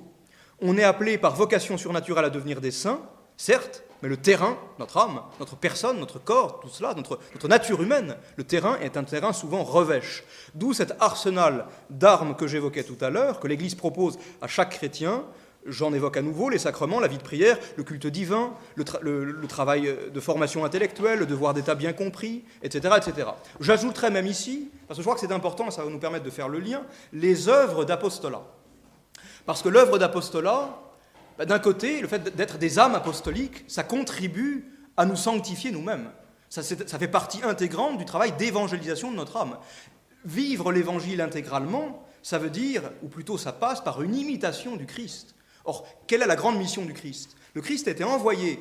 On 0.61 0.77
est 0.77 0.85
appelé 0.85 1.19
par 1.19 1.35
vocation 1.35 1.79
surnaturelle 1.79 2.27
à 2.27 2.31
devenir 2.31 2.61
des 2.61 2.71
saints, 2.71 3.01
certes, 3.37 3.83
mais 4.03 4.09
le 4.11 4.19
terrain, 4.19 4.59
notre 4.79 4.99
âme, 4.99 5.23
notre 5.41 5.57
personne, 5.57 5.99
notre 5.99 6.19
corps, 6.19 6.61
tout 6.61 6.69
cela, 6.69 6.93
notre, 6.93 7.19
notre 7.33 7.49
nature 7.49 7.83
humaine, 7.83 8.17
le 8.37 8.45
terrain 8.45 8.77
est 8.83 8.99
un 8.99 9.05
terrain 9.05 9.33
souvent 9.33 9.65
revêche. 9.65 10.25
D'où 10.55 10.75
cet 10.75 10.95
arsenal 11.01 11.67
d'armes 11.89 12.37
que 12.37 12.47
j'évoquais 12.47 12.85
tout 12.85 12.99
à 13.01 13.09
l'heure, 13.09 13.41
que 13.41 13.49
l'Église 13.49 13.75
propose 13.75 14.19
à 14.43 14.47
chaque 14.47 14.71
chrétien, 14.71 15.25
J'en 15.67 15.95
évoque 15.95 16.19
à 16.19 16.23
nouveau 16.23 16.51
les 16.51 16.59
sacrements, 16.59 17.01
la 17.01 17.09
vie 17.09 17.17
de 17.17 17.23
prière, 17.23 17.59
le 17.77 17.85
culte 17.85 18.07
divin, 18.07 18.53
le, 18.77 19.47
travail 19.47 19.97
de 20.13 20.21
formation 20.21 20.65
intellectuelle, 20.65 21.21
le 21.21 21.27
devoir 21.27 21.55
d'état 21.55 21.75
bien 21.75 21.95
compris, 21.95 22.45
etc. 22.63 22.95
etc. 22.99 23.29
J'ajouterai 23.61 24.11
même 24.11 24.27
ici, 24.27 24.69
parce 24.87 24.99
que 24.99 25.03
je 25.03 25.09
crois 25.09 25.15
que 25.15 25.27
c'est 25.27 25.33
important, 25.33 25.71
ça 25.71 25.83
va 25.83 25.91
nous 25.91 25.99
permettre 25.99 26.25
de 26.25 26.31
faire 26.31 26.49
le 26.49 26.59
lien, 26.59 26.83
les 27.15 27.49
œuvres 27.49 27.87
d'apostolat. 27.87 28.43
Parce 29.47 29.63
que 29.63 29.71
l'œuvre 29.71 29.99
d'apostolat, 29.99 30.79
bah, 31.39 31.47
d'un 31.47 31.59
côté, 31.59 32.01
le 32.01 32.09
fait 32.09 32.35
d'être 32.37 32.59
des 32.59 32.79
âmes 32.79 32.95
apostoliques, 32.95 33.65
ça 33.67 33.83
contribue 33.83 34.71
à 34.97 35.07
nous 35.07 35.17
sanctifier 35.17 35.71
nous-mêmes. 35.71 36.11
Ça 36.51 36.63
fait 36.63 37.09
partie 37.09 37.43
intégrante 37.43 37.99
du 37.99 38.05
travail 38.05 38.33
d'évangélisation 38.33 39.11
de 39.11 39.17
notre 39.17 39.39
âme. 39.39 39.57
Vivre 40.25 40.71
l'évangile 40.71 41.21
intégralement, 41.21 42.07
ça 42.23 42.39
veut 42.39 42.51
dire, 42.51 42.83
ou 43.03 43.09
plutôt 43.09 43.39
ça 43.39 43.53
passe 43.53 43.81
par 43.81 44.03
une 44.03 44.15
imitation 44.15 44.77
du 44.77 44.87
Christ. 44.87 45.34
Or, 45.65 45.87
quelle 46.07 46.23
est 46.23 46.27
la 46.27 46.37
grande 46.37 46.59
mission 46.59 46.85
du 46.85 46.93
Christ? 46.93 47.37
Le 47.55 47.61
Christ 47.61 47.89
a 47.89 47.93
été 47.93 48.05
envoyé, 48.05 48.61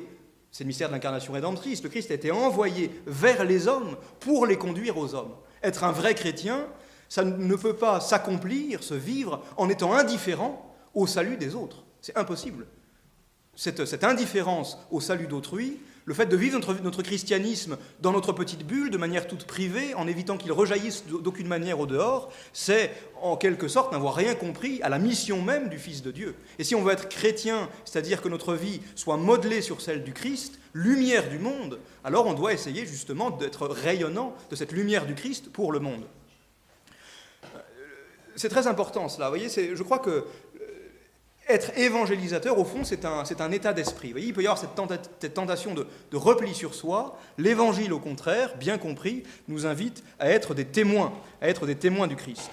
c'est 0.50 0.64
le 0.64 0.68
mystère 0.68 0.88
de 0.88 0.94
l'incarnation 0.94 1.32
rédemptrice, 1.32 1.82
le 1.82 1.88
Christ 1.88 2.10
a 2.10 2.14
été 2.14 2.30
envoyé 2.30 2.90
vers 3.06 3.44
les 3.44 3.68
hommes 3.68 3.96
pour 4.20 4.46
les 4.46 4.56
conduire 4.56 4.96
aux 4.96 5.14
hommes. 5.14 5.34
Être 5.62 5.84
un 5.84 5.92
vrai 5.92 6.14
chrétien, 6.14 6.66
ça 7.08 7.24
ne 7.24 7.56
peut 7.56 7.76
pas 7.76 8.00
s'accomplir, 8.00 8.82
se 8.82 8.94
vivre 8.94 9.42
en 9.56 9.68
étant 9.68 9.92
indifférent 9.92 10.74
au 10.94 11.06
salut 11.06 11.36
des 11.36 11.54
autres. 11.54 11.84
C'est 12.00 12.16
impossible. 12.16 12.66
Cette, 13.56 13.84
cette, 13.84 14.04
indifférence 14.04 14.78
au 14.90 15.00
salut 15.00 15.26
d'autrui, 15.26 15.80
le 16.06 16.14
fait 16.14 16.26
de 16.26 16.36
vivre 16.36 16.58
notre, 16.58 17.02
christianisme 17.02 17.78
dans 18.00 18.12
notre 18.12 18.32
petite 18.32 18.66
bulle, 18.66 18.90
de 18.90 18.98
manière 18.98 19.26
toute 19.26 19.44
privée, 19.44 19.94
en 19.94 20.06
évitant 20.06 20.36
qu'il 20.36 20.52
rejaillisse 20.52 21.04
d'aucune 21.06 21.48
manière 21.48 21.80
au 21.80 21.86
dehors, 21.86 22.30
c'est 22.52 22.92
en 23.22 23.36
quelque 23.36 23.68
sorte 23.68 23.92
n'avoir 23.92 24.14
rien 24.14 24.34
compris 24.34 24.82
à 24.82 24.90
la 24.90 24.98
mission 24.98 25.40
même 25.40 25.68
du 25.70 25.78
Fils 25.78 26.02
de 26.02 26.10
Dieu. 26.10 26.34
Et 26.58 26.64
si 26.64 26.74
on 26.74 26.82
veut 26.82 26.92
être 26.92 27.08
chrétien, 27.08 27.70
c'est-à-dire 27.84 28.20
que 28.20 28.28
notre 28.28 28.54
vie 28.54 28.82
soit 28.94 29.16
modelée 29.16 29.62
sur 29.62 29.80
celle 29.80 30.04
du 30.04 30.12
Christ, 30.12 30.58
lumière 30.74 31.28
du 31.30 31.38
monde, 31.38 31.78
alors 32.02 32.26
on 32.26 32.34
doit 32.34 32.52
essayer 32.52 32.84
justement 32.84 33.30
d'être 33.30 33.66
rayonnant 33.66 34.34
de 34.50 34.56
cette 34.56 34.72
lumière 34.72 35.06
du 35.06 35.14
Christ 35.14 35.50
pour 35.50 35.72
le 35.72 35.78
monde. 35.78 36.04
C'est 38.36 38.48
très 38.48 38.66
important 38.66 39.08
cela. 39.08 39.30
Vous 39.30 39.36
voyez, 39.36 39.48
je 39.48 39.82
crois 39.82 40.00
que 40.00 40.24
être 41.48 41.76
évangélisateur, 41.78 42.58
au 42.58 42.64
fond, 42.64 42.84
c'est 42.84 43.04
un, 43.04 43.22
un, 43.38 43.50
état 43.52 43.72
d'esprit. 43.72 44.12
il 44.16 44.32
peut 44.32 44.42
y 44.42 44.46
avoir 44.46 44.58
cette, 44.58 45.34
tentation 45.34 45.74
de, 45.74 45.86
repli 46.16 46.54
sur 46.54 46.74
soi. 46.74 47.18
L'évangile, 47.38 47.92
au 47.92 47.98
contraire, 47.98 48.56
bien 48.56 48.78
compris, 48.78 49.24
nous 49.48 49.66
invite 49.66 50.02
à 50.18 50.30
être 50.30 50.54
des 50.54 50.64
témoins, 50.64 51.12
à 51.40 51.48
être 51.48 51.66
des 51.66 51.76
témoins 51.76 52.06
du 52.06 52.16
Christ. 52.16 52.50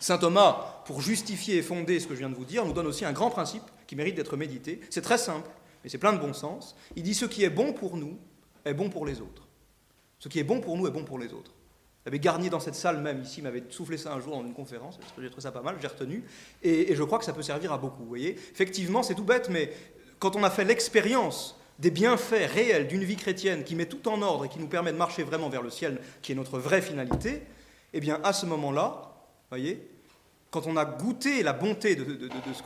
Saint 0.00 0.18
Thomas, 0.18 0.82
pour 0.84 1.00
justifier 1.00 1.56
et 1.56 1.62
fonder 1.62 2.00
ce 2.00 2.06
que 2.06 2.14
je 2.14 2.20
viens 2.20 2.30
de 2.30 2.34
vous 2.34 2.44
dire, 2.44 2.64
nous 2.64 2.72
donne 2.72 2.86
aussi 2.86 3.04
un 3.04 3.12
grand 3.12 3.30
principe 3.30 3.64
qui 3.86 3.96
mérite 3.96 4.14
d'être 4.14 4.36
médité. 4.36 4.80
C'est 4.90 5.02
très 5.02 5.18
simple, 5.18 5.50
mais 5.82 5.90
c'est 5.90 5.98
plein 5.98 6.12
de 6.12 6.18
bon 6.18 6.32
sens. 6.32 6.76
Il 6.96 7.02
dit 7.02 7.14
ce 7.14 7.24
qui 7.24 7.44
est 7.44 7.50
bon 7.50 7.72
pour 7.72 7.96
nous 7.96 8.18
est 8.64 8.74
bon 8.74 8.90
pour 8.90 9.06
les 9.06 9.20
autres. 9.20 9.48
Ce 10.18 10.28
qui 10.28 10.38
est 10.38 10.44
bon 10.44 10.60
pour 10.60 10.76
nous 10.76 10.86
est 10.86 10.90
bon 10.90 11.04
pour 11.04 11.18
les 11.18 11.32
autres. 11.32 11.52
L'abbé 12.08 12.20
Garnier, 12.20 12.48
dans 12.48 12.58
cette 12.58 12.74
salle 12.74 13.02
même, 13.02 13.20
ici, 13.20 13.42
m'avait 13.42 13.64
soufflé 13.68 13.98
ça 13.98 14.14
un 14.14 14.20
jour 14.20 14.34
dans 14.34 14.42
une 14.42 14.54
conférence, 14.54 14.98
j'ai 15.18 15.28
trouvé 15.28 15.42
ça 15.42 15.52
pas 15.52 15.60
mal, 15.60 15.76
j'ai 15.78 15.88
retenu, 15.88 16.24
et, 16.62 16.94
je 16.94 17.02
crois 17.02 17.18
que 17.18 17.24
ça 17.26 17.34
peut 17.34 17.42
servir 17.42 17.70
à 17.70 17.76
beaucoup. 17.76 18.02
Vous 18.02 18.08
voyez 18.08 18.30
Effectivement, 18.30 19.02
c'est 19.02 19.14
tout 19.14 19.24
bête, 19.24 19.50
mais 19.50 19.70
quand 20.18 20.34
on 20.34 20.42
a 20.42 20.48
fait 20.48 20.64
l'expérience 20.64 21.60
des 21.78 21.90
bienfaits 21.90 22.50
réels 22.50 22.88
d'une 22.88 23.04
vie 23.04 23.16
chrétienne 23.16 23.62
qui 23.62 23.74
met 23.74 23.84
tout 23.84 24.08
en 24.08 24.22
ordre 24.22 24.46
et 24.46 24.48
qui 24.48 24.58
nous 24.58 24.68
permet 24.68 24.90
de 24.90 24.96
marcher 24.96 25.22
vraiment 25.22 25.50
vers 25.50 25.60
le 25.60 25.68
ciel, 25.68 26.00
qui 26.22 26.32
est 26.32 26.34
notre 26.34 26.58
vraie 26.58 26.80
finalité, 26.80 27.42
eh 27.92 28.00
bien, 28.00 28.20
à 28.24 28.32
ce 28.32 28.46
moment-là, 28.46 29.14
voyez, 29.50 29.86
quand 30.50 30.66
on 30.66 30.78
a 30.78 30.86
goûté 30.86 31.42
la 31.42 31.52
bonté 31.52 31.94
de, 31.94 32.18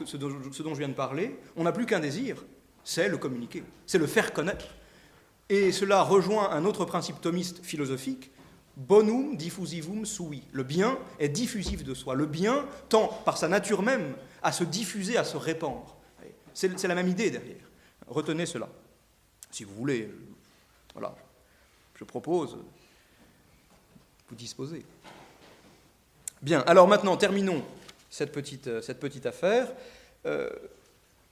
ce 0.07 0.63
dont 0.63 0.75
je 0.75 0.79
viens 0.79 0.89
de 0.89 0.95
parler, 0.95 1.37
on 1.57 1.65
n'a 1.65 1.73
plus 1.73 1.87
qu'un 1.87 1.99
désir, 1.99 2.45
c'est 2.85 3.09
le 3.09 3.19
communiquer, 3.19 3.65
c'est 3.87 3.99
le 3.99 4.07
faire 4.07 4.33
connaître. 4.33 4.67
Et 5.49 5.73
cela 5.73 6.03
rejoint 6.03 6.49
un 6.53 6.65
autre 6.65 6.85
principe 6.85 7.21
thomiste 7.21 7.65
philosophique, 7.65 8.31
Bonum 8.77 9.37
diffusivum 9.37 10.07
sui. 10.07 10.43
Le 10.53 10.63
bien 10.63 10.99
est 11.19 11.29
diffusif 11.29 11.85
de 11.85 11.93
soi. 11.95 12.15
Le 12.15 12.27
bien 12.27 12.67
tend, 12.89 13.09
par 13.25 13.37
sa 13.37 13.49
nature 13.49 13.83
même, 13.83 14.15
à 14.43 14.51
se 14.53 14.65
diffuser, 14.65 15.17
à 15.17 15.25
se 15.25 15.37
répandre. 15.37 15.97
C'est 16.55 16.85
la 16.85 16.95
même 16.95 17.09
idée 17.09 17.31
derrière. 17.31 17.65
Retenez 18.07 18.47
cela. 18.47 18.69
Si 19.51 19.65
vous 19.65 19.75
voulez, 19.75 20.11
voilà, 20.95 21.15
je 21.95 22.05
propose, 22.05 22.57
vous 24.29 24.35
disposez. 24.35 24.85
Bien, 26.41 26.61
alors 26.67 26.89
maintenant, 26.89 27.17
terminons 27.17 27.63
cette 28.11 28.33
petite, 28.33 28.69
petite 28.99 29.27
affaire 29.27 29.69
euh, 30.27 30.51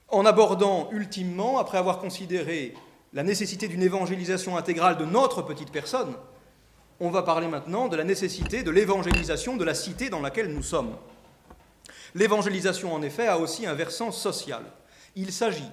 en 0.07 0.25
abordant 0.25 0.89
ultimement, 0.91 1.57
après 1.57 1.77
avoir 1.77 1.99
considéré 1.99 2.73
la 3.13 3.23
nécessité 3.23 3.67
d'une 3.67 3.81
évangélisation 3.81 4.57
intégrale 4.57 4.97
de 4.97 5.05
notre 5.05 5.41
petite 5.41 5.71
personne, 5.71 6.13
on 7.01 7.09
va 7.09 7.23
parler 7.23 7.47
maintenant 7.47 7.87
de 7.87 7.97
la 7.97 8.03
nécessité 8.03 8.61
de 8.61 8.69
l'évangélisation 8.69 9.57
de 9.57 9.65
la 9.65 9.73
cité 9.73 10.11
dans 10.11 10.21
laquelle 10.21 10.53
nous 10.53 10.61
sommes. 10.61 10.95
L'évangélisation, 12.13 12.93
en 12.93 13.01
effet, 13.01 13.27
a 13.27 13.39
aussi 13.39 13.65
un 13.65 13.73
versant 13.73 14.11
social. 14.11 14.61
Il 15.15 15.33
s'agit 15.33 15.69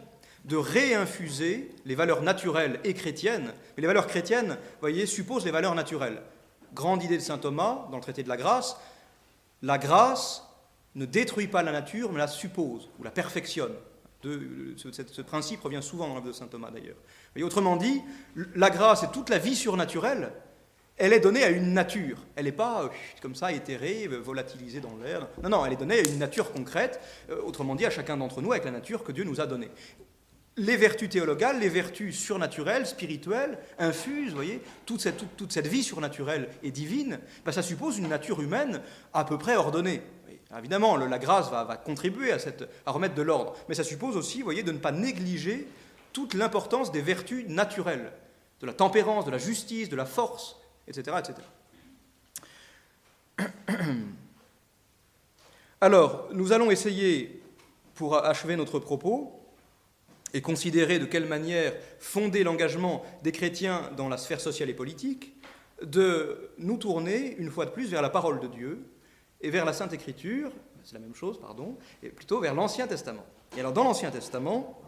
de 0.46 0.56
réinfuser 0.56 1.70
les 1.84 1.94
valeurs 1.94 2.22
naturelles 2.22 2.80
et 2.82 2.94
chrétiennes, 2.94 3.52
mais 3.76 3.82
les 3.82 3.86
valeurs 3.86 4.06
chrétiennes, 4.06 4.56
voyez, 4.80 5.04
supposent 5.04 5.44
les 5.44 5.50
valeurs 5.50 5.74
naturelles. 5.74 6.22
Grande 6.72 7.04
idée 7.04 7.18
de 7.18 7.22
saint 7.22 7.36
Thomas 7.36 7.86
dans 7.90 7.98
le 7.98 8.02
traité 8.02 8.22
de 8.22 8.28
la 8.30 8.38
grâce, 8.38 8.78
la 9.60 9.76
grâce 9.76 10.48
ne 10.94 11.04
détruit 11.04 11.48
pas 11.48 11.62
la 11.62 11.72
nature, 11.72 12.10
mais 12.10 12.18
la 12.18 12.28
suppose 12.28 12.88
ou 12.98 13.02
la 13.02 13.10
perfectionne. 13.10 13.74
ce, 14.22 15.20
principe 15.22 15.60
revient 15.60 15.82
souvent 15.82 16.08
dans 16.08 16.14
l'œuvre 16.14 16.28
de 16.28 16.32
saint 16.32 16.46
Thomas 16.46 16.70
d'ailleurs. 16.70 16.96
Autrement 17.42 17.76
dit, 17.76 18.00
la 18.54 18.70
grâce 18.70 19.02
et 19.02 19.08
toute 19.12 19.28
la 19.28 19.38
vie 19.38 19.56
surnaturelle 19.56 20.32
elle 20.98 21.12
est 21.12 21.20
donnée 21.20 21.44
à 21.44 21.50
une 21.50 21.72
nature. 21.72 22.18
Elle 22.36 22.46
n'est 22.46 22.52
pas 22.52 22.84
euh, 22.84 22.88
comme 23.22 23.34
ça 23.34 23.52
éthérée, 23.52 24.08
euh, 24.10 24.18
volatilisée 24.18 24.80
dans 24.80 24.96
l'air. 25.02 25.28
Non, 25.42 25.48
non, 25.48 25.64
elle 25.64 25.72
est 25.72 25.76
donnée 25.76 25.98
à 25.98 26.08
une 26.08 26.18
nature 26.18 26.52
concrète, 26.52 27.00
euh, 27.30 27.40
autrement 27.42 27.74
dit 27.74 27.86
à 27.86 27.90
chacun 27.90 28.16
d'entre 28.16 28.42
nous, 28.42 28.52
avec 28.52 28.64
la 28.64 28.72
nature 28.72 29.04
que 29.04 29.12
Dieu 29.12 29.24
nous 29.24 29.40
a 29.40 29.46
donnée. 29.46 29.70
les 30.56 30.76
vertus 30.76 31.08
théologales, 31.08 31.60
les 31.60 31.68
vertus 31.68 32.18
surnaturelles, 32.18 32.84
spirituelles, 32.84 33.58
infusent, 33.78 34.34
voyez, 34.34 34.60
toute 34.86 35.00
cette, 35.00 35.36
toute, 35.36 35.52
cette 35.52 35.68
vie 35.68 35.84
surnaturelle 35.84 36.48
et 36.64 36.72
divine, 36.72 37.20
ben, 37.44 37.52
ça 37.52 37.62
suppose 37.62 37.96
une 37.96 38.08
nature 38.08 38.42
humaine 38.42 38.80
à 39.14 39.24
peu 39.24 39.38
près 39.38 39.54
ordonnée. 39.54 40.02
Évidemment, 40.58 40.96
la 40.96 41.18
grâce 41.18 41.48
va, 41.50 41.80
contribuer 41.84 42.32
à, 42.32 42.40
cette, 42.40 42.68
à, 42.86 42.90
remettre 42.90 43.14
de 43.14 43.22
l'ordre, 43.22 43.54
mais 43.68 43.76
ça 43.76 43.84
suppose 43.84 44.16
aussi, 44.16 44.42
voyez, 44.42 44.64
de 44.64 44.72
ne 44.72 44.78
pas 44.78 44.90
négliger 44.92 45.68
toute 46.12 46.34
l'importance 46.34 46.90
des 46.90 47.02
vertus 47.02 47.46
naturelles, 47.46 48.10
de 48.60 48.66
la 48.66 48.72
tempérance, 48.72 49.26
de 49.26 49.30
la 49.30 49.38
justice, 49.38 49.88
de 49.88 49.96
la 49.96 50.06
force, 50.06 50.57
etc. 50.88 51.16
Alors, 55.80 56.28
nous 56.32 56.52
allons 56.52 56.70
essayer, 56.70 57.40
pour 57.94 58.16
achever 58.16 58.56
notre 58.56 58.78
propos, 58.78 59.38
et 60.34 60.40
considérer 60.40 60.98
de 60.98 61.04
quelle 61.04 61.26
manière 61.26 61.72
fonder 62.00 62.44
l'engagement 62.44 63.04
des 63.22 63.32
chrétiens 63.32 63.90
dans 63.96 64.08
la 64.08 64.18
sphère 64.18 64.40
sociale 64.40 64.68
et 64.68 64.74
politique, 64.74 65.34
de 65.82 66.50
nous 66.58 66.76
tourner 66.76 67.36
une 67.38 67.50
fois 67.50 67.64
de 67.64 67.70
plus 67.70 67.88
vers 67.88 68.02
la 68.02 68.10
parole 68.10 68.40
de 68.40 68.48
Dieu 68.48 68.84
et 69.40 69.50
vers 69.50 69.64
la 69.64 69.72
Sainte 69.72 69.92
Écriture, 69.92 70.50
c'est 70.84 70.94
la 70.94 71.00
même 71.00 71.14
chose, 71.14 71.38
pardon, 71.40 71.76
et 72.02 72.08
plutôt 72.08 72.40
vers 72.40 72.54
l'Ancien 72.54 72.86
Testament. 72.86 73.24
Et 73.56 73.60
alors 73.60 73.72
dans 73.72 73.84
l'Ancien 73.84 74.10
Testament, 74.10 74.80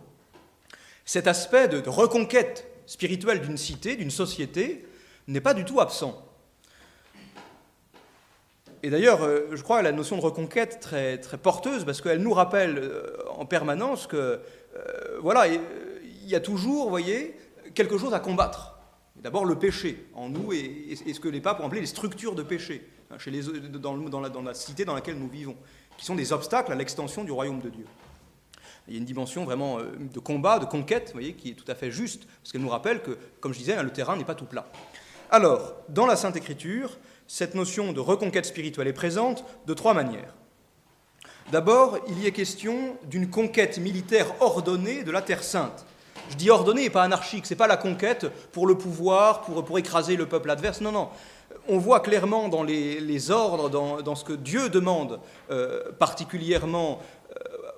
cet 1.04 1.26
aspect 1.26 1.68
de, 1.68 1.88
reconquête 1.88 2.66
spirituelle 2.86 3.40
d'une 3.40 3.56
cité, 3.56 3.96
d'une 3.96 4.10
société, 4.10 4.84
n'est 5.28 5.40
pas 5.40 5.54
du 5.54 5.64
tout 5.64 5.80
absent. 5.80 6.30
Et 8.82 8.90
d'ailleurs, 8.90 9.22
euh, 9.22 9.48
je 9.52 9.62
crois 9.62 9.78
à 9.78 9.82
la 9.82 9.92
notion 9.92 10.16
de 10.16 10.22
reconquête 10.22 10.80
très, 10.80 11.18
très 11.18 11.36
porteuse, 11.36 11.84
parce 11.84 12.00
qu'elle 12.00 12.22
nous 12.22 12.32
rappelle 12.32 12.78
euh, 12.78 13.16
en 13.36 13.44
permanence 13.44 14.06
que 14.06 14.16
euh, 14.16 15.18
voilà, 15.20 15.46
il 15.48 15.60
y 16.26 16.34
a 16.34 16.40
toujours, 16.40 16.88
voyez, 16.88 17.36
quelque 17.74 17.98
chose 17.98 18.14
à 18.14 18.20
combattre. 18.20 18.78
D'abord 19.16 19.44
le 19.44 19.58
péché 19.58 20.06
en 20.14 20.30
nous 20.30 20.52
et, 20.52 20.96
ce 20.96 21.20
que 21.20 21.28
les 21.28 21.42
papes 21.42 21.60
ont 21.60 21.66
appelé 21.66 21.82
les 21.82 21.86
structures 21.86 22.34
de 22.34 22.42
péché 22.42 22.88
hein, 23.10 23.18
chez 23.18 23.30
les, 23.30 23.42
dans, 23.42 24.20
la, 24.20 24.30
dans, 24.30 24.40
la, 24.40 24.54
cité 24.54 24.86
dans 24.86 24.94
laquelle 24.94 25.18
nous 25.18 25.28
vivons, 25.28 25.56
qui 25.98 26.06
sont 26.06 26.14
des 26.14 26.32
obstacles 26.32 26.72
à 26.72 26.74
l'extension 26.74 27.22
du 27.22 27.32
royaume 27.32 27.60
de 27.60 27.68
Dieu. 27.68 27.84
Il 28.88 28.94
y 28.94 28.96
a 28.96 28.98
une 28.98 29.04
dimension 29.04 29.44
vraiment 29.44 29.78
de 29.78 30.18
combat, 30.20 30.58
de 30.58 30.64
conquête, 30.64 31.10
voyez, 31.12 31.34
qui 31.34 31.50
est 31.50 31.54
tout 31.54 31.70
à 31.70 31.74
fait 31.74 31.90
juste, 31.90 32.26
parce 32.42 32.50
qu'elle 32.50 32.62
nous 32.62 32.70
rappelle 32.70 33.02
que, 33.02 33.18
comme 33.40 33.52
je 33.52 33.58
disais, 33.58 33.74
hein, 33.74 33.82
le 33.82 33.90
terrain 33.90 34.16
n'est 34.16 34.24
pas 34.24 34.34
tout 34.34 34.46
plat. 34.46 34.66
Alors, 35.32 35.74
dans 35.88 36.06
la 36.06 36.16
Sainte 36.16 36.34
Écriture, 36.34 36.98
cette 37.28 37.54
notion 37.54 37.92
de 37.92 38.00
reconquête 38.00 38.46
spirituelle 38.46 38.88
est 38.88 38.92
présente 38.92 39.44
de 39.64 39.74
trois 39.74 39.94
manières. 39.94 40.34
D'abord, 41.52 41.98
il 42.08 42.18
y 42.18 42.26
est 42.26 42.32
question 42.32 42.96
d'une 43.04 43.30
conquête 43.30 43.78
militaire 43.78 44.26
ordonnée 44.40 45.04
de 45.04 45.12
la 45.12 45.22
Terre 45.22 45.44
sainte. 45.44 45.86
Je 46.30 46.34
dis 46.34 46.50
ordonnée 46.50 46.86
et 46.86 46.90
pas 46.90 47.04
anarchique, 47.04 47.46
ce 47.46 47.54
n'est 47.54 47.58
pas 47.58 47.68
la 47.68 47.76
conquête 47.76 48.26
pour 48.50 48.66
le 48.66 48.76
pouvoir, 48.76 49.42
pour, 49.42 49.64
pour, 49.64 49.78
écraser 49.78 50.16
le 50.16 50.26
peuple 50.26 50.50
adverse, 50.50 50.80
non, 50.80 50.90
non. 50.90 51.08
On 51.68 51.78
voit 51.78 52.00
clairement 52.00 52.48
dans 52.48 52.64
les, 52.64 53.30
ordres, 53.30 53.68
dans, 53.70 54.14
ce 54.16 54.24
que 54.24 54.32
Dieu 54.32 54.68
demande 54.68 55.20
euh, 55.52 55.92
particulièrement 55.98 57.00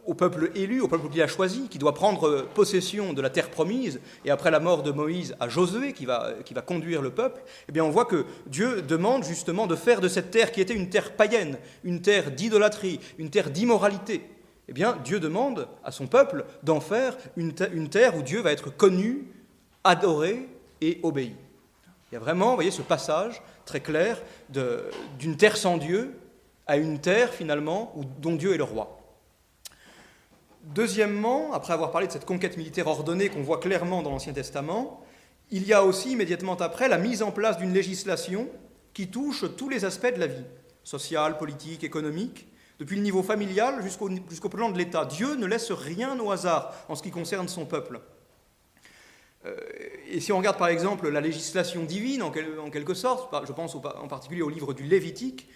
au 0.05 0.15
peuple 0.15 0.51
élu, 0.55 0.81
au 0.81 0.89
peuple 0.89 1.09
qu'il 1.09 1.23
a 1.23 1.27
choisi, 1.27 1.69
qui 1.69 1.79
doit 1.79 1.95
prendre 1.95 2.43
possession 2.55 3.13
de 3.13 3.23
la 3.23 3.31
terre 3.31 3.51
promise, 3.51 4.01
et 4.25 4.31
après 4.31 4.51
la 4.51 4.61
mort 4.61 4.83
de 4.83 4.91
Moïse 4.91 5.37
à 5.39 5.49
Josué, 5.49 5.93
qui 5.93 6.07
va, 6.07 6.33
qui 6.45 6.55
va 6.55 6.63
conduire 6.63 7.03
le 7.03 7.11
peuple, 7.11 7.43
eh 7.69 7.73
bien 7.73 7.85
on 7.85 7.91
voit 7.91 8.05
que 8.05 8.25
Dieu 8.47 8.83
demande 8.83 9.25
justement 9.25 9.67
de 9.67 9.77
faire 9.77 10.01
de 10.01 10.09
cette 10.09 10.31
terre 10.31 10.51
qui 10.51 10.61
était 10.61 10.75
une 10.75 10.91
terre 10.91 11.15
païenne, 11.15 11.59
une 11.85 12.03
terre 12.03 12.31
d'idolâtrie, 12.33 12.99
une 13.19 13.31
terre 13.31 13.51
d'immoralité, 13.51 14.23
eh 14.69 14.73
bien 14.73 14.97
Dieu 15.05 15.21
demande 15.21 15.69
à 15.85 15.93
son 15.93 16.07
peuple 16.07 16.45
d'en 16.63 16.81
faire 16.81 17.17
une, 17.37 17.53
terre 17.53 18.17
où 18.17 18.23
Dieu 18.23 18.41
va 18.41 18.53
être 18.53 18.75
connu, 18.75 19.27
adoré 19.85 20.49
et 20.81 20.99
obéi. 21.03 21.37
Il 22.11 22.15
y 22.15 22.17
a 22.17 22.21
vraiment, 22.21 22.51
vous 22.51 22.57
voyez, 22.57 22.71
ce 22.71 22.83
passage 22.83 23.43
très 23.65 23.81
clair 23.81 24.21
d'une 25.19 25.37
terre 25.37 25.57
sans 25.57 25.79
Dieu 25.79 26.19
à 26.67 26.77
une 26.77 27.01
terre 27.01 27.33
finalement 27.33 27.93
où, 27.97 28.05
dont 28.05 28.35
Dieu 28.35 28.55
est 28.55 28.59
le 28.59 28.65
roi. 28.65 29.02
Deuxièmement, 30.63 31.53
après 31.53 31.73
avoir 31.73 31.91
parlé 31.91 32.07
de 32.07 32.13
cette 32.13 32.25
conquête 32.25 32.57
militaire 32.57 32.87
ordonnée 32.87 33.29
qu'on 33.29 33.43
voit 33.43 33.59
clairement 33.59 34.03
dans 34.03 34.11
l'Ancien 34.11 34.33
Testament, 34.33 35.05
il 35.51 35.67
y 35.67 35.73
a 35.73 35.85
aussi 35.85 36.13
immédiatement 36.13 36.57
après 36.57 36.89
la 36.89 36.99
mise 36.99 37.23
en 37.23 37.33
place 37.33 37.59
d'une 37.59 37.73
législation 37.73 38.49
qui 38.95 39.09
touche 39.09 39.45
tous 39.57 39.69
les 39.69 39.85
aspects 39.85 40.15
de 40.15 40.21
la 40.21 40.29
vie, 40.29 40.45
sociale, 40.85 41.37
politique, 41.37 41.83
économique, 41.85 42.47
depuis 42.79 42.97
le 42.97 43.03
niveau 43.03 43.23
familial 43.23 43.83
jusqu'au 43.83 44.49
plan 44.49 44.71
de 44.71 44.79
l'État. 44.79 45.05
Dieu 45.05 45.35
ne 45.35 45.47
laisse 45.47 45.73
rien 45.73 46.19
au 46.19 46.31
hasard 46.31 46.75
en 46.89 46.95
ce 46.95 47.03
qui 47.03 47.11
concerne 47.11 47.49
son 47.49 47.67
peuple. 47.67 48.01
Euh, 49.45 49.57
et 50.09 50.21
si 50.21 50.33
on 50.33 50.39
regarde 50.39 50.59
par 50.59 50.69
exemple 50.69 51.09
la 51.09 51.21
législation 51.21 51.83
divine, 51.85 52.23
en, 52.23 52.31
quelque 52.31 52.95
sorte, 52.95 53.35
je 53.47 53.53
pense 53.53 53.75
en 53.75 54.09
particulier 54.09 54.43
au 54.43 54.49
livre 54.49 54.73
du 54.75 54.85
Lévitique, 54.85 55.49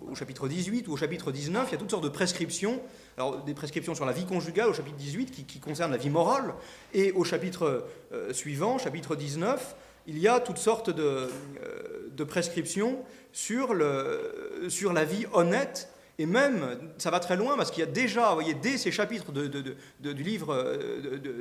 au 0.00 0.14
chapitre 0.14 0.48
18 0.48 0.88
ou 0.88 0.92
au 0.92 0.96
chapitre 0.96 1.32
19, 1.32 1.68
il 1.68 1.72
y 1.72 1.74
a 1.74 1.78
toutes 1.78 1.90
sortes 1.90 2.04
de 2.04 2.08
prescriptions. 2.08 2.80
Alors, 3.16 3.42
des 3.44 3.54
prescriptions 3.54 3.94
sur 3.94 4.04
la 4.04 4.12
vie 4.12 4.24
conjugale 4.24 4.68
au 4.68 4.74
chapitre 4.74 4.96
18 4.96 5.30
qui, 5.30 5.44
qui 5.44 5.60
concernent 5.60 5.92
la 5.92 5.96
vie 5.96 6.10
morale. 6.10 6.54
Et 6.94 7.12
au 7.12 7.24
chapitre 7.24 7.88
euh, 8.12 8.32
suivant, 8.32 8.78
chapitre 8.78 9.16
19, 9.16 9.76
il 10.06 10.18
y 10.18 10.28
a 10.28 10.40
toutes 10.40 10.58
sortes 10.58 10.90
de, 10.90 11.02
euh, 11.02 12.08
de 12.10 12.24
prescriptions 12.24 12.98
sur, 13.32 13.74
le, 13.74 14.66
sur 14.68 14.92
la 14.92 15.04
vie 15.04 15.26
honnête. 15.32 15.88
Et 16.18 16.26
même, 16.26 16.78
ça 16.98 17.10
va 17.10 17.20
très 17.20 17.36
loin 17.36 17.56
parce 17.56 17.70
qu'il 17.70 17.80
y 17.80 17.86
a 17.86 17.90
déjà, 17.90 18.28
vous 18.28 18.34
voyez, 18.34 18.54
dès 18.54 18.76
ces 18.76 18.92
chapitres 18.92 19.32
du 19.32 20.22
livre, 20.22 20.78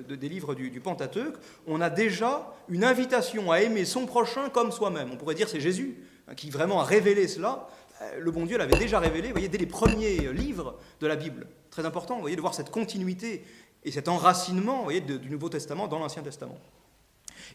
des 0.09 0.29
livres 0.29 0.55
du, 0.55 0.69
du 0.69 0.79
Pentateuque, 0.79 1.35
on 1.67 1.81
a 1.81 1.89
déjà 1.89 2.53
une 2.69 2.85
invitation 2.85 3.51
à 3.51 3.61
aimer 3.61 3.83
son 3.83 4.05
prochain 4.05 4.49
comme 4.49 4.71
soi-même. 4.71 5.09
On 5.11 5.17
pourrait 5.17 5.35
dire 5.35 5.49
c'est 5.49 5.59
Jésus 5.59 5.97
hein, 6.27 6.35
qui 6.35 6.49
vraiment 6.49 6.79
a 6.79 6.85
révélé 6.85 7.27
cela. 7.27 7.67
Euh, 8.01 8.19
le 8.19 8.31
bon 8.31 8.45
Dieu 8.45 8.57
l'avait 8.57 8.77
déjà 8.77 8.99
révélé, 8.99 9.27
vous 9.27 9.33
voyez, 9.33 9.49
dès 9.49 9.57
les 9.57 9.65
premiers 9.65 10.31
livres 10.33 10.77
de 10.99 11.07
la 11.07 11.15
Bible. 11.15 11.47
Très 11.69 11.85
important, 11.85 12.15
vous 12.15 12.21
voyez, 12.21 12.35
de 12.35 12.41
voir 12.41 12.53
cette 12.53 12.71
continuité 12.71 13.43
et 13.83 13.91
cet 13.91 14.07
enracinement, 14.07 14.83
vous 14.83 14.99
du 14.99 15.29
Nouveau 15.29 15.49
Testament 15.49 15.87
dans 15.87 15.99
l'Ancien 15.99 16.21
Testament. 16.21 16.57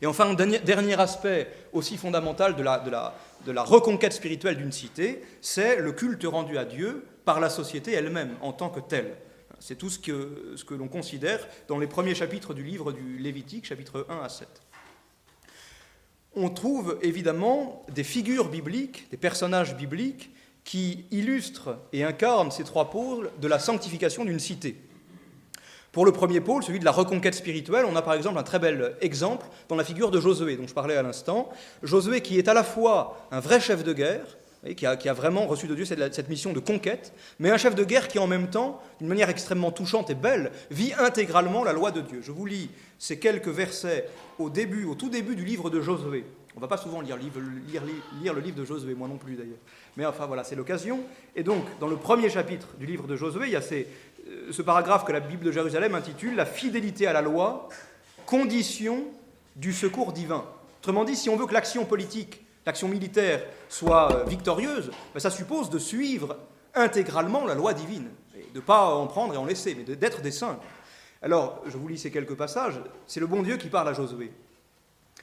Et 0.03 0.07
enfin, 0.07 0.35
dernier 0.35 1.01
aspect 1.01 1.49
aussi 1.73 1.97
fondamental 1.97 2.57
de 2.57 2.63
la 2.63 3.63
reconquête 3.63 4.13
spirituelle 4.13 4.57
d'une 4.57 4.73
cité, 4.73 5.23
c'est 5.41 5.77
le 5.77 5.93
culte 5.93 6.25
rendu 6.25 6.59
à 6.59 6.65
Dieu 6.65 7.05
par 7.25 7.41
la 7.41 7.49
société 7.49 7.93
elle-même 7.93 8.37
en 8.43 8.53
tant 8.53 8.69
que 8.69 8.81
telle. 8.81 9.17
C'est 9.59 9.77
tout 9.77 9.89
ce 9.89 9.99
que, 9.99 10.55
ce 10.57 10.65
que 10.65 10.75
l'on 10.75 10.89
considère 10.89 11.47
dans 11.69 11.79
les 11.79 11.87
premiers 11.87 12.15
chapitres 12.15 12.53
du 12.53 12.63
livre 12.63 12.93
du 12.93 13.19
Lévitique, 13.19 13.65
chapitres 13.65 14.07
1 14.11 14.19
à 14.19 14.29
7 14.29 14.49
on 16.37 16.51
trouve 16.51 16.99
évidemment 17.03 17.85
des 17.89 18.05
figures 18.05 18.51
bibliques, 18.51 19.09
des 19.11 19.17
personnages 19.17 19.75
bibliques 19.75 20.31
qui 20.67 21.07
illustrent 21.13 21.79
et 21.93 22.03
incarnent 22.03 22.51
ces 22.51 22.65
trois 22.65 22.91
pôles 22.91 23.31
de 23.41 23.49
la 23.49 23.61
sanctification 23.61 24.25
d'une 24.25 24.41
cité. 24.41 24.77
Pour 25.93 26.05
le 26.05 26.13
premier 26.13 26.41
pôle, 26.41 26.63
celui 26.63 26.81
de 26.81 26.85
la 26.85 26.91
reconquête 26.91 27.37
spirituelle, 27.37 27.87
on 27.89 27.97
a 27.97 28.03
par 28.03 28.15
exemple 28.15 28.37
un 28.37 28.43
très 28.43 28.59
bel 28.59 28.97
exemple 29.01 29.47
dans 29.69 29.77
la 29.77 29.85
figure 29.85 30.11
de 30.11 30.21
Josué, 30.21 30.57
dont 30.57 30.67
je 30.67 30.75
parlais 30.75 30.97
à 30.97 31.03
l'instant. 31.03 31.49
Josué 31.85 32.21
qui 32.21 32.37
est 32.37 32.49
à 32.49 32.53
la 32.53 32.65
fois 32.65 33.17
un 33.31 33.41
vrai 33.41 33.61
chef 33.61 33.85
de 33.85 33.93
guerre, 33.93 34.27
qui 34.77 34.87
a, 34.87 35.13
vraiment 35.13 35.47
reçu 35.47 35.69
de 35.69 35.75
Dieu 35.77 35.85
cette, 35.85 36.29
mission 36.29 36.53
de 36.53 36.59
conquête, 36.59 37.13
mais 37.39 37.51
un 37.51 37.57
chef 37.57 37.77
de 37.77 37.85
guerre 37.85 38.09
qui 38.09 38.19
en 38.19 38.27
même 38.27 38.51
temps, 38.51 38.83
d'une 38.99 39.09
manière 39.09 39.31
extrêmement 39.31 39.71
touchante 39.71 40.11
et 40.11 40.17
belle, 40.17 40.51
vit 40.73 40.93
intégralement 40.99 41.63
la 41.63 41.73
loi 41.73 41.93
de 41.93 42.01
Dieu. 42.01 42.21
Je 42.23 42.33
vous 42.33 42.45
lis 42.45 42.71
ces 42.99 43.21
quelques 43.21 43.49
versets 43.49 44.09
au 44.41 44.51
début, 44.51 44.89
tout 44.99 45.11
début 45.11 45.37
du 45.37 45.45
livre 45.45 45.71
de 45.71 45.81
Josué. 45.81 46.25
On 46.57 46.59
ne 46.59 46.63
va 46.63 46.69
pas 46.69 46.79
souvent 46.79 47.03
lire, 47.03 47.19
lire, 47.19 48.33
le 48.33 48.41
livre 48.41 48.57
de 48.57 48.65
Josué, 48.65 48.95
moi 48.95 49.09
non 49.09 49.19
plus 49.19 49.37
d'ailleurs. 49.37 49.59
Mais 49.97 50.05
enfin 50.05 50.27
voilà, 50.27 50.45
c'est 50.45 50.57
l'occasion. 50.57 51.01
Et 51.35 51.43
donc, 51.43 51.65
dans 51.81 51.89
le 51.89 51.97
premier 51.97 52.29
chapitre 52.29 52.69
du 52.79 52.87
livre 52.87 53.07
de 53.07 53.17
Josué, 53.17 53.47
il 53.47 53.53
y 53.53 53.57
a 53.57 53.63
euh, 53.63 54.53
ce 54.53 54.63
paragraphe 54.63 55.05
que 55.05 55.13
la 55.13 55.21
Bible 55.21 55.45
de 55.45 55.53
Jérusalem 55.53 55.95
intitule 55.95 56.37
La 56.37 56.47
fidélité 56.47 57.07
à 57.07 57.13
la 57.13 57.23
loi, 57.23 57.69
condition 58.27 59.05
du 59.57 59.73
secours 59.73 60.13
divin. 60.13 60.45
Autrement 60.81 61.05
dit, 61.05 61.17
si 61.17 61.31
on 61.31 61.37
veut 61.37 61.47
que 61.47 61.55
l'action 61.55 61.85
politique, 61.87 62.45
l'action 62.67 62.89
militaire 62.89 63.43
soit 63.69 64.13
euh, 64.13 64.25
victorieuse, 64.25 64.91
ben, 65.15 65.21
ça 65.21 65.31
suppose 65.31 65.71
de 65.71 65.79
suivre 65.79 66.37
intégralement 66.75 67.47
la 67.47 67.55
loi 67.55 67.73
divine. 67.73 68.09
De 68.53 68.61
ne 68.61 68.65
pas 68.65 68.95
en 68.95 69.07
prendre 69.07 69.35
et 69.35 69.37
en 69.37 69.45
laisser, 69.45 69.75
mais 69.75 69.97
d'être 69.97 70.21
des 70.21 70.31
saints. 70.31 70.59
Alors, 71.23 71.63
je 71.67 71.77
vous 71.77 71.89
lis 71.89 71.99
ces 71.99 72.11
quelques 72.11 72.35
passages. 72.37 72.81
C'est 73.07 73.21
le 73.21 73.27
bon 73.27 73.43
Dieu 73.43 73.57
qui 73.57 73.69
parle 73.69 73.89
à 73.89 73.93
Josué. 73.95 74.33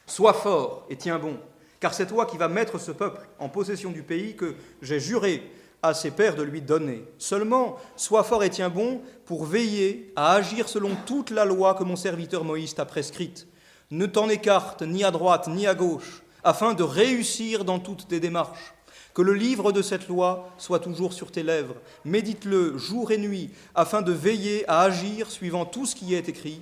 Sois 0.05 0.33
fort 0.33 0.85
et 0.89 0.97
tiens 0.97 1.19
bon, 1.19 1.37
car 1.83 1.93
c'est 1.93 2.05
toi 2.05 2.25
qui 2.25 2.37
vas 2.37 2.47
mettre 2.47 2.79
ce 2.79 2.91
peuple 2.91 3.19
en 3.39 3.49
possession 3.49 3.91
du 3.91 4.03
pays 4.03 4.37
que 4.37 4.55
j'ai 4.81 5.01
juré 5.01 5.51
à 5.81 5.93
ses 5.93 6.11
pères 6.11 6.37
de 6.37 6.41
lui 6.41 6.61
donner. 6.61 7.03
Seulement, 7.17 7.75
sois 7.97 8.23
fort 8.23 8.45
et 8.45 8.49
tiens 8.49 8.69
bon 8.69 9.01
pour 9.25 9.43
veiller 9.43 10.13
à 10.15 10.31
agir 10.31 10.69
selon 10.69 10.91
toute 11.05 11.29
la 11.29 11.43
loi 11.43 11.73
que 11.73 11.83
mon 11.83 11.97
serviteur 11.97 12.45
Moïse 12.45 12.73
t'a 12.73 12.85
prescrite. 12.85 13.47
Ne 13.91 14.05
t'en 14.05 14.29
écarte 14.29 14.81
ni 14.81 15.03
à 15.03 15.11
droite 15.11 15.49
ni 15.49 15.67
à 15.67 15.75
gauche, 15.75 16.23
afin 16.45 16.73
de 16.73 16.83
réussir 16.83 17.65
dans 17.65 17.79
toutes 17.79 18.07
tes 18.07 18.21
démarches. 18.21 18.73
Que 19.13 19.21
le 19.21 19.33
livre 19.33 19.73
de 19.73 19.81
cette 19.81 20.07
loi 20.07 20.53
soit 20.57 20.79
toujours 20.79 21.11
sur 21.11 21.33
tes 21.33 21.43
lèvres. 21.43 21.75
Médite-le 22.05 22.77
jour 22.77 23.11
et 23.11 23.17
nuit, 23.17 23.49
afin 23.75 24.01
de 24.01 24.13
veiller 24.13 24.63
à 24.69 24.83
agir 24.83 25.29
suivant 25.29 25.65
tout 25.65 25.85
ce 25.85 25.95
qui 25.95 26.15
est 26.15 26.29
écrit 26.29 26.61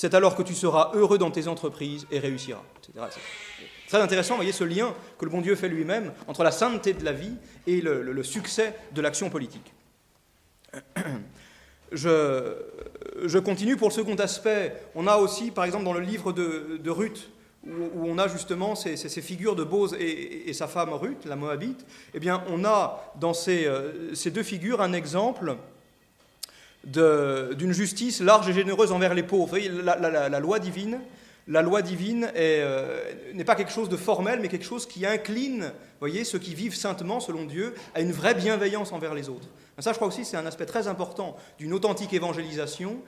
c'est 0.00 0.14
alors 0.14 0.36
que 0.36 0.44
tu 0.44 0.54
seras 0.54 0.92
heureux 0.94 1.18
dans 1.18 1.32
tes 1.32 1.48
entreprises 1.48 2.06
et 2.12 2.20
réussiras. 2.20 2.62
Très 3.88 4.02
intéressant, 4.02 4.34
vous 4.34 4.40
voyez 4.40 4.52
ce 4.52 4.64
lien 4.64 4.94
que 5.16 5.24
le 5.24 5.30
bon 5.30 5.40
Dieu 5.40 5.56
fait 5.56 5.68
lui-même 5.68 6.12
entre 6.26 6.44
la 6.44 6.50
sainteté 6.50 6.92
de 6.92 7.02
la 7.04 7.12
vie 7.12 7.32
et 7.66 7.80
le, 7.80 8.22
succès 8.22 8.74
de 8.94 9.00
l'action 9.00 9.30
politique. 9.30 9.72
Je, 11.92 13.38
continue 13.38 13.78
pour 13.78 13.88
le 13.88 13.94
second 13.94 14.14
aspect. 14.16 14.74
On 14.94 15.06
a 15.06 15.16
aussi, 15.16 15.50
par 15.50 15.64
exemple, 15.64 15.84
dans 15.84 15.94
le 15.94 16.00
livre 16.00 16.32
de, 16.32 16.90
Ruth, 16.90 17.30
où, 17.66 18.04
on 18.04 18.18
a 18.18 18.28
justement 18.28 18.74
ces, 18.74 18.96
figures 19.22 19.56
de 19.56 19.64
Bose 19.64 19.96
et, 19.98 20.52
sa 20.52 20.68
femme 20.68 20.92
Ruth, 20.92 21.24
la 21.24 21.36
Moabite, 21.36 21.86
eh 22.12 22.20
bien, 22.20 22.44
on 22.50 22.66
a 22.66 23.14
dans 23.18 23.32
ces, 23.32 23.64
euh, 23.64 24.12
deux 24.26 24.42
figures 24.42 24.82
un 24.82 24.92
exemple 24.92 25.56
d'une 26.84 27.72
justice 27.72 28.20
large 28.20 28.50
et 28.50 28.52
généreuse 28.52 28.92
envers 28.92 29.14
les 29.14 29.22
pauvres. 29.22 29.44
Vous 29.44 29.50
voyez, 29.50 29.70
la, 29.70 30.40
loi 30.40 30.58
divine, 30.58 31.00
la 31.48 31.62
loi 31.62 31.80
divine 31.80 32.30
euh, 32.36 33.00
n'est 33.32 33.44
pas 33.44 33.54
quelque 33.54 33.72
chose 33.72 33.88
de 33.88 33.96
formel, 33.96 34.40
mais 34.40 34.48
quelque 34.48 34.66
chose 34.66 34.86
qui 34.86 35.06
incline, 35.06 35.72
voyez, 35.98 36.24
ceux 36.24 36.38
qui 36.38 36.54
vivent 36.54 36.76
saintement 36.76 37.20
selon 37.20 37.46
Dieu, 37.46 37.74
à 37.94 38.02
une 38.02 38.12
vraie 38.12 38.34
bienveillance 38.34 38.92
envers 38.92 39.14
les 39.14 39.30
autres. 39.30 39.48
Ça, 39.78 39.92
je 39.92 39.96
crois 39.96 40.08
aussi, 40.08 40.24
c'est 40.24 40.36
un 40.36 40.44
aspect 40.44 40.66
très 40.66 40.88
important 40.88 41.36
d'une 41.58 41.72
authentique 41.72 42.12
évangélisation, 42.12 42.98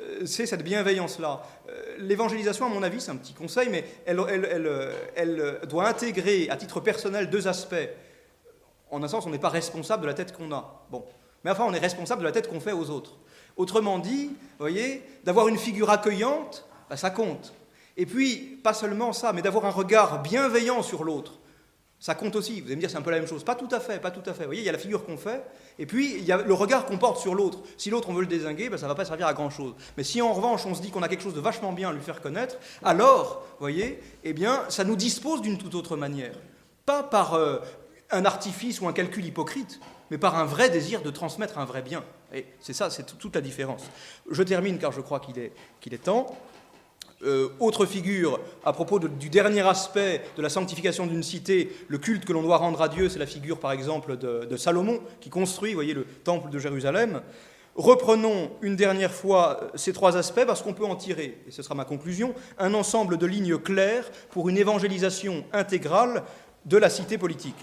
euh, 0.00 0.26
c'est 0.26 0.44
cette 0.44 0.62
bienveillance-là. 0.62 1.42
Euh, 1.70 1.96
l'évangélisation, 1.98 2.66
à 2.66 2.68
mon 2.68 2.82
avis, 2.82 3.00
c'est 3.00 3.10
un 3.10 3.16
petit 3.16 3.32
conseil, 3.32 3.70
mais 3.70 3.84
elle, 4.04 4.16
doit 5.68 5.88
intégrer 5.88 6.48
à 6.50 6.56
titre 6.56 6.80
personnel 6.80 7.30
deux 7.30 7.48
aspects. 7.48 7.88
En 8.90 9.02
un 9.02 9.08
sens, 9.08 9.24
on 9.26 9.30
n'est 9.30 9.38
pas 9.38 9.48
responsable 9.48 10.02
de 10.02 10.08
la 10.08 10.14
tête 10.14 10.36
qu'on 10.36 10.52
a. 10.52 10.84
Bon, 10.90 11.04
mais 11.42 11.50
enfin, 11.50 11.64
on 11.66 11.72
est 11.72 11.78
responsable 11.78 12.20
de 12.20 12.26
la 12.26 12.32
tête 12.32 12.48
qu'on 12.48 12.60
fait 12.60 12.72
aux 12.72 12.90
autres. 12.90 13.16
Autrement 13.56 13.98
dit, 13.98 14.26
vous 14.26 14.34
voyez, 14.58 15.02
d'avoir 15.24 15.48
une 15.48 15.58
figure 15.58 15.88
accueillante, 15.90 16.66
bah, 16.90 16.96
ça 16.96 17.10
compte. 17.10 17.54
Et 17.98 18.06
puis, 18.06 18.58
pas 18.62 18.72
seulement 18.72 19.12
ça, 19.12 19.32
mais 19.32 19.42
d'avoir 19.42 19.66
un 19.66 19.70
regard 19.70 20.22
bienveillant 20.22 20.82
sur 20.82 21.02
l'autre. 21.02 21.34
Ça 21.98 22.14
compte 22.14 22.36
aussi. 22.36 22.60
Vous 22.60 22.68
allez 22.68 22.76
me 22.76 22.80
dire, 22.80 22.88
c'est 22.88 22.96
un 22.96 23.02
peu 23.02 23.10
la 23.10 23.18
même 23.18 23.26
chose. 23.26 23.42
Pas 23.42 23.56
tout 23.56 23.68
à 23.72 23.80
fait, 23.80 24.00
pas 24.00 24.12
tout 24.12 24.22
à 24.30 24.32
fait. 24.32 24.44
Vous 24.44 24.50
voyez, 24.50 24.62
il 24.62 24.66
y 24.66 24.68
a 24.68 24.72
la 24.72 24.78
figure 24.78 25.04
qu'on 25.04 25.16
fait, 25.16 25.44
et 25.80 25.84
puis 25.84 26.14
il 26.14 26.24
y 26.24 26.30
a 26.30 26.36
le 26.36 26.54
regard 26.54 26.86
qu'on 26.86 26.96
porte 26.96 27.20
sur 27.20 27.34
l'autre. 27.34 27.58
Si 27.76 27.90
l'autre, 27.90 28.08
on 28.08 28.14
veut 28.14 28.20
le 28.20 28.28
désinguer, 28.28 28.68
bah, 28.68 28.78
ça 28.78 28.86
ne 28.86 28.92
va 28.92 28.94
pas 28.94 29.04
servir 29.04 29.26
à 29.26 29.34
grand-chose. 29.34 29.74
Mais 29.96 30.04
si 30.04 30.22
en 30.22 30.32
revanche, 30.32 30.64
on 30.64 30.76
se 30.76 30.80
dit 30.80 30.92
qu'on 30.92 31.02
a 31.02 31.08
quelque 31.08 31.24
chose 31.24 31.34
de 31.34 31.40
vachement 31.40 31.72
bien 31.72 31.88
à 31.88 31.92
lui 31.92 32.00
faire 32.00 32.22
connaître, 32.22 32.56
alors, 32.84 33.44
vous 33.50 33.64
voyez, 33.64 34.00
eh 34.22 34.32
bien, 34.32 34.62
ça 34.68 34.84
nous 34.84 34.94
dispose 34.94 35.42
d'une 35.42 35.58
toute 35.58 35.74
autre 35.74 35.96
manière. 35.96 36.34
Pas 36.86 37.02
par 37.02 37.34
euh, 37.34 37.58
un 38.12 38.24
artifice 38.24 38.80
ou 38.80 38.86
un 38.86 38.92
calcul 38.92 39.24
hypocrite, 39.26 39.80
mais 40.12 40.18
par 40.18 40.36
un 40.36 40.44
vrai 40.44 40.70
désir 40.70 41.02
de 41.02 41.10
transmettre 41.10 41.58
un 41.58 41.64
vrai 41.64 41.82
bien. 41.82 42.04
Et 42.32 42.46
c'est 42.60 42.74
ça, 42.74 42.90
c'est 42.90 43.18
toute 43.18 43.34
la 43.34 43.40
différence. 43.40 43.82
Je 44.30 44.42
termine 44.42 44.78
car 44.78 44.92
je 44.92 45.00
crois 45.00 45.18
qu'il 45.18 45.38
est, 45.38 45.52
qu'il 45.80 45.94
est 45.94 46.04
temps. 46.04 46.26
Euh, 47.24 47.48
autre 47.58 47.84
figure, 47.84 48.38
à 48.64 48.72
propos 48.72 49.00
du 49.00 49.28
dernier 49.28 49.66
aspect 49.66 50.22
de 50.36 50.42
la 50.42 50.48
sanctification 50.48 51.04
d'une 51.04 51.24
cité, 51.24 51.72
le 51.88 51.98
culte 51.98 52.24
que 52.24 52.32
l'on 52.32 52.42
doit 52.42 52.58
rendre 52.58 52.80
à 52.80 52.88
Dieu, 52.88 53.08
c'est 53.08 53.18
la 53.18 53.26
figure 53.26 53.58
par 53.58 53.72
exemple 53.72 54.16
de, 54.16 54.56
Salomon 54.56 55.00
qui 55.20 55.28
construit, 55.28 55.74
voyez, 55.74 55.94
le 55.94 56.04
temple 56.04 56.48
de 56.48 56.60
Jérusalem. 56.60 57.22
Reprenons 57.74 58.52
une 58.62 58.76
dernière 58.76 59.12
fois 59.12 59.60
euh, 59.62 59.68
ces 59.74 59.92
trois 59.92 60.16
aspects 60.16 60.44
parce 60.46 60.62
qu'on 60.62 60.74
peut 60.74 60.84
en 60.84 60.94
tirer, 60.94 61.38
et 61.48 61.50
ce 61.50 61.60
sera 61.62 61.74
ma 61.74 61.84
conclusion, 61.84 62.34
un 62.56 62.72
ensemble 62.72 63.18
de 63.18 63.26
lignes 63.26 63.58
claires 63.58 64.08
pour 64.30 64.48
une 64.48 64.56
évangélisation 64.56 65.44
intégrale 65.52 66.22
de 66.66 66.76
la 66.76 66.88
cité 66.88 67.18
politique. 67.18 67.56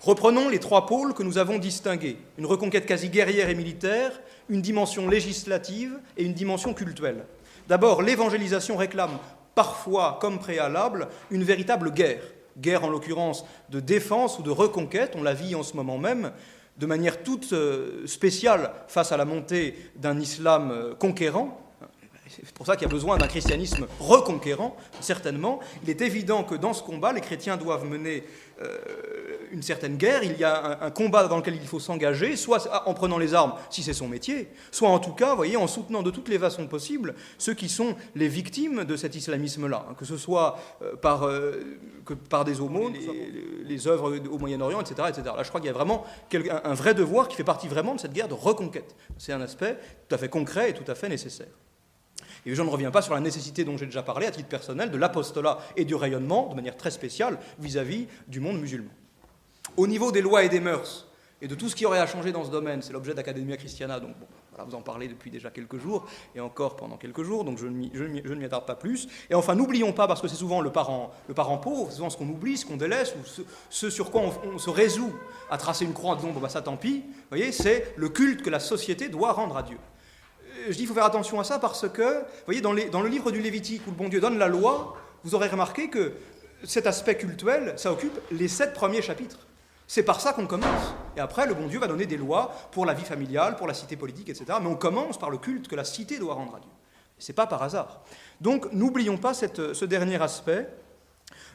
Reprenons 0.00 0.48
les 0.48 0.60
trois 0.60 0.86
pôles 0.86 1.14
que 1.14 1.24
nous 1.24 1.38
avons 1.38 1.58
distingués. 1.58 2.16
Une 2.38 2.46
reconquête 2.46 2.86
quasi 2.86 3.08
guerrière 3.08 3.48
et 3.48 3.56
militaire, 3.56 4.20
une 4.48 4.62
dimension 4.62 5.08
législative 5.08 5.98
et 6.16 6.22
une 6.22 6.34
dimension 6.34 6.74
cultuelle. 6.74 7.24
D'abord, 7.68 8.02
l'évangélisation 8.02 8.76
réclame 8.76 9.18
parfois 9.54 10.18
comme 10.20 10.38
préalable 10.38 11.08
une 11.30 11.42
véritable 11.42 11.90
guerre. 11.90 12.22
Guerre 12.58 12.84
en 12.84 12.88
l'occurrence 12.88 13.44
de 13.70 13.80
défense 13.80 14.38
ou 14.38 14.42
de 14.42 14.50
reconquête, 14.50 15.14
on 15.16 15.22
la 15.22 15.34
vit 15.34 15.54
en 15.54 15.62
ce 15.62 15.76
moment 15.76 15.98
même, 15.98 16.32
de 16.78 16.86
manière 16.86 17.22
toute 17.22 17.52
euh, 17.52 18.06
spéciale 18.06 18.70
face 18.88 19.12
à 19.12 19.16
la 19.16 19.24
montée 19.24 19.74
d'un 19.96 20.18
islam 20.18 20.70
euh, 20.70 20.94
conquérant, 20.94 21.60
c'est 22.28 22.52
pour 22.52 22.66
ça 22.66 22.76
qu'il 22.76 22.86
y 22.86 22.90
a 22.90 22.92
besoin 22.92 23.18
d'un 23.18 23.28
christianisme 23.28 23.86
reconquérant, 24.00 24.76
certainement. 25.00 25.60
Il 25.82 25.90
est 25.90 26.00
évident 26.00 26.44
que 26.44 26.54
dans 26.54 26.72
ce 26.72 26.82
combat, 26.82 27.12
les 27.12 27.20
chrétiens 27.20 27.56
doivent 27.56 27.84
mener 27.84 28.24
euh, 28.62 28.78
une 29.52 29.62
certaine 29.62 29.96
guerre. 29.96 30.24
Il 30.24 30.38
y 30.38 30.44
a 30.44 30.82
un, 30.82 30.90
combat 30.90 31.28
dans 31.28 31.36
lequel 31.36 31.54
il 31.54 31.66
faut 31.66 31.78
s'engager, 31.78 32.36
soit 32.36 32.68
en 32.86 32.94
prenant 32.94 33.18
les 33.18 33.34
armes, 33.34 33.54
si 33.70 33.82
c'est 33.82 33.92
son 33.92 34.08
métier, 34.08 34.48
soit 34.70 34.88
en 34.88 34.98
tout 34.98 35.12
cas, 35.12 35.34
voyez, 35.34 35.56
en 35.56 35.66
soutenant 35.66 36.02
de 36.02 36.10
toutes 36.10 36.28
les 36.28 36.38
façons 36.38 36.66
possibles 36.66 37.14
ceux 37.38 37.54
qui 37.54 37.68
sont 37.68 37.94
les 38.14 38.28
victimes 38.28 38.84
de 38.84 38.96
cet 38.96 39.14
islamisme-là, 39.14 39.86
hein, 39.88 39.94
que 39.98 40.04
ce 40.04 40.16
soit 40.16 40.58
euh, 40.82 40.96
par, 40.96 41.24
euh, 41.24 41.78
que 42.04 42.14
par 42.14 42.44
des 42.44 42.60
aumônes, 42.60 42.94
les, 43.64 43.86
œuvres 43.88 44.18
au 44.30 44.38
Moyen-Orient, 44.38 44.80
etc., 44.80 45.08
etc. 45.10 45.22
Là, 45.36 45.42
je 45.42 45.48
crois 45.48 45.60
qu'il 45.60 45.68
y 45.68 45.70
a 45.70 45.74
vraiment 45.74 46.04
un 46.64 46.74
vrai 46.74 46.94
devoir 46.94 47.28
qui 47.28 47.36
fait 47.36 47.44
partie 47.44 47.68
vraiment 47.68 47.94
de 47.94 48.00
cette 48.00 48.12
guerre 48.12 48.28
de 48.28 48.34
reconquête. 48.34 48.96
C'est 49.18 49.32
un 49.32 49.40
aspect 49.42 49.78
tout 50.08 50.14
à 50.14 50.18
fait 50.18 50.28
concret 50.28 50.70
et 50.70 50.72
tout 50.72 50.90
à 50.90 50.94
fait 50.94 51.08
nécessaire. 51.08 51.48
Et 52.46 52.54
je 52.54 52.62
ne 52.62 52.70
reviens 52.70 52.92
pas 52.92 53.02
sur 53.02 53.12
la 53.12 53.20
nécessité 53.20 53.64
dont 53.64 53.76
j'ai 53.76 53.86
déjà 53.86 54.02
parlé 54.02 54.26
à 54.26 54.30
titre 54.30 54.48
personnel 54.48 54.90
de 54.92 54.96
l'apostolat 54.96 55.58
et 55.76 55.84
du 55.84 55.96
rayonnement 55.96 56.48
de 56.48 56.54
manière 56.54 56.76
très 56.76 56.92
spéciale 56.92 57.38
vis-à-vis 57.58 58.06
du 58.28 58.38
monde 58.38 58.60
musulman. 58.60 58.90
Au 59.76 59.88
niveau 59.88 60.12
des 60.12 60.22
lois 60.22 60.44
et 60.44 60.48
des 60.48 60.60
mœurs, 60.60 61.08
et 61.42 61.48
de 61.48 61.54
tout 61.54 61.68
ce 61.68 61.74
qui 61.74 61.84
aurait 61.84 61.98
à 61.98 62.06
changer 62.06 62.32
dans 62.32 62.44
ce 62.44 62.50
domaine, 62.50 62.80
c'est 62.80 62.92
l'objet 62.92 63.12
d'Academia 63.12 63.56
Christiana, 63.56 64.00
donc 64.00 64.16
bon, 64.18 64.26
voilà, 64.52 64.64
vous 64.64 64.74
en 64.74 64.80
parlez 64.80 65.06
depuis 65.06 65.30
déjà 65.30 65.50
quelques 65.50 65.76
jours, 65.76 66.06
et 66.34 66.40
encore 66.40 66.76
pendant 66.76 66.96
quelques 66.96 67.24
jours, 67.24 67.44
donc 67.44 67.58
je 67.58 67.66
ne 67.66 68.34
m'y 68.34 68.44
attarde 68.44 68.64
pas 68.64 68.76
plus. 68.76 69.06
Et 69.28 69.34
enfin, 69.34 69.54
n'oublions 69.54 69.92
pas, 69.92 70.06
parce 70.06 70.22
que 70.22 70.28
c'est 70.28 70.36
souvent 70.36 70.62
le 70.62 70.70
parent, 70.70 71.10
pauvre, 71.62 71.92
souvent 71.92 72.08
ce 72.08 72.16
qu'on 72.16 72.28
oublie, 72.28 72.56
ce 72.56 72.64
qu'on 72.64 72.78
délaisse, 72.78 73.14
ou 73.20 73.42
ce, 73.68 73.90
sur 73.90 74.10
quoi 74.10 74.22
on, 74.44 74.58
se 74.58 74.70
résout 74.70 75.12
à 75.50 75.58
tracer 75.58 75.84
une 75.84 75.92
croix 75.92 76.12
en 76.12 76.16
disant, 76.16 76.30
bon, 76.30 76.40
bah, 76.40 76.48
ça 76.48 76.62
tant 76.62 76.76
pis, 76.76 77.02
vous 77.04 77.28
voyez, 77.28 77.52
c'est 77.52 77.92
le 77.96 78.08
culte 78.08 78.42
que 78.42 78.50
la 78.50 78.60
société 78.60 79.08
doit 79.10 79.32
rendre 79.32 79.56
à 79.58 79.62
Dieu 79.62 79.78
je 80.66 80.72
dis 80.72 80.78
qu'il 80.78 80.88
faut 80.88 80.94
faire 80.94 81.04
attention 81.04 81.40
à 81.40 81.44
ça 81.44 81.58
parce 81.58 81.88
que, 81.88 82.20
vous 82.20 82.44
voyez, 82.46 82.60
dans, 82.60 82.72
le 82.72 83.08
livre 83.08 83.30
du 83.30 83.40
Lévitique 83.40 83.82
où 83.86 83.90
le 83.90 83.96
bon 83.96 84.08
Dieu 84.08 84.20
donne 84.20 84.38
la 84.38 84.48
loi, 84.48 84.96
vous 85.24 85.34
aurez 85.34 85.48
remarqué 85.48 85.88
que 85.88 86.12
cet 86.64 86.86
aspect 86.86 87.16
cultuel, 87.16 87.74
ça 87.76 87.92
occupe 87.92 88.18
les 88.30 88.48
sept 88.48 88.72
premiers 88.74 89.02
chapitres. 89.02 89.38
C'est 89.86 90.02
par 90.02 90.20
ça 90.20 90.32
qu'on 90.32 90.46
commence. 90.46 90.94
Et 91.16 91.20
après, 91.20 91.46
le 91.46 91.54
bon 91.54 91.68
Dieu 91.68 91.78
va 91.78 91.86
donner 91.86 92.06
des 92.06 92.16
lois 92.16 92.52
pour 92.72 92.86
la 92.86 92.94
vie 92.94 93.04
familiale, 93.04 93.56
pour 93.56 93.68
la 93.68 93.74
cité 93.74 93.96
politique, 93.96 94.28
etc. 94.28 94.58
Mais 94.60 94.68
on 94.68 94.74
commence 94.74 95.18
par 95.18 95.30
le 95.30 95.38
culte 95.38 95.68
que 95.68 95.76
la 95.76 95.84
cité 95.84 96.18
doit 96.18 96.34
rendre 96.34 96.56
à 96.56 96.60
Dieu. 96.60 96.70
Ce 97.18 97.30
n'est 97.30 97.36
pas 97.36 97.46
par 97.46 97.62
hasard. 97.62 98.02
Donc, 98.40 98.72
n'oublions 98.72 99.16
pas 99.16 99.32
ce 99.32 99.84
dernier 99.84 100.20
aspect 100.20 100.68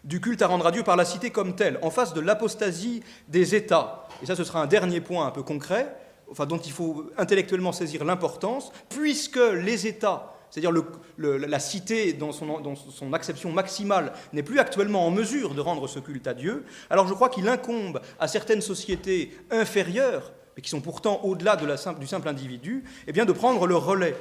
du 0.04 0.20
culte 0.20 0.42
à 0.42 0.48
rendre 0.48 0.66
à 0.66 0.72
Dieu 0.72 0.84
par 0.84 0.96
la 0.96 1.06
cité 1.06 1.30
comme 1.30 1.56
telle, 1.56 1.78
en 1.82 1.92
face 1.92 2.14
de 2.14 2.22
l'apostasie 2.22 3.04
des 3.28 3.54
États. 3.56 4.08
Et 4.24 4.26
ça, 4.26 4.36
ce 4.36 4.44
sera 4.44 4.62
un 4.62 4.68
dernier 4.68 5.02
point 5.02 5.28
un 5.28 5.32
peu 5.32 5.44
concret 5.44 5.96
dont 6.40 6.58
il 6.58 6.72
faut 6.72 7.06
intellectuellement 7.18 7.72
saisir 7.72 8.04
l'importance, 8.04 8.72
puisque 8.90 9.40
les 9.54 9.88
États, 9.88 10.34
c'est-à-dire 10.50 10.72
la 11.18 11.60
cité 11.60 12.14
dans 12.14 12.32
son, 12.32 13.14
acception 13.14 13.52
maximale, 13.52 14.14
n'est 14.34 14.44
plus 14.44 14.60
actuellement 14.60 15.06
en 15.06 15.12
mesure 15.12 15.54
de 15.54 15.62
rendre 15.62 15.88
ce 15.88 16.00
culte 16.00 16.28
à 16.28 16.34
Dieu, 16.34 16.66
alors 16.90 17.08
je 17.08 17.14
crois 17.14 17.30
qu'il 17.30 17.48
incombe 17.48 18.02
à 18.20 18.28
certaines 18.28 18.62
sociétés 18.62 19.32
inférieures, 19.50 20.34
mais 20.56 20.62
qui 20.62 20.70
sont 20.70 20.82
pourtant 20.82 21.22
au-delà 21.24 21.56
de 21.56 21.68
du 22.00 22.08
simple 22.08 22.28
individu, 22.28 22.84
eh 23.08 23.12
de 23.12 23.32
prendre 23.32 23.68
le 23.68 23.76
relais. 23.76 24.16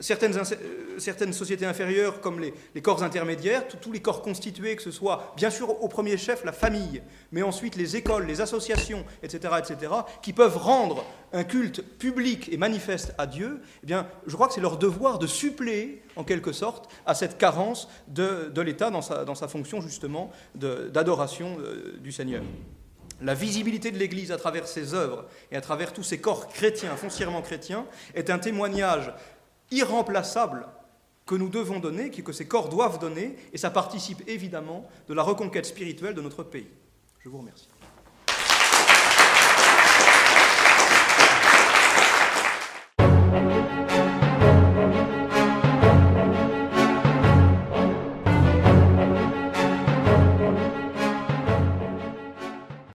Certaines, 0.00 0.36
euh, 0.36 0.98
certaines, 0.98 1.32
sociétés 1.32 1.66
inférieures, 1.66 2.20
comme 2.20 2.40
les, 2.40 2.82
corps 2.82 3.02
intermédiaires, 3.02 3.66
tous 3.68 3.92
les 3.92 4.00
corps 4.00 4.22
constitués, 4.22 4.76
que 4.76 4.82
ce 4.82 4.90
soit 4.90 5.32
bien 5.36 5.50
sûr 5.50 5.82
au 5.82 5.88
premier 5.88 6.16
chef 6.16 6.44
la 6.44 6.52
famille, 6.52 7.02
mais 7.32 7.42
ensuite 7.42 7.76
les 7.76 7.96
écoles, 7.96 8.26
les 8.26 8.40
associations, 8.40 9.04
etc., 9.22 9.54
etc., 9.58 9.92
qui 10.22 10.32
peuvent 10.32 10.56
rendre 10.56 11.04
un 11.32 11.44
culte 11.44 11.82
public 11.82 12.48
et 12.52 12.56
manifeste 12.56 13.14
à 13.18 13.26
Dieu, 13.26 13.60
eh 13.82 13.86
bien, 13.86 14.06
je 14.26 14.34
crois 14.34 14.48
que 14.48 14.54
c'est 14.54 14.60
leur 14.60 14.78
devoir 14.78 15.18
de 15.18 15.26
suppléer, 15.26 16.02
en 16.16 16.24
quelque 16.24 16.52
sorte, 16.52 16.90
à 17.06 17.14
cette 17.14 17.38
carence 17.38 17.88
de, 18.08 18.50
de 18.54 18.60
l'État 18.60 18.90
dans 18.90 19.02
sa, 19.02 19.24
dans 19.24 19.34
sa, 19.34 19.48
fonction 19.48 19.80
justement 19.80 20.30
d'adoration 20.54 21.58
euh, 21.60 21.98
du 22.00 22.12
Seigneur. 22.12 22.42
La 23.20 23.34
visibilité 23.34 23.90
de 23.90 23.98
l'Église 23.98 24.32
à 24.32 24.36
travers 24.36 24.66
ses 24.66 24.92
œuvres 24.92 25.24
et 25.52 25.56
à 25.56 25.60
travers 25.60 25.92
tous 25.92 26.02
ses 26.02 26.18
corps 26.18 26.48
chrétiens, 26.48 26.96
foncièrement 26.96 27.42
chrétiens, 27.42 27.86
est 28.14 28.28
un 28.28 28.38
témoignage 28.38 29.12
irremplaçable 29.70 30.66
que 31.26 31.34
nous 31.34 31.48
devons 31.48 31.78
donner, 31.78 32.10
que 32.10 32.32
ces 32.32 32.46
corps 32.46 32.68
doivent 32.68 32.98
donner, 32.98 33.36
et 33.52 33.58
ça 33.58 33.70
participe 33.70 34.22
évidemment 34.28 34.86
de 35.08 35.14
la 35.14 35.22
reconquête 35.22 35.66
spirituelle 35.66 36.14
de 36.14 36.20
notre 36.20 36.42
pays. 36.42 36.68
Je 37.20 37.28
vous 37.28 37.38
remercie. 37.38 37.68